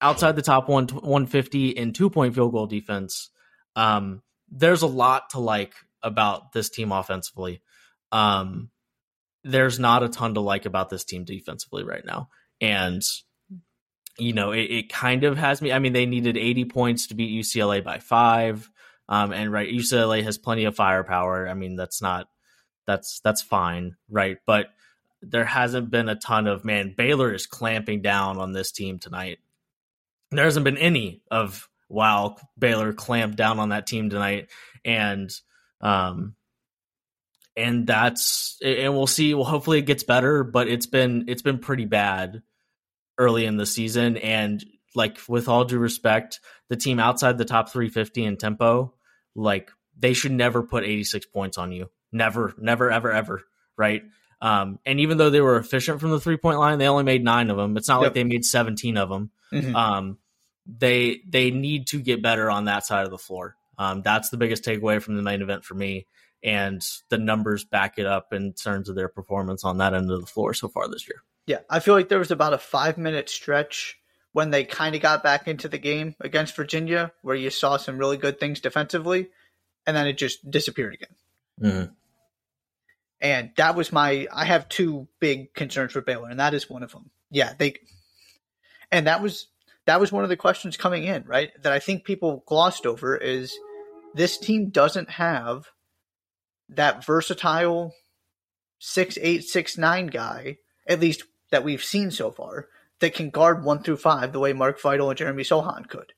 outside 0.00 0.36
the 0.36 0.42
top 0.42 0.68
one 0.68 0.88
150 0.88 1.70
in 1.70 1.92
two 1.92 2.10
point 2.10 2.34
field 2.34 2.52
goal 2.52 2.66
defense. 2.66 3.30
Um, 3.76 4.22
there's 4.50 4.82
a 4.82 4.86
lot 4.86 5.30
to 5.30 5.38
like 5.38 5.74
about 6.02 6.52
this 6.52 6.70
team 6.70 6.92
offensively. 6.92 7.62
Um, 8.12 8.70
there's 9.44 9.78
not 9.78 10.02
a 10.02 10.08
ton 10.08 10.34
to 10.34 10.40
like 10.40 10.66
about 10.66 10.90
this 10.90 11.04
team 11.04 11.24
defensively 11.24 11.84
right 11.84 12.04
now. 12.04 12.28
And 12.60 13.02
you 14.18 14.32
know, 14.32 14.52
it, 14.52 14.64
it, 14.64 14.92
kind 14.92 15.24
of 15.24 15.38
has 15.38 15.62
me. 15.62 15.72
I 15.72 15.78
mean, 15.78 15.94
they 15.94 16.04
needed 16.04 16.36
80 16.36 16.66
points 16.66 17.06
to 17.06 17.14
beat 17.14 17.42
UCLA 17.42 17.82
by 17.82 18.00
five. 18.00 18.68
Um, 19.08 19.32
and 19.32 19.50
right, 19.50 19.72
UCLA 19.72 20.22
has 20.24 20.36
plenty 20.36 20.64
of 20.64 20.76
firepower. 20.76 21.48
I 21.48 21.54
mean, 21.54 21.76
that's 21.76 22.02
not 22.02 22.28
that's 22.86 23.20
that's 23.24 23.42
fine, 23.42 23.96
right? 24.08 24.38
But 24.46 24.66
there 25.22 25.44
hasn't 25.44 25.90
been 25.90 26.08
a 26.08 26.16
ton 26.16 26.46
of 26.46 26.64
man. 26.64 26.94
Baylor 26.96 27.32
is 27.32 27.46
clamping 27.46 28.02
down 28.02 28.38
on 28.38 28.52
this 28.52 28.72
team 28.72 28.98
tonight. 28.98 29.38
There 30.30 30.44
hasn't 30.44 30.64
been 30.64 30.78
any 30.78 31.22
of 31.30 31.68
wow, 31.88 32.36
Baylor 32.58 32.92
clamped 32.92 33.36
down 33.36 33.58
on 33.58 33.70
that 33.70 33.86
team 33.86 34.10
tonight, 34.10 34.48
and 34.84 35.30
um, 35.80 36.34
and 37.56 37.86
that's 37.86 38.58
and 38.64 38.94
we'll 38.94 39.06
see. 39.06 39.34
Well, 39.34 39.44
hopefully 39.44 39.78
it 39.78 39.86
gets 39.86 40.04
better, 40.04 40.44
but 40.44 40.68
it's 40.68 40.86
been 40.86 41.24
it's 41.28 41.42
been 41.42 41.58
pretty 41.58 41.84
bad 41.84 42.42
early 43.20 43.44
in 43.44 43.56
the 43.58 43.66
season. 43.66 44.16
And 44.16 44.64
like 44.94 45.18
with 45.28 45.48
all 45.48 45.64
due 45.64 45.78
respect, 45.78 46.40
the 46.68 46.76
team 46.76 46.98
outside 46.98 47.38
the 47.38 47.44
top 47.44 47.68
350 47.68 48.24
in 48.24 48.36
tempo, 48.36 48.94
like 49.36 49.70
they 49.96 50.14
should 50.14 50.32
never 50.32 50.62
put 50.62 50.84
86 50.84 51.26
points 51.26 51.58
on 51.58 51.70
you. 51.70 51.90
Never, 52.10 52.54
never, 52.58 52.90
ever, 52.90 53.12
ever. 53.12 53.42
Right. 53.76 54.02
Um, 54.40 54.78
and 54.86 55.00
even 55.00 55.18
though 55.18 55.28
they 55.28 55.42
were 55.42 55.58
efficient 55.58 56.00
from 56.00 56.10
the 56.10 56.20
three 56.20 56.38
point 56.38 56.58
line, 56.58 56.78
they 56.78 56.88
only 56.88 57.04
made 57.04 57.22
nine 57.22 57.50
of 57.50 57.58
them. 57.58 57.76
It's 57.76 57.88
not 57.88 58.00
yep. 58.00 58.08
like 58.08 58.14
they 58.14 58.24
made 58.24 58.44
17 58.44 58.96
of 58.96 59.10
them. 59.10 59.30
Mm-hmm. 59.52 59.74
Um, 59.74 60.18
they 60.66 61.20
they 61.28 61.50
need 61.50 61.88
to 61.88 62.00
get 62.00 62.22
better 62.22 62.50
on 62.50 62.66
that 62.66 62.86
side 62.86 63.04
of 63.04 63.10
the 63.10 63.18
floor. 63.18 63.56
Um, 63.78 64.02
that's 64.02 64.30
the 64.30 64.36
biggest 64.36 64.64
takeaway 64.64 65.02
from 65.02 65.16
the 65.16 65.22
main 65.22 65.42
event 65.42 65.64
for 65.64 65.74
me, 65.74 66.06
and 66.42 66.82
the 67.08 67.18
numbers 67.18 67.64
back 67.64 67.98
it 67.98 68.06
up 68.06 68.32
in 68.32 68.52
terms 68.52 68.88
of 68.88 68.94
their 68.94 69.08
performance 69.08 69.64
on 69.64 69.78
that 69.78 69.94
end 69.94 70.10
of 70.10 70.20
the 70.20 70.26
floor 70.26 70.54
so 70.54 70.68
far 70.68 70.88
this 70.88 71.08
year. 71.08 71.22
Yeah, 71.46 71.60
I 71.68 71.80
feel 71.80 71.94
like 71.94 72.08
there 72.08 72.18
was 72.18 72.30
about 72.30 72.52
a 72.52 72.58
five 72.58 72.98
minute 72.98 73.28
stretch 73.28 73.96
when 74.32 74.50
they 74.50 74.64
kind 74.64 74.94
of 74.94 75.02
got 75.02 75.22
back 75.22 75.48
into 75.48 75.68
the 75.68 75.78
game 75.78 76.14
against 76.20 76.54
Virginia 76.54 77.12
where 77.22 77.34
you 77.34 77.50
saw 77.50 77.76
some 77.76 77.98
really 77.98 78.16
good 78.16 78.38
things 78.38 78.60
defensively, 78.60 79.30
and 79.86 79.96
then 79.96 80.06
it 80.06 80.18
just 80.18 80.48
disappeared 80.48 80.94
again. 80.94 81.16
Mm-hmm. 81.62 81.92
And 83.22 83.50
that 83.56 83.74
was 83.74 83.92
my. 83.92 84.28
I 84.32 84.44
have 84.44 84.68
two 84.68 85.08
big 85.20 85.52
concerns 85.54 85.92
for 85.92 86.00
Baylor, 86.00 86.28
and 86.28 86.40
that 86.40 86.54
is 86.54 86.70
one 86.70 86.82
of 86.82 86.92
them. 86.92 87.10
Yeah, 87.30 87.52
they, 87.58 87.74
and 88.90 89.06
that 89.06 89.22
was 89.22 89.48
that 89.86 90.00
was 90.00 90.12
one 90.12 90.24
of 90.24 90.30
the 90.30 90.36
questions 90.36 90.76
coming 90.76 91.04
in, 91.04 91.24
right? 91.24 91.50
That 91.62 91.72
I 91.72 91.78
think 91.78 92.04
people 92.04 92.44
glossed 92.46 92.86
over 92.86 93.16
is 93.16 93.52
this 94.14 94.38
team 94.38 94.70
doesn't 94.70 95.10
have 95.10 95.66
that 96.68 97.04
versatile 97.04 97.94
six 98.78 99.18
eight 99.20 99.44
six 99.44 99.76
nine 99.78 100.06
guy, 100.06 100.58
at 100.86 101.00
least 101.00 101.24
that 101.50 101.64
we've 101.64 101.84
seen 101.84 102.10
so 102.10 102.30
far 102.30 102.68
that 103.00 103.14
can 103.14 103.30
guard 103.30 103.64
one 103.64 103.82
through 103.82 103.96
five 103.96 104.32
the 104.32 104.40
way 104.40 104.52
Mark 104.52 104.80
Vital 104.80 105.10
and 105.10 105.18
Jeremy 105.18 105.42
Sochan 105.42 105.88
could. 105.88 106.12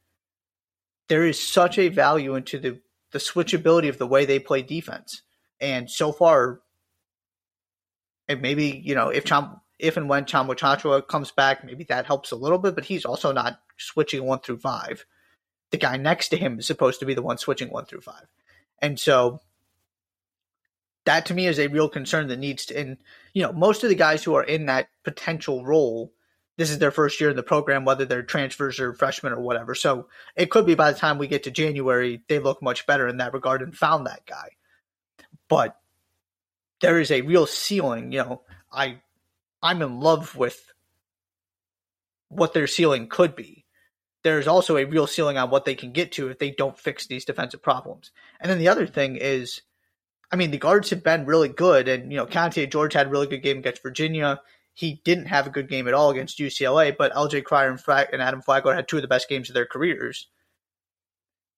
There 1.08 1.26
is 1.26 1.42
such 1.42 1.78
a 1.78 1.88
value 1.88 2.34
into 2.34 2.58
the, 2.58 2.80
the 3.12 3.18
switchability 3.18 3.88
of 3.88 3.98
the 3.98 4.06
way 4.06 4.24
they 4.24 4.38
play 4.38 4.62
defense. 4.62 5.22
And 5.60 5.90
so 5.90 6.12
far, 6.12 6.60
and 8.28 8.42
maybe, 8.42 8.82
you 8.84 8.94
know, 8.94 9.08
if 9.08 9.24
Cham, 9.24 9.60
if 9.82 9.96
and 9.96 10.08
when 10.08 10.24
Tchamwa 10.24 10.56
Tchatchoua 10.56 11.06
comes 11.06 11.32
back, 11.32 11.64
maybe 11.64 11.84
that 11.84 12.06
helps 12.06 12.30
a 12.30 12.36
little 12.36 12.58
bit, 12.58 12.74
but 12.74 12.84
he's 12.84 13.04
also 13.04 13.32
not 13.32 13.60
switching 13.76 14.24
one 14.24 14.38
through 14.38 14.58
five. 14.58 15.04
The 15.70 15.76
guy 15.76 15.96
next 15.96 16.28
to 16.28 16.36
him 16.36 16.58
is 16.58 16.66
supposed 16.66 17.00
to 17.00 17.06
be 17.06 17.14
the 17.14 17.22
one 17.22 17.36
switching 17.36 17.68
one 17.68 17.84
through 17.84 18.02
five. 18.02 18.26
And 18.80 18.98
so 18.98 19.40
that 21.04 21.26
to 21.26 21.34
me 21.34 21.46
is 21.46 21.58
a 21.58 21.66
real 21.66 21.88
concern 21.88 22.28
that 22.28 22.38
needs 22.38 22.66
to 22.66 22.78
and 22.78 22.96
you 23.32 23.42
know 23.42 23.52
most 23.52 23.82
of 23.82 23.88
the 23.88 23.94
guys 23.94 24.22
who 24.22 24.34
are 24.34 24.44
in 24.44 24.66
that 24.66 24.88
potential 25.02 25.64
role 25.64 26.12
this 26.58 26.70
is 26.70 26.78
their 26.78 26.90
first 26.90 27.20
year 27.20 27.30
in 27.30 27.36
the 27.36 27.42
program 27.42 27.84
whether 27.84 28.04
they're 28.04 28.22
transfers 28.22 28.78
or 28.78 28.92
freshmen 28.92 29.32
or 29.32 29.40
whatever 29.40 29.74
so 29.74 30.06
it 30.36 30.50
could 30.50 30.66
be 30.66 30.74
by 30.74 30.92
the 30.92 30.98
time 30.98 31.18
we 31.18 31.26
get 31.26 31.42
to 31.44 31.50
january 31.50 32.22
they 32.28 32.38
look 32.38 32.62
much 32.62 32.86
better 32.86 33.08
in 33.08 33.16
that 33.16 33.32
regard 33.32 33.62
and 33.62 33.76
found 33.76 34.06
that 34.06 34.24
guy 34.26 34.50
but 35.48 35.80
there 36.80 37.00
is 37.00 37.10
a 37.10 37.22
real 37.22 37.46
ceiling 37.46 38.12
you 38.12 38.18
know 38.18 38.42
i 38.72 39.00
i'm 39.62 39.82
in 39.82 40.00
love 40.00 40.36
with 40.36 40.72
what 42.28 42.54
their 42.54 42.66
ceiling 42.66 43.08
could 43.08 43.36
be 43.36 43.64
there's 44.24 44.46
also 44.46 44.76
a 44.76 44.84
real 44.84 45.06
ceiling 45.06 45.36
on 45.36 45.50
what 45.50 45.64
they 45.64 45.74
can 45.74 45.92
get 45.92 46.12
to 46.12 46.28
if 46.28 46.38
they 46.38 46.50
don't 46.50 46.78
fix 46.78 47.06
these 47.06 47.24
defensive 47.24 47.62
problems 47.62 48.10
and 48.40 48.50
then 48.50 48.58
the 48.58 48.68
other 48.68 48.86
thing 48.86 49.16
is 49.16 49.62
I 50.32 50.36
mean, 50.36 50.50
the 50.50 50.58
guards 50.58 50.88
have 50.90 51.04
been 51.04 51.26
really 51.26 51.50
good, 51.50 51.88
and 51.88 52.10
you 52.10 52.16
know, 52.16 52.24
Keyonte 52.24 52.70
George 52.70 52.94
had 52.94 53.08
a 53.08 53.10
really 53.10 53.26
good 53.26 53.42
game 53.42 53.58
against 53.58 53.82
Virginia. 53.82 54.40
He 54.72 55.02
didn't 55.04 55.26
have 55.26 55.46
a 55.46 55.50
good 55.50 55.68
game 55.68 55.86
at 55.86 55.92
all 55.92 56.10
against 56.10 56.38
UCLA, 56.38 56.96
but 56.96 57.12
LJ 57.12 57.44
Cryer 57.44 57.68
and, 57.68 57.78
Fra- 57.78 58.08
and 58.10 58.22
Adam 58.22 58.40
Flagler 58.40 58.74
had 58.74 58.88
two 58.88 58.96
of 58.96 59.02
the 59.02 59.08
best 59.08 59.28
games 59.28 59.50
of 59.50 59.54
their 59.54 59.66
careers. 59.66 60.28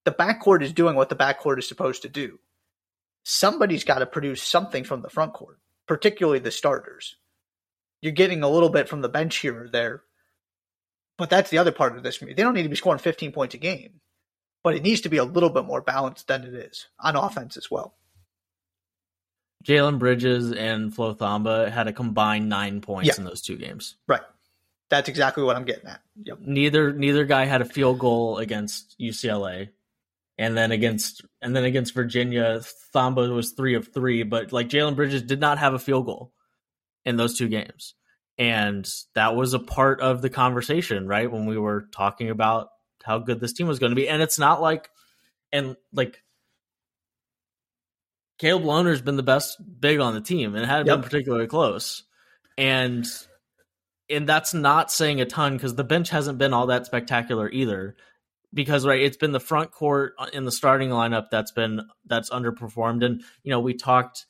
The 0.05 0.11
backcourt 0.11 0.63
is 0.63 0.73
doing 0.73 0.97
what 0.97 1.09
the 1.09 1.15
backcourt 1.17 1.61
is 1.61 1.69
supposed 1.69 2.03
to 2.03 2.09
do. 2.09 2.41
Somebody's 3.23 3.85
got 3.85 4.01
to 4.01 4.07
produce 4.07 4.43
something 4.43 4.83
from 4.83 5.03
the 5.03 5.09
front 5.09 5.35
court. 5.35 5.59
particularly 5.87 6.41
the 6.41 6.51
starters. 6.51 7.17
You're 8.05 8.13
getting 8.13 8.43
a 8.43 8.51
little 8.51 8.69
bit 8.69 8.87
from 8.87 9.01
the 9.01 9.09
bench 9.09 9.37
here 9.37 9.63
or 9.65 9.67
there. 9.67 10.03
But 11.17 11.31
that's 11.31 11.49
the 11.49 11.57
other 11.57 11.73
part 11.73 11.97
of 11.97 12.03
this 12.03 12.17
for 12.17 12.27
me. 12.27 12.35
They 12.35 12.43
don't 12.43 12.53
need 12.53 12.65
to 12.65 12.69
be 12.69 12.77
scoring 12.77 12.99
15 12.99 13.33
points 13.33 13.55
a 13.55 13.59
game, 13.59 14.01
but 14.63 14.75
it 14.75 14.83
needs 14.83 15.01
to 15.03 15.09
be 15.09 15.17
a 15.17 15.25
little 15.25 15.49
bit 15.49 15.65
more 15.65 15.81
balanced 15.81 16.29
than 16.29 16.45
it 16.45 16.53
is 16.53 16.89
on 17.01 17.17
offense 17.17 17.57
as 17.57 17.71
well. 17.71 17.95
Jalen 19.65 19.99
Bridges 19.99 20.53
and 20.53 20.95
Flo 20.95 21.15
Thamba 21.15 21.71
had 21.71 21.89
a 21.89 21.95
combined 21.95 22.51
nine 22.51 22.83
points 22.83 23.09
yeah. 23.09 23.15
in 23.17 23.25
those 23.25 23.41
two 23.41 23.57
games. 23.57 23.97
Right. 24.07 24.21
That's 24.91 25.09
exactly 25.09 25.43
what 25.43 25.57
I'm 25.57 25.65
getting 25.65 25.89
at. 25.89 26.03
Yep. 26.25 26.41
Neither 26.43 26.93
neither 26.93 27.25
guy 27.25 27.47
had 27.47 27.63
a 27.63 27.65
field 27.65 27.99
goal 27.99 28.37
against 28.37 29.01
UCLA. 29.01 29.71
And 30.37 30.55
then 30.55 30.73
against 30.73 31.25
and 31.41 31.57
then 31.57 31.65
against 31.65 31.95
Virginia, 31.95 32.61
Thamba 32.95 33.35
was 33.35 33.53
three 33.53 33.77
of 33.77 33.95
three, 33.95 34.25
but 34.25 34.53
like 34.53 34.69
Jalen 34.69 34.95
Bridges 34.95 35.23
did 35.23 35.41
not 35.41 35.57
have 35.57 35.73
a 35.73 35.79
field 35.79 36.05
goal 36.05 36.35
in 37.05 37.17
those 37.17 37.37
two 37.39 37.49
games. 37.49 37.95
And 38.37 38.89
that 39.15 39.37
was 39.37 39.55
a 39.55 39.61
part 39.61 40.01
of 40.01 40.21
the 40.21 40.31
conversation, 40.31 41.07
right? 41.07 41.31
When 41.31 41.47
we 41.47 41.57
were 41.57 41.87
talking 41.93 42.31
about 42.31 42.69
how 43.05 43.19
good 43.19 43.41
this 43.41 43.53
team 43.53 43.69
was 43.69 43.79
going 43.79 43.91
to 43.91 43.97
be. 43.97 44.09
And 44.09 44.23
it's 44.23 44.39
not 44.39 44.61
like 44.61 44.89
and 45.53 45.77
like 45.93 46.23
Caleb 48.39 48.65
Lohner's 48.65 49.03
been 49.03 49.17
the 49.17 49.23
best 49.23 49.59
big 49.81 50.01
on 50.01 50.15
the 50.15 50.21
team 50.21 50.55
and 50.55 50.67
hadn't 50.67 50.87
yep. 50.87 50.97
been 50.97 51.05
particularly 51.05 51.47
close. 51.47 52.03
And 52.59 53.07
and 54.11 54.29
that's 54.29 54.53
not 54.53 54.91
saying 54.91 55.21
a 55.21 55.27
ton 55.27 55.57
because 55.57 55.75
the 55.77 55.85
bench 55.85 56.11
hasn't 56.11 56.39
been 56.39 56.53
all 56.53 56.67
that 56.67 56.87
spectacular 56.87 57.49
either. 57.51 57.97
Because 58.53 58.87
right, 58.87 59.01
it's 59.01 59.17
been 59.17 59.33
the 59.33 59.41
front 59.41 59.73
court 59.73 60.15
in 60.33 60.45
the 60.45 60.53
starting 60.53 60.91
lineup 60.91 61.27
that's 61.31 61.53
been 61.53 61.83
that's 62.07 62.31
underperformed. 62.31 63.05
And 63.05 63.23
you 63.43 63.51
know, 63.51 63.61
we 63.61 63.75
talked 63.75 64.27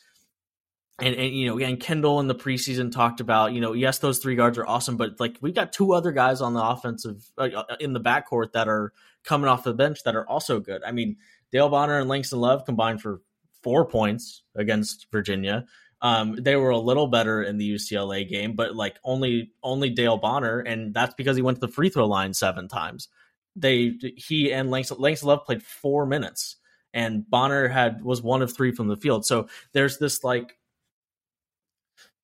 and, 1.00 1.14
and 1.14 1.34
you 1.34 1.46
know, 1.46 1.58
and 1.58 1.80
Kendall 1.80 2.20
in 2.20 2.28
the 2.28 2.34
preseason 2.34 2.92
talked 2.92 3.20
about, 3.20 3.52
you 3.52 3.60
know, 3.60 3.72
yes, 3.72 3.98
those 3.98 4.18
three 4.18 4.36
guards 4.36 4.58
are 4.58 4.66
awesome, 4.66 4.96
but 4.96 5.18
like 5.18 5.38
we've 5.40 5.54
got 5.54 5.72
two 5.72 5.92
other 5.92 6.12
guys 6.12 6.40
on 6.40 6.54
the 6.54 6.62
offensive 6.62 7.28
uh, 7.36 7.48
uh 7.54 7.76
in 7.80 7.92
the 7.92 8.00
backcourt 8.00 8.52
that 8.52 8.68
are 8.68 8.92
coming 9.24 9.48
off 9.48 9.64
the 9.64 9.74
bench 9.74 10.04
that 10.04 10.14
are 10.14 10.28
also 10.28 10.60
good. 10.60 10.82
I 10.84 10.92
mean, 10.92 11.16
Dale 11.50 11.68
Bonner 11.68 11.98
and 11.98 12.08
Langston 12.08 12.40
Love 12.40 12.64
combined 12.64 13.00
for 13.00 13.22
four 13.62 13.86
points 13.86 14.42
against 14.54 15.06
Virginia. 15.10 15.66
Um, 16.00 16.36
they 16.36 16.54
were 16.54 16.70
a 16.70 16.78
little 16.78 17.06
better 17.06 17.42
in 17.42 17.56
the 17.56 17.74
UCLA 17.74 18.28
game, 18.28 18.54
but 18.54 18.76
like 18.76 18.98
only 19.02 19.52
only 19.62 19.90
Dale 19.90 20.18
Bonner, 20.18 20.60
and 20.60 20.92
that's 20.92 21.14
because 21.14 21.34
he 21.34 21.42
went 21.42 21.56
to 21.56 21.66
the 21.66 21.72
free 21.72 21.88
throw 21.88 22.06
line 22.06 22.34
seven 22.34 22.68
times. 22.68 23.08
They 23.56 23.94
he 24.16 24.52
and 24.52 24.70
Langston, 24.70 24.98
Langston 25.00 25.28
Love 25.28 25.44
played 25.44 25.62
four 25.62 26.06
minutes, 26.06 26.56
and 26.92 27.28
Bonner 27.28 27.68
had 27.68 28.04
was 28.04 28.22
one 28.22 28.42
of 28.42 28.54
three 28.54 28.70
from 28.70 28.88
the 28.88 28.96
field. 28.96 29.24
So 29.24 29.48
there's 29.72 29.98
this 29.98 30.22
like 30.22 30.58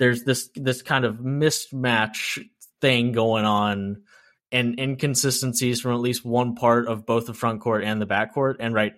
there's 0.01 0.24
this 0.24 0.48
this 0.57 0.82
kind 0.82 1.05
of 1.05 1.18
mismatch 1.18 2.42
thing 2.80 3.12
going 3.12 3.44
on 3.44 4.03
and 4.51 4.80
inconsistencies 4.80 5.80
from 5.80 5.92
at 5.92 6.01
least 6.01 6.24
one 6.24 6.57
part 6.57 6.88
of 6.88 7.07
both 7.07 7.26
the 7.26 7.34
front 7.34 7.61
court 7.61 7.84
and 7.84 8.01
the 8.01 8.07
back 8.07 8.34
court. 8.34 8.57
And 8.59 8.74
right, 8.74 8.94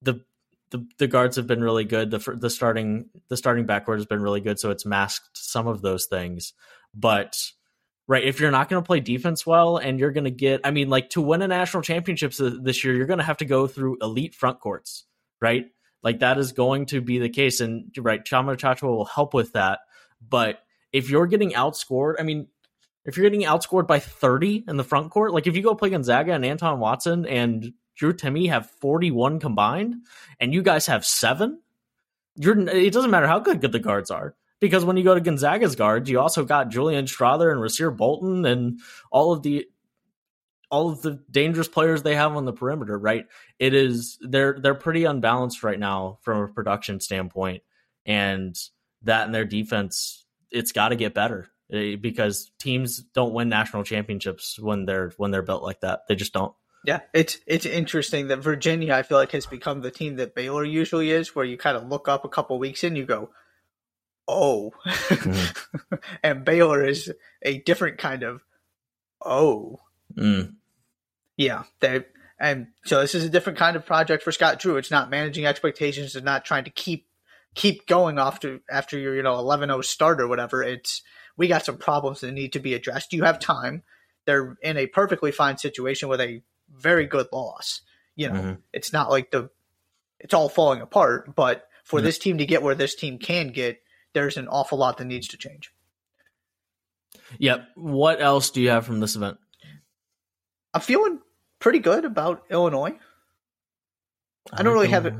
the 0.00 0.24
the, 0.70 0.86
the 0.98 1.06
guards 1.06 1.36
have 1.36 1.46
been 1.46 1.62
really 1.62 1.84
good. 1.84 2.10
The 2.10 2.18
the 2.34 2.48
starting 2.48 3.10
the 3.28 3.36
starting 3.36 3.66
backcourt 3.66 3.96
has 3.96 4.06
been 4.06 4.22
really 4.22 4.40
good, 4.40 4.58
so 4.58 4.70
it's 4.70 4.86
masked 4.86 5.36
some 5.36 5.66
of 5.66 5.82
those 5.82 6.06
things. 6.06 6.54
But 6.94 7.38
right, 8.08 8.24
if 8.24 8.40
you're 8.40 8.50
not 8.50 8.70
going 8.70 8.82
to 8.82 8.86
play 8.86 9.00
defense 9.00 9.46
well, 9.46 9.76
and 9.76 10.00
you're 10.00 10.12
going 10.12 10.24
to 10.24 10.30
get, 10.30 10.62
I 10.64 10.70
mean, 10.70 10.88
like 10.88 11.10
to 11.10 11.20
win 11.20 11.42
a 11.42 11.48
national 11.48 11.82
championships 11.82 12.40
this 12.40 12.82
year, 12.82 12.94
you're 12.94 13.06
going 13.06 13.18
to 13.18 13.24
have 13.24 13.36
to 13.38 13.44
go 13.44 13.66
through 13.66 13.98
elite 14.00 14.34
front 14.34 14.60
courts, 14.60 15.04
right? 15.42 15.66
Like 16.02 16.20
that 16.20 16.38
is 16.38 16.52
going 16.52 16.86
to 16.86 17.02
be 17.02 17.18
the 17.18 17.28
case, 17.28 17.60
and 17.60 17.94
right, 17.98 18.24
Tchamwa 18.24 18.56
Tchatchoua 18.56 18.96
will 18.96 19.04
help 19.04 19.34
with 19.34 19.52
that. 19.52 19.80
But 20.28 20.60
if 20.92 21.10
you're 21.10 21.26
getting 21.26 21.52
outscored, 21.52 22.14
I 22.18 22.22
mean, 22.22 22.48
if 23.04 23.16
you're 23.16 23.28
getting 23.28 23.46
outscored 23.46 23.86
by 23.86 23.98
30 23.98 24.64
in 24.68 24.76
the 24.76 24.84
front 24.84 25.10
court, 25.10 25.32
like 25.32 25.46
if 25.46 25.56
you 25.56 25.62
go 25.62 25.74
play 25.74 25.90
Gonzaga 25.90 26.32
and 26.32 26.44
Anton 26.44 26.78
Watson 26.78 27.26
and 27.26 27.72
Drew 27.96 28.12
Timme 28.12 28.48
have 28.48 28.70
41 28.70 29.40
combined 29.40 29.96
and 30.38 30.54
you 30.54 30.62
guys 30.62 30.86
have 30.86 31.04
seven, 31.04 31.60
you're 32.36 32.58
it 32.68 32.92
doesn't 32.92 33.10
matter 33.10 33.26
how 33.26 33.40
good, 33.40 33.60
good 33.60 33.72
the 33.72 33.78
guards 33.78 34.10
are. 34.10 34.34
Because 34.60 34.84
when 34.84 34.96
you 34.96 35.02
go 35.02 35.14
to 35.14 35.20
Gonzaga's 35.20 35.74
guards, 35.74 36.08
you 36.08 36.20
also 36.20 36.44
got 36.44 36.68
Julian 36.68 37.06
Strawther 37.06 37.50
and 37.50 37.60
Rasir 37.60 37.94
Bolton 37.94 38.44
and 38.44 38.78
all 39.10 39.32
of 39.32 39.42
the 39.42 39.66
all 40.70 40.88
of 40.88 41.02
the 41.02 41.20
dangerous 41.30 41.68
players 41.68 42.02
they 42.02 42.14
have 42.14 42.34
on 42.34 42.46
the 42.46 42.52
perimeter, 42.52 42.96
right? 42.96 43.26
It 43.58 43.74
is 43.74 44.18
they're 44.20 44.58
they're 44.58 44.74
pretty 44.74 45.04
unbalanced 45.04 45.62
right 45.62 45.78
now 45.78 46.18
from 46.22 46.38
a 46.38 46.48
production 46.48 47.00
standpoint. 47.00 47.62
And 48.06 48.56
that 49.04 49.26
and 49.26 49.34
their 49.34 49.44
defense, 49.44 50.24
it's 50.50 50.72
got 50.72 50.90
to 50.90 50.96
get 50.96 51.14
better 51.14 51.48
eh, 51.72 51.96
because 51.96 52.50
teams 52.58 53.02
don't 53.14 53.34
win 53.34 53.48
national 53.48 53.84
championships 53.84 54.58
when 54.58 54.84
they're 54.84 55.12
when 55.16 55.30
they're 55.30 55.42
built 55.42 55.62
like 55.62 55.80
that. 55.80 56.00
They 56.08 56.14
just 56.14 56.32
don't. 56.32 56.54
Yeah, 56.84 57.00
it's 57.14 57.38
it's 57.46 57.66
interesting 57.66 58.28
that 58.28 58.38
Virginia, 58.38 58.94
I 58.94 59.02
feel 59.02 59.18
like, 59.18 59.32
has 59.32 59.46
become 59.46 59.82
the 59.82 59.90
team 59.90 60.16
that 60.16 60.34
Baylor 60.34 60.64
usually 60.64 61.10
is, 61.10 61.34
where 61.34 61.44
you 61.44 61.56
kind 61.56 61.76
of 61.76 61.88
look 61.88 62.08
up 62.08 62.24
a 62.24 62.28
couple 62.28 62.58
weeks 62.58 62.82
in, 62.82 62.96
you 62.96 63.06
go, 63.06 63.30
"Oh," 64.26 64.72
mm. 64.86 66.00
and 66.24 66.44
Baylor 66.44 66.84
is 66.84 67.12
a 67.42 67.58
different 67.58 67.98
kind 67.98 68.24
of 68.24 68.42
"oh." 69.24 69.78
Mm. 70.16 70.54
Yeah, 71.36 71.62
they 71.80 72.04
and 72.38 72.66
so 72.84 73.00
this 73.00 73.14
is 73.14 73.24
a 73.24 73.30
different 73.30 73.58
kind 73.58 73.76
of 73.76 73.86
project 73.86 74.24
for 74.24 74.32
Scott 74.32 74.58
Drew. 74.58 74.76
It's 74.76 74.90
not 74.90 75.08
managing 75.08 75.46
expectations. 75.46 76.16
It's 76.16 76.24
not 76.24 76.44
trying 76.44 76.64
to 76.64 76.70
keep 76.70 77.06
keep 77.54 77.86
going 77.86 78.18
after 78.18 78.60
after 78.70 78.98
your 78.98 79.14
you 79.14 79.22
know 79.22 79.34
11-0 79.34 79.84
start 79.84 80.20
or 80.20 80.28
whatever. 80.28 80.62
It's 80.62 81.02
we 81.36 81.48
got 81.48 81.64
some 81.64 81.78
problems 81.78 82.20
that 82.20 82.32
need 82.32 82.52
to 82.52 82.60
be 82.60 82.74
addressed. 82.74 83.12
You 83.12 83.24
have 83.24 83.38
time. 83.38 83.82
They're 84.24 84.56
in 84.62 84.76
a 84.76 84.86
perfectly 84.86 85.32
fine 85.32 85.58
situation 85.58 86.08
with 86.08 86.20
a 86.20 86.42
very 86.70 87.06
good 87.06 87.28
loss. 87.32 87.80
You 88.14 88.28
know, 88.28 88.34
mm-hmm. 88.34 88.52
it's 88.72 88.92
not 88.92 89.10
like 89.10 89.30
the 89.30 89.50
it's 90.20 90.34
all 90.34 90.48
falling 90.48 90.80
apart, 90.80 91.34
but 91.34 91.66
for 91.84 91.98
mm-hmm. 91.98 92.06
this 92.06 92.18
team 92.18 92.38
to 92.38 92.46
get 92.46 92.62
where 92.62 92.74
this 92.74 92.94
team 92.94 93.18
can 93.18 93.48
get, 93.48 93.82
there's 94.12 94.36
an 94.36 94.48
awful 94.48 94.78
lot 94.78 94.98
that 94.98 95.06
needs 95.06 95.28
to 95.28 95.36
change. 95.36 95.72
Yep. 97.38 97.68
What 97.74 98.20
else 98.20 98.50
do 98.50 98.60
you 98.60 98.70
have 98.70 98.86
from 98.86 99.00
this 99.00 99.16
event? 99.16 99.38
I'm 100.74 100.80
feeling 100.80 101.20
pretty 101.58 101.80
good 101.80 102.04
about 102.04 102.44
Illinois. 102.50 102.98
I 104.52 104.62
don't 104.62 104.72
really 104.72 104.88
have 104.88 105.06
it. 105.06 105.14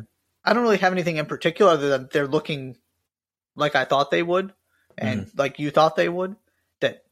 I 0.45 0.53
don't 0.53 0.63
really 0.63 0.79
have 0.79 0.93
anything 0.93 1.17
in 1.17 1.27
particular 1.27 1.73
other 1.73 1.89
than 1.89 2.09
they're 2.13 2.27
looking 2.27 2.77
like 3.55 3.77
I 3.77 3.85
thought 3.85 4.11
they 4.11 4.23
would, 4.23 4.53
and 4.99 5.27
mm. 5.27 5.39
like 5.39 5.59
you 5.59 5.71
thought 5.71 5.97
they 5.97 6.09
would. 6.09 6.37
That 6.81 7.05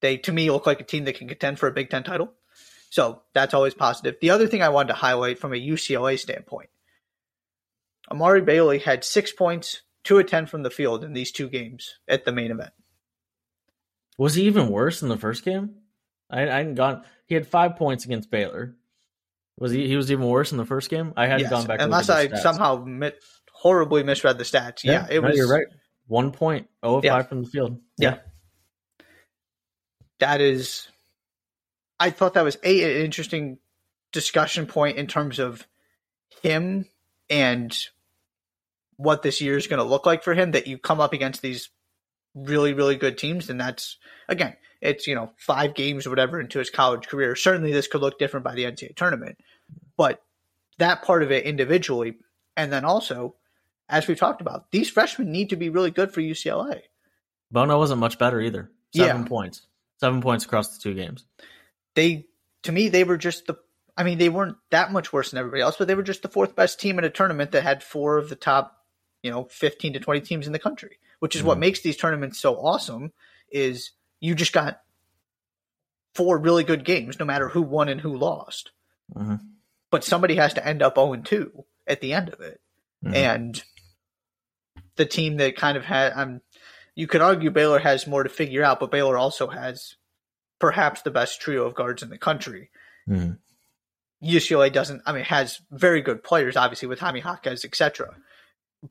they 0.00 0.18
to 0.18 0.32
me 0.32 0.50
look 0.50 0.66
like 0.66 0.80
a 0.80 0.84
team 0.84 1.04
that 1.04 1.16
can 1.16 1.28
contend 1.28 1.58
for 1.58 1.68
a 1.68 1.72
Big 1.72 1.90
Ten 1.90 2.02
title. 2.02 2.32
So 2.90 3.22
that's 3.34 3.54
always 3.54 3.74
positive. 3.74 4.16
The 4.20 4.30
other 4.30 4.46
thing 4.46 4.62
I 4.62 4.68
wanted 4.68 4.88
to 4.88 4.94
highlight 4.94 5.38
from 5.38 5.52
a 5.52 5.56
UCLA 5.56 6.18
standpoint 6.18 6.70
Amari 8.10 8.42
Bailey 8.42 8.78
had 8.78 9.04
six 9.04 9.32
points, 9.32 9.82
two 10.04 10.18
of 10.18 10.26
10 10.26 10.46
from 10.46 10.62
the 10.62 10.70
field 10.70 11.02
in 11.02 11.12
these 11.12 11.32
two 11.32 11.48
games 11.48 11.98
at 12.06 12.24
the 12.24 12.32
main 12.32 12.50
event. 12.50 12.72
Was 14.18 14.34
he 14.34 14.44
even 14.44 14.68
worse 14.68 15.02
in 15.02 15.08
the 15.08 15.18
first 15.18 15.44
game? 15.44 15.76
I, 16.30 16.42
I 16.42 16.56
hadn't 16.58 16.76
gone. 16.76 17.02
He 17.26 17.34
had 17.34 17.46
five 17.46 17.76
points 17.76 18.04
against 18.04 18.30
Baylor. 18.30 18.76
Was 19.58 19.72
he? 19.72 19.88
He 19.88 19.96
was 19.96 20.10
even 20.10 20.26
worse 20.26 20.52
in 20.52 20.58
the 20.58 20.66
first 20.66 20.90
game. 20.90 21.12
I 21.16 21.26
hadn't 21.26 21.40
yes, 21.40 21.50
gone 21.50 21.66
back. 21.66 21.80
Unless 21.80 22.10
I 22.10 22.28
somehow 22.36 22.84
mi- 22.84 23.12
horribly 23.52 24.02
misread 24.02 24.38
the 24.38 24.44
stats. 24.44 24.84
Yeah, 24.84 25.06
yeah 25.08 25.16
it 25.16 25.22
no, 25.22 25.28
was. 25.28 25.36
You're 25.36 25.48
right. 25.48 25.66
One 26.08 26.30
point, 26.30 26.68
oh 26.82 27.00
yeah. 27.02 27.14
five 27.14 27.28
from 27.28 27.42
the 27.42 27.48
field. 27.48 27.80
Yeah. 27.98 28.10
yeah. 28.10 29.04
that 30.20 30.40
is 30.40 30.88
I 31.98 32.10
thought 32.10 32.34
that 32.34 32.44
was 32.44 32.58
a, 32.62 32.98
an 32.98 33.04
interesting 33.04 33.58
discussion 34.12 34.66
point 34.66 34.98
in 34.98 35.06
terms 35.06 35.38
of 35.38 35.66
him 36.42 36.86
and 37.28 37.76
what 38.96 39.22
this 39.22 39.40
year 39.40 39.56
is 39.56 39.66
going 39.66 39.78
to 39.78 39.84
look 39.84 40.06
like 40.06 40.22
for 40.22 40.34
him. 40.34 40.52
That 40.52 40.66
you 40.66 40.78
come 40.78 41.00
up 41.00 41.12
against 41.12 41.42
these 41.42 41.70
really, 42.34 42.72
really 42.72 42.96
good 42.96 43.18
teams, 43.18 43.50
and 43.50 43.60
that's 43.60 43.96
again, 44.28 44.56
it's 44.80 45.06
you 45.06 45.14
know 45.14 45.30
five 45.36 45.74
games 45.74 46.06
or 46.06 46.10
whatever 46.10 46.40
into 46.40 46.58
his 46.58 46.70
college 46.70 47.06
career. 47.06 47.36
Certainly, 47.36 47.72
this 47.72 47.86
could 47.86 48.00
look 48.00 48.18
different 48.18 48.44
by 48.44 48.54
the 48.54 48.64
NCAA 48.64 48.96
tournament, 48.96 49.38
but 49.96 50.22
that 50.78 51.02
part 51.02 51.22
of 51.22 51.30
it 51.30 51.44
individually, 51.44 52.16
and 52.56 52.72
then 52.72 52.84
also, 52.84 53.34
as 53.88 54.06
we've 54.06 54.18
talked 54.18 54.40
about, 54.40 54.70
these 54.70 54.90
freshmen 54.90 55.32
need 55.32 55.50
to 55.50 55.56
be 55.56 55.68
really 55.68 55.90
good 55.90 56.12
for 56.12 56.20
UCLA. 56.20 56.82
Bona 57.50 57.78
wasn't 57.78 58.00
much 58.00 58.18
better 58.18 58.40
either. 58.40 58.70
Seven 58.94 59.22
yeah. 59.22 59.28
points, 59.28 59.62
seven 59.98 60.20
points 60.20 60.44
across 60.44 60.76
the 60.76 60.82
two 60.82 60.94
games 60.94 61.24
they 61.96 62.26
to 62.62 62.70
me 62.70 62.88
they 62.88 63.02
were 63.02 63.16
just 63.16 63.46
the 63.46 63.56
I 63.96 64.04
mean 64.04 64.18
they 64.18 64.28
weren't 64.28 64.56
that 64.70 64.92
much 64.92 65.12
worse 65.12 65.30
than 65.30 65.38
everybody 65.38 65.62
else, 65.62 65.76
but 65.76 65.88
they 65.88 65.96
were 65.96 66.04
just 66.04 66.22
the 66.22 66.28
fourth 66.28 66.54
best 66.54 66.78
team 66.78 66.98
in 66.98 67.04
a 67.04 67.10
tournament 67.10 67.50
that 67.50 67.64
had 67.64 67.82
four 67.82 68.18
of 68.18 68.28
the 68.28 68.36
top, 68.36 68.84
you 69.22 69.30
know, 69.30 69.44
15 69.50 69.94
to 69.94 70.00
20 70.00 70.20
teams 70.20 70.46
in 70.46 70.52
the 70.52 70.60
country, 70.60 70.98
which 71.18 71.34
is 71.34 71.40
mm-hmm. 71.40 71.48
what 71.48 71.58
makes 71.58 71.80
these 71.80 71.96
tournaments 71.96 72.38
so 72.38 72.54
awesome 72.54 73.12
is 73.50 73.90
you 74.20 74.34
just 74.34 74.52
got 74.52 74.80
four 76.14 76.38
really 76.38 76.64
good 76.64 76.84
games 76.84 77.18
no 77.18 77.26
matter 77.26 77.48
who 77.48 77.62
won 77.62 77.88
and 77.88 78.00
who 78.00 78.16
lost. 78.16 78.70
Mm-hmm. 79.14 79.36
But 79.90 80.04
somebody 80.04 80.36
has 80.36 80.54
to 80.54 80.66
end 80.66 80.82
up 80.82 80.96
0 80.96 81.16
2 81.16 81.64
at 81.86 82.00
the 82.00 82.12
end 82.12 82.30
of 82.30 82.40
it. 82.40 82.60
Mm-hmm. 83.04 83.14
And 83.14 83.62
the 84.96 85.06
team 85.06 85.36
that 85.36 85.56
kind 85.56 85.76
of 85.76 85.84
had 85.84 86.12
I'm 86.14 86.40
you 86.94 87.06
could 87.06 87.20
argue 87.20 87.50
Baylor 87.50 87.78
has 87.78 88.06
more 88.06 88.22
to 88.22 88.28
figure 88.30 88.64
out, 88.64 88.80
but 88.80 88.90
Baylor 88.90 89.18
also 89.18 89.48
has 89.48 89.96
perhaps 90.58 91.02
the 91.02 91.10
best 91.10 91.40
trio 91.40 91.64
of 91.64 91.74
guards 91.74 92.02
in 92.02 92.08
the 92.08 92.18
country. 92.18 92.70
Mm. 93.08 93.38
UCLA 94.24 94.72
doesn't. 94.72 95.02
I 95.04 95.12
mean, 95.12 95.24
has 95.24 95.60
very 95.70 96.00
good 96.00 96.24
players, 96.24 96.56
obviously 96.56 96.88
with 96.88 96.98
Jaime 96.98 97.20
Jaquez, 97.20 97.66
etc., 97.66 98.16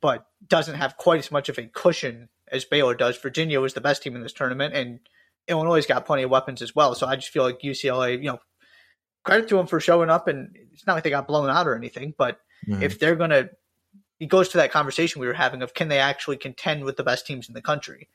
but 0.00 0.26
doesn't 0.46 0.76
have 0.76 0.96
quite 0.96 1.18
as 1.18 1.32
much 1.32 1.48
of 1.48 1.58
a 1.58 1.66
cushion 1.66 2.28
as 2.50 2.64
Baylor 2.64 2.94
does. 2.94 3.18
Virginia 3.18 3.60
was 3.60 3.74
the 3.74 3.80
best 3.80 4.02
team 4.02 4.14
in 4.14 4.22
this 4.22 4.32
tournament, 4.32 4.74
and 4.74 5.00
Illinois 5.48 5.76
has 5.76 5.86
got 5.86 6.06
plenty 6.06 6.22
of 6.22 6.30
weapons 6.30 6.62
as 6.62 6.74
well. 6.74 6.94
So 6.94 7.06
I 7.06 7.16
just 7.16 7.30
feel 7.30 7.42
like 7.42 7.60
UCLA, 7.60 8.18
you 8.18 8.30
know, 8.30 8.38
credit 9.24 9.48
to 9.48 9.56
them 9.56 9.66
for 9.66 9.80
showing 9.80 10.10
up, 10.10 10.28
and 10.28 10.56
it's 10.72 10.86
not 10.86 10.94
like 10.94 11.04
they 11.04 11.10
got 11.10 11.26
blown 11.26 11.50
out 11.50 11.66
or 11.66 11.74
anything. 11.74 12.14
But 12.16 12.38
mm-hmm. 12.66 12.82
if 12.82 12.98
they're 12.98 13.16
gonna, 13.16 13.50
it 14.20 14.26
goes 14.26 14.50
to 14.50 14.58
that 14.58 14.72
conversation 14.72 15.20
we 15.20 15.26
were 15.26 15.32
having 15.32 15.62
of 15.62 15.74
can 15.74 15.88
they 15.88 15.98
actually 15.98 16.36
contend 16.36 16.84
with 16.84 16.96
the 16.96 17.04
best 17.04 17.26
teams 17.26 17.48
in 17.48 17.54
the 17.54 17.62
country? 17.62 18.08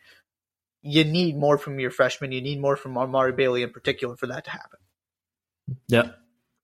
You 0.81 1.03
need 1.03 1.37
more 1.37 1.57
from 1.57 1.79
your 1.79 1.91
freshmen. 1.91 2.31
You 2.31 2.41
need 2.41 2.59
more 2.59 2.75
from 2.75 2.97
Amari 2.97 3.33
Bailey 3.33 3.63
in 3.63 3.71
particular 3.71 4.15
for 4.15 4.27
that 4.27 4.45
to 4.45 4.51
happen. 4.51 4.79
Yeah, 5.87 6.11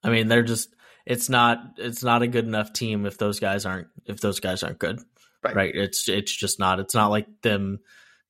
I 0.04 0.10
mean 0.10 0.28
they're 0.28 0.44
just 0.44 0.74
it's 1.06 1.30
not 1.30 1.60
it's 1.78 2.04
not 2.04 2.22
a 2.22 2.28
good 2.28 2.46
enough 2.46 2.74
team 2.74 3.06
if 3.06 3.18
those 3.18 3.40
guys 3.40 3.66
aren't 3.66 3.88
if 4.06 4.20
those 4.20 4.40
guys 4.40 4.64
aren't 4.64 4.80
good. 4.80 5.00
Right. 5.44 5.56
right. 5.56 5.76
It's 5.76 6.10
it's 6.10 6.36
just 6.36 6.60
not. 6.60 6.80
It's 6.80 6.96
not 6.96 7.12
like 7.12 7.28
them. 7.42 7.80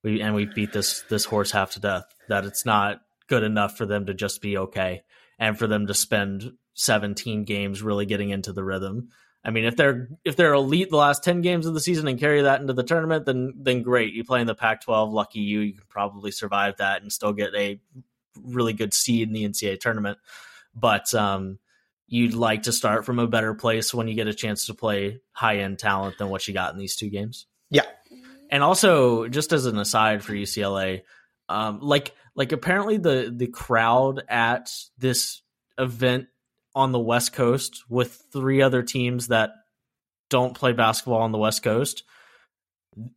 We 0.04 0.20
and 0.20 0.34
we 0.34 0.46
beat 0.46 0.72
this 0.72 1.02
this 1.08 1.24
horse 1.24 1.50
half 1.50 1.72
to 1.72 1.80
death. 1.80 2.04
That 2.28 2.44
it's 2.44 2.64
not 2.64 3.00
good 3.28 3.42
enough 3.42 3.76
for 3.76 3.86
them 3.86 4.06
to 4.06 4.14
just 4.14 4.40
be 4.40 4.58
okay, 4.58 5.02
and 5.38 5.58
for 5.58 5.66
them 5.66 5.86
to 5.86 5.94
spend 5.94 6.52
17 6.74 7.44
games 7.44 7.82
really 7.82 8.06
getting 8.06 8.30
into 8.30 8.52
the 8.52 8.64
rhythm. 8.64 9.08
I 9.44 9.50
mean, 9.50 9.64
if 9.64 9.76
they're 9.76 10.08
if 10.24 10.36
they're 10.36 10.52
elite 10.52 10.90
the 10.90 10.96
last 10.96 11.24
10 11.24 11.42
games 11.42 11.66
of 11.66 11.74
the 11.74 11.80
season 11.80 12.08
and 12.08 12.18
carry 12.18 12.42
that 12.42 12.60
into 12.60 12.72
the 12.72 12.82
tournament, 12.82 13.24
then 13.24 13.54
then 13.56 13.82
great. 13.82 14.12
You 14.12 14.24
play 14.24 14.40
in 14.40 14.46
the 14.46 14.54
Pac-12, 14.54 15.12
lucky 15.12 15.40
you. 15.40 15.60
You 15.60 15.74
can 15.74 15.86
probably 15.88 16.30
survive 16.30 16.76
that 16.78 17.02
and 17.02 17.12
still 17.12 17.32
get 17.32 17.54
a 17.54 17.80
really 18.42 18.72
good 18.72 18.92
seed 18.92 19.28
in 19.28 19.34
the 19.34 19.44
NCAA 19.44 19.80
tournament. 19.80 20.18
But 20.74 21.12
um, 21.14 21.58
you'd 22.06 22.34
like 22.34 22.64
to 22.64 22.72
start 22.72 23.04
from 23.04 23.18
a 23.18 23.26
better 23.26 23.54
place 23.54 23.94
when 23.94 24.08
you 24.08 24.14
get 24.14 24.28
a 24.28 24.34
chance 24.34 24.66
to 24.66 24.74
play 24.74 25.20
high 25.32 25.58
end 25.58 25.78
talent 25.78 26.18
than 26.18 26.28
what 26.28 26.46
you 26.48 26.54
got 26.54 26.72
in 26.72 26.78
these 26.78 26.96
two 26.96 27.10
games. 27.10 27.46
Yeah. 27.70 27.86
And 28.50 28.62
also, 28.62 29.28
just 29.28 29.52
as 29.52 29.66
an 29.66 29.78
aside 29.78 30.24
for 30.24 30.32
UCLA, 30.32 31.02
um, 31.48 31.80
like 31.80 32.14
like 32.34 32.52
apparently 32.52 32.98
the 32.98 33.32
the 33.34 33.46
crowd 33.46 34.22
at 34.28 34.72
this 34.98 35.42
event 35.78 36.26
on 36.74 36.92
the 36.92 36.98
West 36.98 37.32
Coast 37.32 37.84
with 37.88 38.26
three 38.32 38.62
other 38.62 38.82
teams 38.82 39.28
that 39.28 39.50
don't 40.30 40.54
play 40.54 40.72
basketball 40.72 41.22
on 41.22 41.32
the 41.32 41.38
West 41.38 41.62
Coast. 41.62 42.04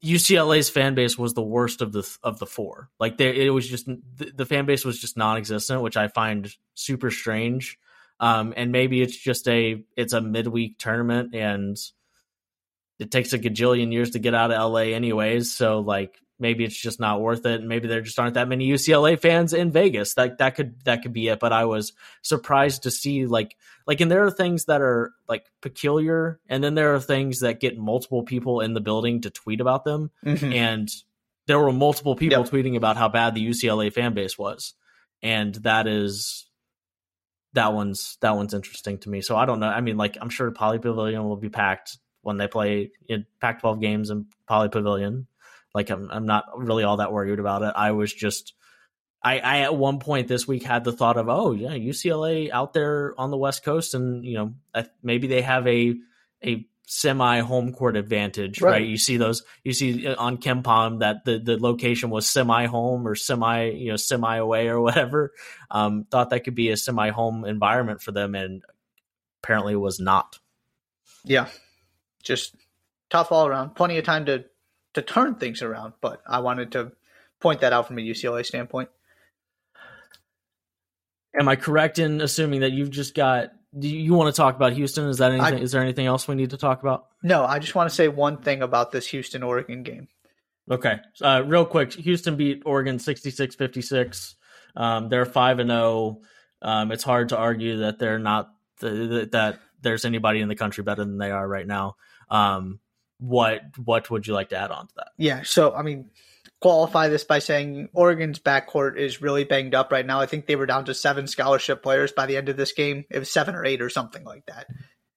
UCLA's 0.03 0.69
fan 0.69 0.95
base 0.95 1.17
was 1.17 1.33
the 1.33 1.41
worst 1.41 1.81
of 1.81 1.91
the 1.91 2.07
of 2.23 2.39
the 2.39 2.45
four. 2.45 2.89
Like 2.99 3.19
it 3.19 3.49
was 3.51 3.67
just 3.67 3.85
the, 3.87 4.31
the 4.35 4.45
fan 4.45 4.65
base 4.65 4.85
was 4.85 4.99
just 4.99 5.17
non-existent, 5.17 5.81
which 5.81 5.97
I 5.97 6.07
find 6.07 6.53
super 6.75 7.11
strange. 7.11 7.77
Um, 8.19 8.53
and 8.55 8.71
maybe 8.71 9.01
it's 9.01 9.17
just 9.17 9.47
a 9.47 9.83
it's 9.97 10.13
a 10.13 10.21
midweek 10.21 10.77
tournament 10.77 11.33
and 11.33 11.77
it 12.99 13.09
takes 13.09 13.33
a 13.33 13.39
gajillion 13.39 13.91
years 13.91 14.11
to 14.11 14.19
get 14.19 14.35
out 14.35 14.51
of 14.51 14.71
LA 14.71 14.93
anyways. 14.93 15.51
So 15.51 15.79
like 15.79 16.15
maybe 16.41 16.65
it's 16.65 16.75
just 16.75 16.99
not 16.99 17.21
worth 17.21 17.45
it. 17.45 17.59
And 17.61 17.69
Maybe 17.69 17.87
there 17.87 18.01
just 18.01 18.19
aren't 18.19 18.33
that 18.33 18.49
many 18.49 18.67
UCLA 18.67 19.17
fans 19.19 19.53
in 19.53 19.71
Vegas. 19.71 20.15
That 20.15 20.39
that 20.39 20.55
could 20.55 20.83
that 20.83 21.03
could 21.03 21.13
be 21.13 21.27
it. 21.29 21.39
But 21.39 21.53
I 21.53 21.65
was 21.65 21.93
surprised 22.21 22.83
to 22.83 22.91
see 22.91 23.25
like 23.27 23.55
like 23.87 24.01
and 24.01 24.11
there 24.11 24.25
are 24.25 24.31
things 24.31 24.65
that 24.65 24.81
are 24.81 25.11
like 25.29 25.45
peculiar, 25.61 26.39
and 26.49 26.63
then 26.63 26.75
there 26.75 26.95
are 26.95 26.99
things 26.99 27.39
that 27.39 27.59
get 27.59 27.77
multiple 27.77 28.23
people 28.23 28.59
in 28.59 28.73
the 28.73 28.81
building 28.81 29.21
to 29.21 29.29
tweet 29.29 29.61
about 29.61 29.85
them. 29.85 30.11
Mm-hmm. 30.25 30.51
And 30.51 30.89
there 31.47 31.59
were 31.59 31.71
multiple 31.71 32.15
people 32.15 32.39
yep. 32.39 32.49
tweeting 32.49 32.75
about 32.75 32.97
how 32.97 33.09
bad 33.09 33.35
the 33.35 33.47
UCLA 33.47 33.91
fan 33.93 34.13
base 34.13 34.37
was. 34.37 34.73
And 35.23 35.53
that 35.55 35.87
is 35.87 36.47
that 37.53 37.73
one's 37.73 38.17
that 38.21 38.35
one's 38.35 38.53
interesting 38.53 38.97
to 38.99 39.09
me. 39.09 39.21
So 39.21 39.35
I 39.35 39.45
don't 39.45 39.59
know. 39.59 39.67
I 39.67 39.81
mean, 39.81 39.97
like 39.97 40.17
I'm 40.19 40.29
sure 40.29 40.51
Pauley 40.51 40.81
Pavilion 40.81 41.23
will 41.23 41.37
be 41.37 41.49
packed 41.49 41.97
when 42.21 42.37
they 42.37 42.47
play 42.47 42.91
in 43.07 43.25
Pac-12 43.39 43.81
games 43.81 44.09
in 44.09 44.27
Pauley 44.49 44.71
Pavilion. 44.71 45.27
Like 45.73 45.89
I'm 45.89 46.09
I'm 46.11 46.25
not 46.25 46.45
really 46.57 46.83
all 46.83 46.97
that 46.97 47.13
worried 47.13 47.39
about 47.39 47.61
it. 47.63 47.73
I 47.75 47.91
was 47.91 48.13
just 48.13 48.53
I, 49.23 49.39
I 49.39 49.59
at 49.59 49.75
one 49.75 49.99
point 49.99 50.27
this 50.27 50.47
week 50.47 50.63
had 50.63 50.83
the 50.83 50.91
thought 50.91 51.17
of 51.17 51.29
oh 51.29 51.51
yeah 51.51 51.71
UCLA 51.71 52.49
out 52.51 52.73
there 52.73 53.13
on 53.17 53.31
the 53.31 53.37
West 53.37 53.63
Coast 53.63 53.93
and 53.93 54.25
you 54.25 54.35
know 54.35 54.53
maybe 55.03 55.27
they 55.27 55.41
have 55.41 55.67
a 55.67 55.95
a 56.43 56.65
semi 56.91 57.39
home 57.39 57.71
court 57.71 57.95
advantage, 57.95 58.61
right. 58.61 58.71
right. 58.71 58.87
You 58.87 58.97
see 58.97 59.15
those, 59.15 59.43
you 59.63 59.71
see 59.71 60.05
uh, 60.05 60.15
on 60.17 60.37
KenPom 60.37 60.99
that 60.99 61.23
the, 61.23 61.39
the 61.39 61.57
location 61.57 62.09
was 62.09 62.27
semi 62.27 62.65
home 62.65 63.07
or 63.07 63.15
semi, 63.15 63.69
you 63.69 63.91
know, 63.91 63.95
semi 63.95 64.35
away 64.35 64.67
or 64.67 64.81
whatever. 64.81 65.31
Um, 65.69 66.05
thought 66.11 66.31
that 66.31 66.41
could 66.41 66.55
be 66.55 66.69
a 66.69 66.77
semi 66.77 67.09
home 67.09 67.45
environment 67.45 68.01
for 68.01 68.11
them, 68.11 68.35
and 68.35 68.61
apparently 69.41 69.75
was 69.77 70.01
not. 70.01 70.37
Yeah, 71.23 71.47
just 72.23 72.55
tough 73.09 73.31
all 73.31 73.47
around. 73.47 73.75
Plenty 73.75 73.97
of 73.97 74.03
time 74.03 74.25
to 74.25 74.43
to 74.93 75.01
turn 75.01 75.35
things 75.35 75.61
around, 75.61 75.93
but 76.01 76.21
I 76.27 76.39
wanted 76.39 76.71
to 76.73 76.91
point 77.39 77.61
that 77.61 77.73
out 77.73 77.87
from 77.87 77.97
a 77.97 78.01
UCLA 78.01 78.45
standpoint. 78.45 78.89
Am 81.39 81.47
I 81.47 81.55
correct 81.55 81.97
in 81.97 82.19
assuming 82.21 82.61
that 82.61 82.71
you've 82.71 82.91
just 82.91 83.15
got 83.15 83.51
do 83.77 83.87
you 83.87 84.13
want 84.13 84.33
to 84.33 84.37
talk 84.37 84.55
about 84.55 84.73
Houston? 84.73 85.07
Is 85.07 85.19
that 85.19 85.31
anything? 85.31 85.59
I, 85.59 85.61
is 85.61 85.71
there 85.71 85.81
anything 85.81 86.05
else 86.05 86.27
we 86.27 86.35
need 86.35 86.49
to 86.49 86.57
talk 86.57 86.81
about? 86.81 87.07
No, 87.23 87.45
I 87.45 87.59
just 87.59 87.73
want 87.73 87.89
to 87.89 87.95
say 87.95 88.07
one 88.07 88.37
thing 88.37 88.61
about 88.61 88.91
this 88.91 89.07
Houston 89.07 89.43
Oregon 89.43 89.83
game. 89.83 90.07
Okay, 90.69 90.99
uh, 91.21 91.43
real 91.45 91.65
quick. 91.65 91.93
Houston 91.93 92.35
beat 92.35 92.63
Oregon 92.65 92.97
66-56. 92.97 94.35
Um, 94.75 95.09
they're 95.09 95.25
five 95.25 95.59
and 95.59 95.69
zero. 95.69 95.81
Oh. 95.81 96.21
Um, 96.61 96.91
it's 96.91 97.03
hard 97.03 97.29
to 97.29 97.37
argue 97.37 97.79
that 97.79 97.97
they're 97.97 98.19
not 98.19 98.51
the, 98.79 99.27
that 99.31 99.59
there's 99.81 100.05
anybody 100.05 100.41
in 100.41 100.49
the 100.49 100.55
country 100.55 100.83
better 100.83 101.03
than 101.03 101.17
they 101.17 101.31
are 101.31 101.47
right 101.47 101.65
now. 101.65 101.95
Um, 102.29 102.79
what 103.21 103.61
what 103.77 104.09
would 104.09 104.25
you 104.25 104.33
like 104.33 104.49
to 104.49 104.57
add 104.57 104.71
on 104.71 104.87
to 104.87 104.93
that? 104.97 105.11
Yeah, 105.17 105.43
so 105.43 105.73
I 105.73 105.83
mean, 105.83 106.09
qualify 106.59 107.07
this 107.07 107.23
by 107.23 107.39
saying 107.39 107.89
Oregon's 107.93 108.39
backcourt 108.39 108.97
is 108.97 109.21
really 109.21 109.43
banged 109.43 109.75
up 109.75 109.91
right 109.91 110.05
now. 110.05 110.19
I 110.19 110.25
think 110.25 110.47
they 110.47 110.55
were 110.55 110.65
down 110.65 110.85
to 110.85 110.93
seven 110.93 111.27
scholarship 111.27 111.83
players 111.83 112.11
by 112.11 112.25
the 112.25 112.35
end 112.35 112.49
of 112.49 112.57
this 112.57 112.73
game. 112.73 113.05
It 113.09 113.19
was 113.19 113.31
seven 113.31 113.55
or 113.55 113.63
eight 113.63 113.81
or 113.81 113.89
something 113.89 114.23
like 114.23 114.47
that. 114.47 114.67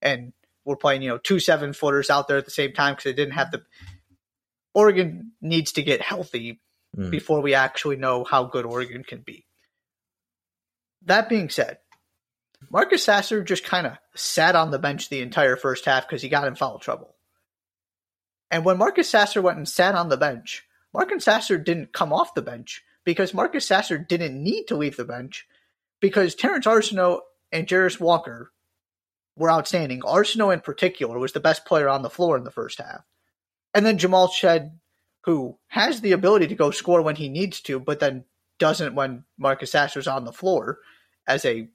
And 0.02 0.34
we're 0.66 0.76
playing, 0.76 1.02
you 1.02 1.08
know, 1.08 1.18
two 1.18 1.40
seven 1.40 1.72
footers 1.72 2.10
out 2.10 2.28
there 2.28 2.36
at 2.36 2.44
the 2.44 2.50
same 2.50 2.72
time 2.72 2.92
because 2.92 3.04
they 3.04 3.12
didn't 3.14 3.34
have 3.34 3.50
the. 3.50 3.62
Oregon 4.74 5.32
needs 5.40 5.72
to 5.72 5.82
get 5.82 6.02
healthy 6.02 6.60
mm. 6.96 7.10
before 7.10 7.40
we 7.40 7.54
actually 7.54 7.96
know 7.96 8.24
how 8.24 8.44
good 8.44 8.66
Oregon 8.66 9.04
can 9.04 9.20
be. 9.20 9.46
That 11.04 11.28
being 11.28 11.48
said, 11.48 11.78
Marcus 12.70 13.04
Sasser 13.04 13.42
just 13.44 13.64
kind 13.64 13.86
of 13.86 13.92
sat 14.14 14.56
on 14.56 14.70
the 14.70 14.78
bench 14.78 15.08
the 15.08 15.20
entire 15.20 15.56
first 15.56 15.84
half 15.84 16.08
because 16.08 16.22
he 16.22 16.28
got 16.28 16.46
in 16.46 16.54
foul 16.54 16.78
trouble. 16.78 17.13
And 18.50 18.64
when 18.64 18.78
Marcus 18.78 19.08
Sasser 19.08 19.42
went 19.42 19.58
and 19.58 19.68
sat 19.68 19.94
on 19.94 20.08
the 20.08 20.16
bench, 20.16 20.64
Marcus 20.92 21.24
Sasser 21.24 21.58
didn't 21.58 21.92
come 21.92 22.12
off 22.12 22.34
the 22.34 22.42
bench 22.42 22.84
because 23.04 23.34
Marcus 23.34 23.66
Sasser 23.66 23.98
didn't 23.98 24.42
need 24.42 24.64
to 24.64 24.76
leave 24.76 24.96
the 24.96 25.04
bench 25.04 25.46
because 26.00 26.34
Terrance 26.34 26.66
Arceneaux 26.66 27.20
and 27.50 27.66
Jarace 27.66 28.00
Walker 28.00 28.52
were 29.36 29.50
outstanding. 29.50 30.02
Arceneaux 30.02 30.50
in 30.50 30.60
particular 30.60 31.18
was 31.18 31.32
the 31.32 31.40
best 31.40 31.64
player 31.64 31.88
on 31.88 32.02
the 32.02 32.10
floor 32.10 32.36
in 32.36 32.44
the 32.44 32.50
first 32.50 32.78
half. 32.78 33.04
And 33.74 33.84
then 33.84 33.98
Jamal 33.98 34.28
Shead, 34.28 34.78
who 35.24 35.58
has 35.68 36.00
the 36.00 36.12
ability 36.12 36.46
to 36.48 36.54
go 36.54 36.70
score 36.70 37.02
when 37.02 37.16
he 37.16 37.28
needs 37.28 37.60
to, 37.62 37.80
but 37.80 37.98
then 37.98 38.24
doesn't 38.58 38.94
when 38.94 39.24
Marcus 39.36 39.72
Sasser's 39.72 40.06
on 40.06 40.24
the 40.24 40.32
floor 40.32 40.78
as 41.26 41.44
a 41.44 41.68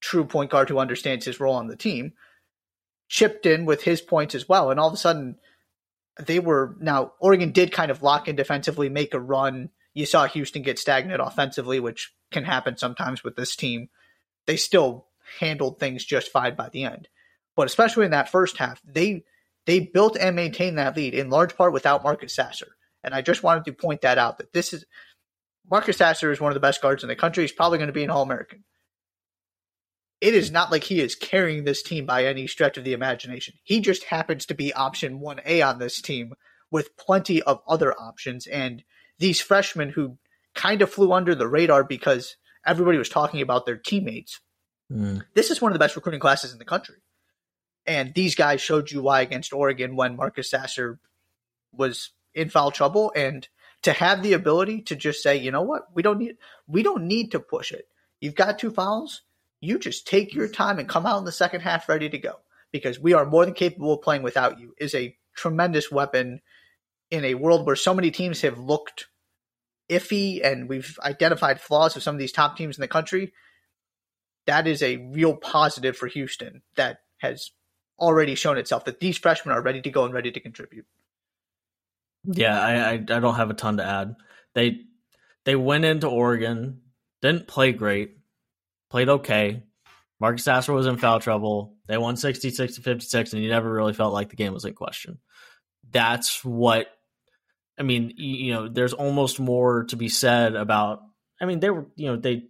true 0.00 0.24
point 0.24 0.50
guard 0.50 0.68
who 0.68 0.78
understands 0.78 1.24
his 1.24 1.40
role 1.40 1.54
on 1.54 1.68
the 1.68 1.76
team, 1.76 2.12
chipped 3.08 3.46
in 3.46 3.64
with 3.64 3.82
his 3.82 4.00
points 4.00 4.34
as 4.34 4.48
well. 4.48 4.70
And 4.70 4.78
all 4.78 4.88
of 4.88 4.94
a 4.94 4.98
sudden, 4.98 5.36
they 6.18 6.38
were 6.38 6.76
now 6.80 7.12
Oregon 7.20 7.52
did 7.52 7.72
kind 7.72 7.90
of 7.90 8.02
lock 8.02 8.28
in 8.28 8.36
defensively, 8.36 8.88
make 8.88 9.14
a 9.14 9.20
run. 9.20 9.70
You 9.94 10.06
saw 10.06 10.26
Houston 10.26 10.62
get 10.62 10.78
stagnant 10.78 11.20
offensively, 11.22 11.80
which 11.80 12.12
can 12.30 12.44
happen 12.44 12.76
sometimes 12.76 13.22
with 13.22 13.36
this 13.36 13.56
team. 13.56 13.88
They 14.46 14.56
still 14.56 15.06
handled 15.40 15.78
things 15.78 16.04
just 16.04 16.30
fine 16.30 16.54
by 16.54 16.68
the 16.68 16.84
end. 16.84 17.08
But 17.54 17.66
especially 17.66 18.04
in 18.04 18.10
that 18.12 18.30
first 18.30 18.58
half, 18.58 18.80
they 18.84 19.24
they 19.66 19.80
built 19.80 20.16
and 20.18 20.36
maintained 20.36 20.78
that 20.78 20.96
lead 20.96 21.14
in 21.14 21.30
large 21.30 21.56
part 21.56 21.72
without 21.72 22.04
Marcus 22.04 22.34
Sasser. 22.34 22.76
And 23.02 23.14
I 23.14 23.22
just 23.22 23.42
wanted 23.42 23.64
to 23.64 23.72
point 23.72 24.02
that 24.02 24.18
out 24.18 24.38
that 24.38 24.52
this 24.52 24.72
is 24.72 24.84
Marcus 25.70 25.96
Sasser 25.96 26.30
is 26.30 26.40
one 26.40 26.50
of 26.50 26.54
the 26.54 26.60
best 26.60 26.80
guards 26.80 27.02
in 27.02 27.08
the 27.08 27.16
country. 27.16 27.44
He's 27.44 27.52
probably 27.52 27.78
going 27.78 27.88
to 27.88 27.92
be 27.92 28.04
an 28.04 28.10
All 28.10 28.22
American 28.22 28.64
it 30.20 30.34
is 30.34 30.50
not 30.50 30.72
like 30.72 30.84
he 30.84 31.00
is 31.00 31.14
carrying 31.14 31.64
this 31.64 31.82
team 31.82 32.06
by 32.06 32.24
any 32.24 32.46
stretch 32.46 32.78
of 32.78 32.84
the 32.84 32.92
imagination. 32.92 33.54
He 33.62 33.80
just 33.80 34.04
happens 34.04 34.46
to 34.46 34.54
be 34.54 34.72
option 34.72 35.20
1A 35.20 35.66
on 35.66 35.78
this 35.78 36.00
team 36.00 36.34
with 36.70 36.96
plenty 36.96 37.42
of 37.42 37.60
other 37.66 37.92
options. 37.92 38.46
And 38.46 38.82
these 39.18 39.40
freshmen 39.40 39.90
who 39.90 40.16
kind 40.54 40.82
of 40.82 40.90
flew 40.90 41.12
under 41.12 41.34
the 41.34 41.48
radar 41.48 41.84
because 41.84 42.36
everybody 42.66 42.98
was 42.98 43.08
talking 43.08 43.42
about 43.42 43.66
their 43.66 43.76
teammates. 43.76 44.40
Mm. 44.90 45.24
This 45.34 45.50
is 45.50 45.60
one 45.60 45.72
of 45.72 45.74
the 45.74 45.84
best 45.84 45.96
recruiting 45.96 46.20
classes 46.20 46.52
in 46.52 46.58
the 46.58 46.64
country. 46.64 46.96
And 47.86 48.14
these 48.14 48.34
guys 48.34 48.60
showed 48.60 48.90
you 48.90 49.02
why 49.02 49.20
against 49.20 49.52
Oregon 49.52 49.96
when 49.96 50.16
Marcus 50.16 50.50
Sasser 50.50 50.98
was 51.72 52.10
in 52.34 52.48
foul 52.48 52.70
trouble. 52.70 53.12
And 53.14 53.46
to 53.82 53.92
have 53.92 54.22
the 54.22 54.32
ability 54.32 54.82
to 54.82 54.96
just 54.96 55.22
say, 55.22 55.36
you 55.36 55.50
know 55.50 55.62
what, 55.62 55.86
we 55.94 56.02
don't 56.02 56.18
need 56.18 56.36
we 56.66 56.82
don't 56.82 57.06
need 57.06 57.32
to 57.32 57.40
push 57.40 57.70
it. 57.70 57.86
You've 58.20 58.34
got 58.34 58.58
two 58.58 58.70
fouls. 58.70 59.22
You 59.60 59.78
just 59.78 60.06
take 60.06 60.34
your 60.34 60.48
time 60.48 60.78
and 60.78 60.88
come 60.88 61.06
out 61.06 61.18
in 61.18 61.24
the 61.24 61.32
second 61.32 61.60
half 61.60 61.88
ready 61.88 62.08
to 62.08 62.18
go 62.18 62.36
because 62.72 63.00
we 63.00 63.14
are 63.14 63.24
more 63.24 63.44
than 63.44 63.54
capable 63.54 63.94
of 63.94 64.02
playing 64.02 64.22
without 64.22 64.60
you. 64.60 64.74
Is 64.78 64.94
a 64.94 65.16
tremendous 65.34 65.90
weapon 65.90 66.40
in 67.10 67.24
a 67.24 67.34
world 67.34 67.66
where 67.66 67.76
so 67.76 67.94
many 67.94 68.10
teams 68.10 68.42
have 68.42 68.58
looked 68.58 69.06
iffy 69.88 70.44
and 70.44 70.68
we've 70.68 70.98
identified 71.02 71.60
flaws 71.60 71.96
of 71.96 72.02
some 72.02 72.14
of 72.14 72.18
these 72.18 72.32
top 72.32 72.56
teams 72.56 72.76
in 72.76 72.82
the 72.82 72.88
country. 72.88 73.32
That 74.46 74.66
is 74.66 74.82
a 74.82 74.96
real 74.96 75.36
positive 75.36 75.96
for 75.96 76.06
Houston 76.06 76.62
that 76.76 76.98
has 77.18 77.50
already 77.98 78.34
shown 78.34 78.58
itself 78.58 78.84
that 78.84 79.00
these 79.00 79.18
freshmen 79.18 79.54
are 79.54 79.62
ready 79.62 79.80
to 79.80 79.90
go 79.90 80.04
and 80.04 80.14
ready 80.14 80.30
to 80.30 80.40
contribute. 80.40 80.86
Yeah, 82.24 82.60
I, 82.60 82.74
I, 82.74 82.92
I 82.92 82.96
don't 82.98 83.36
have 83.36 83.50
a 83.50 83.54
ton 83.54 83.76
to 83.78 83.84
add. 83.84 84.16
They 84.54 84.80
they 85.44 85.56
went 85.56 85.84
into 85.84 86.08
Oregon, 86.08 86.80
didn't 87.22 87.46
play 87.46 87.72
great, 87.72 88.18
played 88.96 89.08
okay. 89.10 89.62
Marcus 90.20 90.44
Sasser 90.44 90.72
was 90.72 90.86
in 90.86 90.96
foul 90.96 91.20
trouble. 91.20 91.74
They 91.86 91.98
won 91.98 92.16
66 92.16 92.76
to 92.76 92.80
56, 92.80 93.34
and 93.34 93.42
you 93.42 93.50
never 93.50 93.70
really 93.70 93.92
felt 93.92 94.14
like 94.14 94.30
the 94.30 94.36
game 94.36 94.54
was 94.54 94.64
in 94.64 94.72
question. 94.72 95.18
That's 95.90 96.42
what 96.42 96.86
I 97.78 97.82
mean, 97.82 98.14
you 98.16 98.54
know, 98.54 98.68
there's 98.68 98.94
almost 98.94 99.38
more 99.38 99.84
to 99.84 99.96
be 99.96 100.08
said 100.08 100.54
about 100.54 101.02
I 101.38 101.44
mean, 101.44 101.60
they 101.60 101.68
were, 101.68 101.88
you 101.94 102.06
know, 102.06 102.16
they 102.16 102.44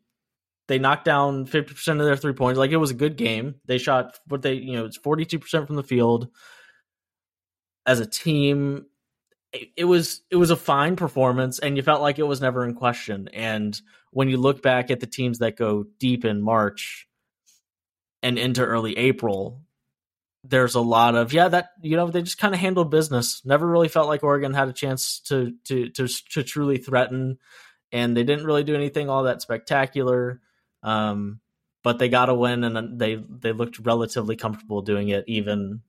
they 0.69 0.79
knocked 0.79 1.05
down 1.05 1.47
50% 1.47 1.89
of 1.99 2.07
their 2.07 2.17
three 2.17 2.33
points. 2.33 2.61
Like 2.61 2.71
it 2.71 2.77
was 2.77 2.93
a 2.93 2.95
good 2.95 3.17
game. 3.17 3.57
They 3.65 3.79
shot 3.79 4.17
what 4.29 4.43
they, 4.43 4.55
you 4.55 4.75
know, 4.75 4.85
it's 4.85 4.99
42% 4.99 5.67
from 5.67 5.75
the 5.75 5.83
field. 5.83 6.29
As 7.85 7.99
a 7.99 8.07
team, 8.07 8.87
it 9.77 9.85
was 9.85 10.23
it 10.31 10.37
was 10.37 10.51
a 10.51 10.57
fine 10.57 10.97
performance 10.97 11.59
and 11.59 11.77
you 11.77 11.83
felt 11.83 12.03
like 12.03 12.19
it 12.19 12.27
was 12.27 12.41
never 12.41 12.65
in 12.65 12.75
question. 12.75 13.29
And 13.33 13.81
when 14.11 14.29
you 14.29 14.37
look 14.37 14.63
back 14.63 14.91
at 14.91 15.01
the 15.01 15.07
teams 15.07 15.39
that 15.39 15.57
go 15.57 15.85
deep 15.99 16.25
in 16.25 16.43
march 16.43 17.09
and 18.23 18.39
into 18.39 18.65
early 18.65 18.97
april 18.97 19.61
there's 20.43 20.75
a 20.75 20.81
lot 20.81 21.15
of 21.15 21.33
yeah 21.33 21.49
that 21.49 21.71
you 21.83 21.97
know 21.97 22.09
they 22.09 22.23
just 22.23 22.39
kind 22.39 22.55
of 22.55 22.61
handled 22.61 22.91
business. 22.91 23.43
Never 23.45 23.67
really 23.67 23.89
felt 23.89 24.09
like 24.09 24.23
oregon 24.23 24.55
had 24.55 24.69
a 24.69 24.73
chance 24.73 25.21
to 25.27 25.55
to 25.65 25.91
to, 25.91 26.07
to 26.07 26.43
truly 26.43 26.79
threaten 26.79 27.39
and 27.93 28.17
they 28.17 28.25
didn't 28.25 28.47
really 28.47 28.65
do 28.65 28.75
anything 28.75 29.09
all 29.09 29.25
that 29.25 29.43
spectacular. 29.43 30.41
Um, 30.83 31.41
but 31.83 31.99
they 31.99 32.09
got 32.09 32.29
a 32.29 32.35
win 32.35 32.65
and 32.65 32.99
they 32.99 33.15
they 33.15 33.53
looked 33.53 33.79
relatively 33.79 34.37
comfortable 34.37 34.83
doing 34.83 35.09
it 35.09 35.25
even 35.27 35.83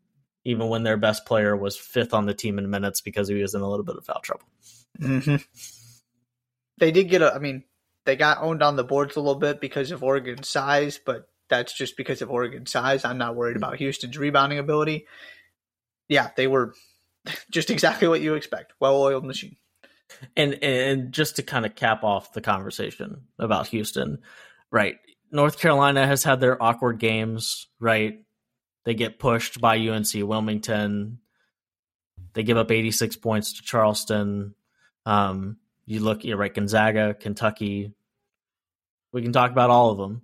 even 0.47 0.69
when 0.69 0.83
their 0.83 0.95
best 0.95 1.25
player 1.25 1.57
was 1.57 1.75
fifth 1.75 2.13
on 2.13 2.25
the 2.25 2.33
team 2.33 2.57
in 2.57 2.69
minutes 2.69 3.01
because 3.01 3.27
he 3.27 3.35
was 3.35 3.53
in 3.53 3.59
a 3.59 3.69
little 3.69 3.83
bit 3.83 3.97
of 3.97 4.05
foul 4.05 4.21
trouble. 4.21 4.45
Mm-hmm. 4.97 5.35
They 6.77 6.91
did 6.91 7.09
get 7.09 7.21
a, 7.21 7.33
I 7.33 7.39
mean, 7.39 7.65
they 8.05 8.15
got 8.15 8.41
owned 8.41 8.63
on 8.63 8.77
the 8.77 8.85
boards 8.85 9.17
a 9.17 9.19
little 9.19 9.35
bit 9.35 9.59
because 9.59 9.91
of 9.91 10.03
Oregon's 10.03 10.47
size, 10.47 11.01
but 11.05 11.27
that's 11.49 11.73
just 11.73 11.97
because 11.97 12.21
of 12.21 12.31
Oregon's 12.31 12.71
size. 12.71 13.03
I'm 13.03 13.17
not 13.17 13.35
worried 13.35 13.57
about 13.57 13.75
Houston's 13.75 14.17
rebounding 14.17 14.57
ability. 14.57 15.05
Yeah, 16.07 16.29
they 16.37 16.47
were 16.47 16.73
just 17.51 17.69
exactly 17.69 18.07
what 18.07 18.21
you 18.21 18.35
expect. 18.35 18.71
Well-oiled 18.79 19.25
machine. 19.25 19.57
And 20.37 20.63
and 20.63 21.11
just 21.11 21.35
to 21.35 21.43
kind 21.43 21.65
of 21.65 21.75
cap 21.75 22.05
off 22.05 22.31
the 22.31 22.39
conversation 22.39 23.23
about 23.37 23.67
Houston, 23.67 24.19
right? 24.71 24.95
North 25.29 25.59
Carolina 25.59 26.07
has 26.07 26.23
had 26.23 26.39
their 26.39 26.63
awkward 26.63 26.99
games, 26.99 27.67
right? 27.81 28.21
They 28.87 28.93
get 28.93 29.19
pushed 29.19 29.59
by 29.59 29.77
UNC 29.77 30.13
Wilmington. 30.13 31.19
They 32.31 32.43
give 32.43 32.55
up 32.55 32.71
86 32.71 33.17
points 33.17 33.57
to 33.57 33.63
Charleston. 33.63 34.55
Um, 35.05 35.57
you 35.85 35.99
look, 35.99 36.23
you're 36.23 36.37
right, 36.37 36.53
Gonzaga, 36.53 37.13
Kentucky. 37.13 37.91
We 39.11 39.21
can 39.21 39.33
talk 39.33 39.51
about 39.51 39.71
all 39.71 39.91
of 39.91 39.97
them. 39.97 40.21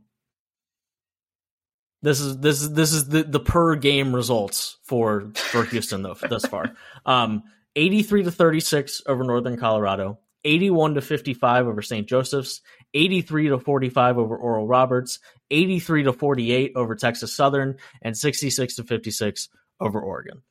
This 2.04 2.22
is 2.22 2.38
this 2.38 2.62
is 2.62 2.72
this 2.72 2.94
is 2.94 3.10
the, 3.10 3.24
the 3.24 3.42
per 3.42 3.76
game 3.76 4.16
results 4.16 4.78
for 4.84 5.30
for 5.36 5.66
Houston 5.66 6.02
though 6.02 6.16
thus 6.30 6.46
far. 6.46 6.74
Um, 7.06 7.44
83 7.76 8.24
to 8.24 8.32
36 8.32 9.02
over 9.08 9.26
Northern 9.26 9.58
Colorado, 9.58 10.20
81 10.46 10.94
to 10.94 11.02
55 11.02 11.68
over 11.68 11.82
St. 11.82 12.08
Joseph's, 12.08 12.62
83 12.94 13.50
to 13.50 13.60
45 13.60 14.18
over 14.18 14.36
Oral 14.36 14.68
Roberts, 14.68 15.20
83 15.52 16.04
to 16.04 16.14
48 16.14 16.74
over 16.76 16.96
Texas 16.96 17.36
Southern, 17.36 17.78
and 18.02 18.18
66 18.18 18.76
to 18.76 18.84
56 18.84 19.50
over 19.80 20.00
Oregon. 20.00 20.44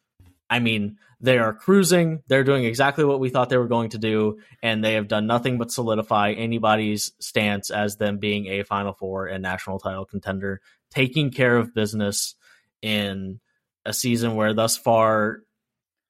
I 0.51 0.59
mean, 0.59 0.99
they 1.19 1.39
are 1.39 1.55
cruising. 1.55 2.23
They're 2.27 2.45
doing 2.45 2.65
exactly 2.65 3.05
what 3.05 3.21
we 3.21 3.31
thought 3.31 3.49
they 3.49 3.57
were 3.57 3.69
going 3.69 3.91
to 3.91 3.99
do, 3.99 4.39
and 4.63 4.85
they 4.85 4.95
have 4.95 5.09
done 5.09 5.27
nothing 5.27 5.57
but 5.57 5.71
solidify 5.71 6.33
anybody's 6.33 7.13
stance 7.21 7.71
as 7.71 7.97
them 7.97 8.19
being 8.19 8.49
a 8.49 8.65
Final 8.65 8.93
Four 8.93 9.29
and 9.29 9.43
national 9.43 9.79
title 9.79 10.05
contender, 10.05 10.61
taking 10.91 11.31
care 11.31 11.57
of 11.57 11.75
business 11.75 12.35
in 12.83 13.41
a 13.87 13.95
season 13.95 14.37
where 14.37 14.53
thus 14.53 14.77
far 14.77 15.39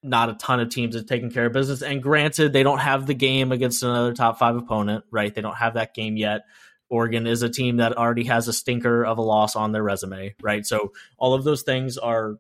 not 0.03 0.31
a 0.31 0.35
ton 0.35 0.61
of 0.61 0.69
teams 0.69 0.97
have 0.97 1.07
taken 1.07 1.31
care 1.31 1.47
of 1.47 1.53
business. 1.53 1.83
And 1.83 2.03
granted, 2.03 2.53
they 2.53 2.63
don't 2.63 2.79
have 2.79 3.07
the 3.07 3.15
game 3.15 3.53
against 3.53 3.83
another 3.83 4.13
top 4.13 4.39
five 4.39 4.57
opponent, 4.57 5.05
right? 5.11 5.33
They 5.35 5.41
don't 5.41 5.57
have 5.57 5.75
that 5.75 5.95
game 5.95 6.17
yet. 6.17 6.43
Oregon 6.91 7.27
is 7.27 7.43
a 7.43 7.49
team 7.49 7.79
that 7.79 7.97
already 7.97 8.25
has 8.25 8.49
a 8.49 8.53
stinker 8.53 9.05
of 9.05 9.19
a 9.19 9.23
loss 9.23 9.57
on 9.57 9.73
their 9.73 9.83
resume, 9.83 10.35
right? 10.43 10.67
So 10.67 10.93
all 11.17 11.35
of 11.35 11.45
those 11.45 11.63
things 11.63 11.97
are 11.97 12.37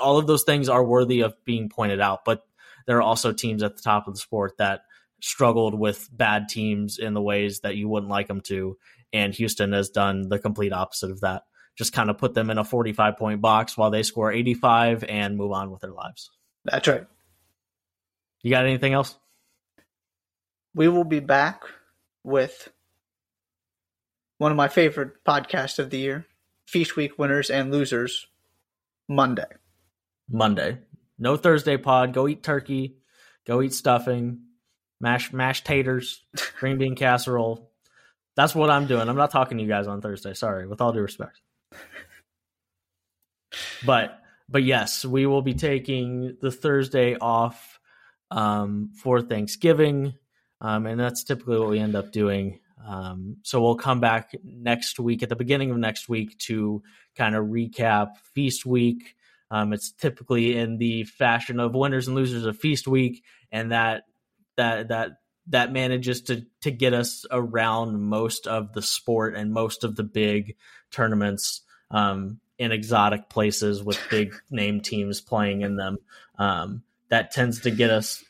all 0.00 0.18
of 0.18 0.26
those 0.26 0.44
things 0.44 0.68
are 0.68 0.84
worthy 0.84 1.20
of 1.20 1.34
being 1.44 1.68
pointed 1.68 2.00
out, 2.00 2.24
but 2.24 2.42
there 2.86 2.98
are 2.98 3.02
also 3.02 3.32
teams 3.32 3.62
at 3.62 3.76
the 3.76 3.82
top 3.82 4.06
of 4.06 4.14
the 4.14 4.20
sport 4.20 4.56
that 4.58 4.82
struggled 5.20 5.78
with 5.78 6.08
bad 6.12 6.48
teams 6.48 6.98
in 6.98 7.14
the 7.14 7.22
ways 7.22 7.60
that 7.60 7.76
you 7.76 7.88
wouldn't 7.88 8.10
like 8.10 8.28
them 8.28 8.40
to, 8.42 8.76
and 9.12 9.34
Houston 9.34 9.72
has 9.72 9.90
done 9.90 10.28
the 10.28 10.38
complete 10.38 10.72
opposite 10.72 11.10
of 11.10 11.20
that 11.20 11.42
just 11.76 11.92
kind 11.92 12.10
of 12.10 12.18
put 12.18 12.34
them 12.34 12.50
in 12.50 12.58
a 12.58 12.64
45 12.64 13.16
point 13.16 13.40
box 13.40 13.76
while 13.76 13.90
they 13.90 14.02
score 14.02 14.32
85 14.32 15.04
and 15.04 15.36
move 15.36 15.52
on 15.52 15.70
with 15.70 15.82
their 15.82 15.92
lives. 15.92 16.30
That's 16.64 16.88
right. 16.88 17.06
You 18.42 18.50
got 18.50 18.64
anything 18.64 18.92
else? 18.92 19.16
We 20.74 20.88
will 20.88 21.04
be 21.04 21.20
back 21.20 21.62
with 22.24 22.68
one 24.38 24.50
of 24.50 24.56
my 24.56 24.68
favorite 24.68 25.24
podcasts 25.24 25.78
of 25.78 25.90
the 25.90 25.98
year, 25.98 26.26
Feast 26.66 26.96
Week 26.96 27.18
winners 27.18 27.50
and 27.50 27.70
losers, 27.70 28.26
Monday. 29.08 29.46
Monday. 30.30 30.78
No 31.18 31.36
Thursday 31.36 31.76
pod. 31.76 32.12
Go 32.12 32.28
eat 32.28 32.42
turkey. 32.42 32.96
Go 33.46 33.62
eat 33.62 33.72
stuffing. 33.72 34.40
Mash 35.00 35.32
mashed 35.32 35.64
taters. 35.64 36.24
green 36.58 36.78
bean 36.78 36.96
casserole. 36.96 37.70
That's 38.34 38.54
what 38.54 38.70
I'm 38.70 38.86
doing. 38.86 39.08
I'm 39.08 39.16
not 39.16 39.30
talking 39.30 39.56
to 39.56 39.62
you 39.62 39.68
guys 39.68 39.86
on 39.86 40.02
Thursday. 40.02 40.34
Sorry, 40.34 40.66
with 40.66 40.80
all 40.80 40.92
due 40.92 41.00
respect 41.00 41.40
but 43.84 44.20
but 44.48 44.62
yes, 44.62 45.04
we 45.04 45.26
will 45.26 45.42
be 45.42 45.54
taking 45.54 46.36
the 46.40 46.50
Thursday 46.50 47.16
off 47.16 47.80
um, 48.30 48.90
for 49.02 49.20
Thanksgiving, 49.20 50.14
um, 50.60 50.86
and 50.86 51.00
that's 51.00 51.24
typically 51.24 51.58
what 51.58 51.68
we 51.68 51.78
end 51.78 51.96
up 51.96 52.12
doing. 52.12 52.60
Um, 52.86 53.38
so 53.42 53.60
we'll 53.60 53.74
come 53.74 54.00
back 54.00 54.34
next 54.44 55.00
week 55.00 55.22
at 55.22 55.28
the 55.28 55.36
beginning 55.36 55.70
of 55.70 55.78
next 55.78 56.08
week 56.08 56.38
to 56.40 56.82
kind 57.16 57.34
of 57.34 57.46
recap 57.46 58.16
Feast 58.34 58.64
Week. 58.64 59.16
Um, 59.50 59.72
it's 59.72 59.90
typically 59.90 60.56
in 60.56 60.78
the 60.78 61.04
fashion 61.04 61.58
of 61.58 61.74
winners 61.74 62.06
and 62.06 62.16
losers 62.16 62.44
of 62.44 62.58
Feast 62.58 62.86
Week, 62.86 63.24
and 63.50 63.72
that 63.72 64.04
that 64.56 64.88
that 64.88 65.12
that 65.48 65.72
manages 65.72 66.22
to 66.22 66.44
to 66.62 66.70
get 66.70 66.92
us 66.92 67.24
around 67.30 68.00
most 68.00 68.46
of 68.46 68.72
the 68.72 68.82
sport 68.82 69.36
and 69.36 69.52
most 69.52 69.84
of 69.84 69.96
the 69.96 70.02
big 70.02 70.56
tournaments 70.90 71.62
um, 71.90 72.40
in 72.58 72.72
exotic 72.72 73.28
places 73.28 73.82
with 73.82 74.00
big 74.10 74.34
name 74.50 74.80
teams 74.80 75.20
playing 75.20 75.62
in 75.62 75.76
them. 75.76 75.98
Um, 76.38 76.82
that 77.08 77.30
tends 77.30 77.60
to 77.60 77.70
get 77.70 77.90
us 77.90 78.24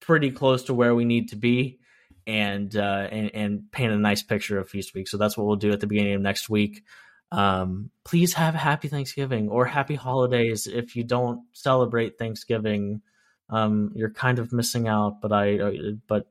pretty 0.00 0.30
close 0.30 0.64
to 0.64 0.74
where 0.74 0.94
we 0.94 1.04
need 1.04 1.30
to 1.30 1.36
be 1.36 1.80
and, 2.26 2.74
uh, 2.76 3.08
and, 3.10 3.30
and 3.34 3.72
paint 3.72 3.92
a 3.92 3.98
nice 3.98 4.22
picture 4.22 4.58
of 4.58 4.68
Feast 4.68 4.94
Week. 4.94 5.08
So 5.08 5.16
that's 5.16 5.36
what 5.36 5.46
we'll 5.46 5.56
do 5.56 5.72
at 5.72 5.80
the 5.80 5.86
beginning 5.86 6.14
of 6.14 6.20
next 6.20 6.48
week. 6.48 6.84
Um, 7.32 7.90
please 8.04 8.34
have 8.34 8.54
a 8.54 8.58
happy 8.58 8.88
Thanksgiving 8.88 9.48
or 9.48 9.64
happy 9.64 9.96
holidays. 9.96 10.68
If 10.68 10.94
you 10.94 11.02
don't 11.02 11.42
celebrate 11.52 12.18
Thanksgiving, 12.18 13.02
um, 13.50 13.92
you're 13.94 14.10
kind 14.10 14.38
of 14.38 14.52
missing 14.52 14.86
out. 14.86 15.20
But 15.20 15.32
I, 15.32 15.58
uh, 15.58 15.72
but 16.06 16.28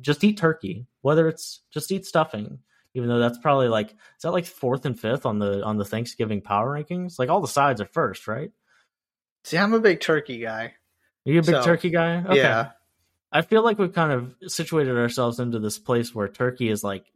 just 0.00 0.24
eat 0.24 0.38
turkey, 0.38 0.86
whether 1.00 1.28
it's 1.28 1.62
just 1.70 1.92
eat 1.92 2.06
stuffing 2.06 2.58
even 2.94 3.08
though 3.08 3.18
that's 3.18 3.38
probably 3.38 3.68
like 3.68 3.90
is 3.90 4.22
that 4.22 4.32
like 4.32 4.46
fourth 4.46 4.84
and 4.84 4.98
fifth 4.98 5.24
on 5.26 5.38
the 5.38 5.64
on 5.64 5.78
the 5.78 5.84
Thanksgiving 5.84 6.40
power 6.40 6.78
rankings? 6.78 7.18
Like 7.18 7.28
all 7.28 7.40
the 7.40 7.48
sides 7.48 7.80
are 7.80 7.86
first, 7.86 8.28
right? 8.28 8.50
See, 9.44 9.58
I'm 9.58 9.72
a 9.72 9.80
big 9.80 10.00
turkey 10.00 10.38
guy. 10.38 10.74
Are 11.26 11.32
you 11.32 11.40
a 11.40 11.42
big 11.42 11.54
so, 11.54 11.62
turkey 11.62 11.90
guy? 11.90 12.18
Okay. 12.18 12.36
Yeah. 12.36 12.70
I 13.30 13.42
feel 13.42 13.64
like 13.64 13.78
we've 13.78 13.92
kind 13.92 14.12
of 14.12 14.34
situated 14.46 14.96
ourselves 14.96 15.40
into 15.40 15.58
this 15.58 15.78
place 15.78 16.14
where 16.14 16.28
turkey 16.28 16.68
is 16.68 16.84
like 16.84 17.06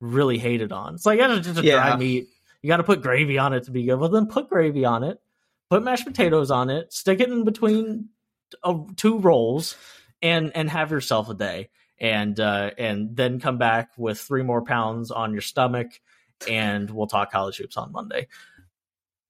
really 0.00 0.38
hated 0.38 0.72
on. 0.72 0.94
It's 0.94 1.06
like 1.06 1.18
it's 1.18 1.46
just 1.46 1.58
a 1.58 1.64
yeah. 1.64 1.88
dry 1.88 1.96
meat. 1.96 2.28
You 2.62 2.68
got 2.68 2.76
to 2.78 2.84
put 2.84 3.02
gravy 3.02 3.38
on 3.38 3.52
it 3.52 3.64
to 3.64 3.70
be 3.70 3.84
good. 3.84 3.96
Well, 3.96 4.08
then 4.08 4.26
put 4.26 4.48
gravy 4.48 4.84
on 4.84 5.02
it. 5.02 5.18
Put 5.68 5.82
mashed 5.82 6.06
potatoes 6.06 6.50
on 6.50 6.70
it. 6.70 6.92
Stick 6.92 7.20
it 7.20 7.28
in 7.28 7.44
between 7.44 8.10
uh, 8.62 8.78
two 8.96 9.18
rolls 9.18 9.76
and 10.22 10.52
and 10.54 10.70
have 10.70 10.92
yourself 10.92 11.28
a 11.28 11.34
day 11.34 11.70
and 11.98 12.38
uh, 12.40 12.70
and 12.78 13.16
then 13.16 13.40
come 13.40 13.58
back 13.58 13.90
with 13.96 14.20
three 14.20 14.42
more 14.42 14.62
pounds 14.62 15.10
on 15.10 15.32
your 15.32 15.42
stomach 15.42 15.88
and 16.48 16.90
we'll 16.90 17.06
talk 17.06 17.30
college 17.32 17.56
hoops 17.56 17.76
on 17.76 17.92
Monday. 17.92 18.26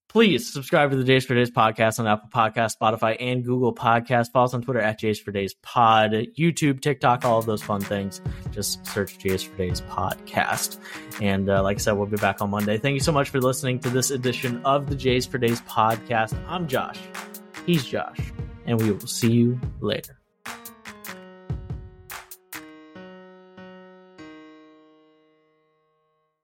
Please 0.09 0.53
subscribe 0.53 0.93
to 0.93 0.97
the 0.97 1.03
Jays 1.03 1.27
for 1.27 1.35
Days 1.35 1.51
podcast 1.51 1.99
on 1.99 2.07
Apple 2.07 2.29
Podcast, 2.33 2.79
Spotify, 2.81 3.17
and 3.19 3.45
Google 3.45 3.75
Podcast. 3.75 4.31
Follow 4.31 4.45
us 4.45 4.55
on 4.55 4.63
Twitter 4.63 4.81
at 4.81 5.01
Jays 5.01 5.19
for 5.19 5.33
Days 5.33 5.55
Pod, 5.55 6.13
YouTube, 6.39 6.81
TikTok, 6.81 7.25
all 7.25 7.41
of 7.41 7.47
those 7.47 7.63
fun 7.65 7.81
things. 7.81 8.21
Just 8.53 8.87
search 8.87 9.19
Jays 9.19 9.43
for 9.43 9.57
Days 9.57 9.81
podcast. 9.81 10.79
And 11.21 11.51
uh, 11.51 11.65
like 11.65 11.79
I 11.79 11.81
said, 11.81 11.93
we'll 11.95 12.07
be 12.07 12.17
back 12.17 12.41
on 12.41 12.51
Monday. 12.51 12.79
Thank 12.79 12.95
you 12.95 13.01
so 13.01 13.11
much 13.11 13.29
for 13.31 13.41
listening 13.41 13.81
to 13.81 13.91
this 13.91 14.13
edition 14.13 14.65
of 14.65 14.89
the 14.89 14.95
Jays 14.95 15.27
for 15.27 15.39
Days 15.39 15.61
podcast. 15.63 16.41
I'm 16.47 16.69
Josh. 16.69 17.01
He's 17.67 17.85
Josh. 17.85 18.19
And 18.67 18.81
we 18.81 18.93
will 18.93 19.09
see 19.09 19.33
you 19.33 19.61
later. 19.81 20.24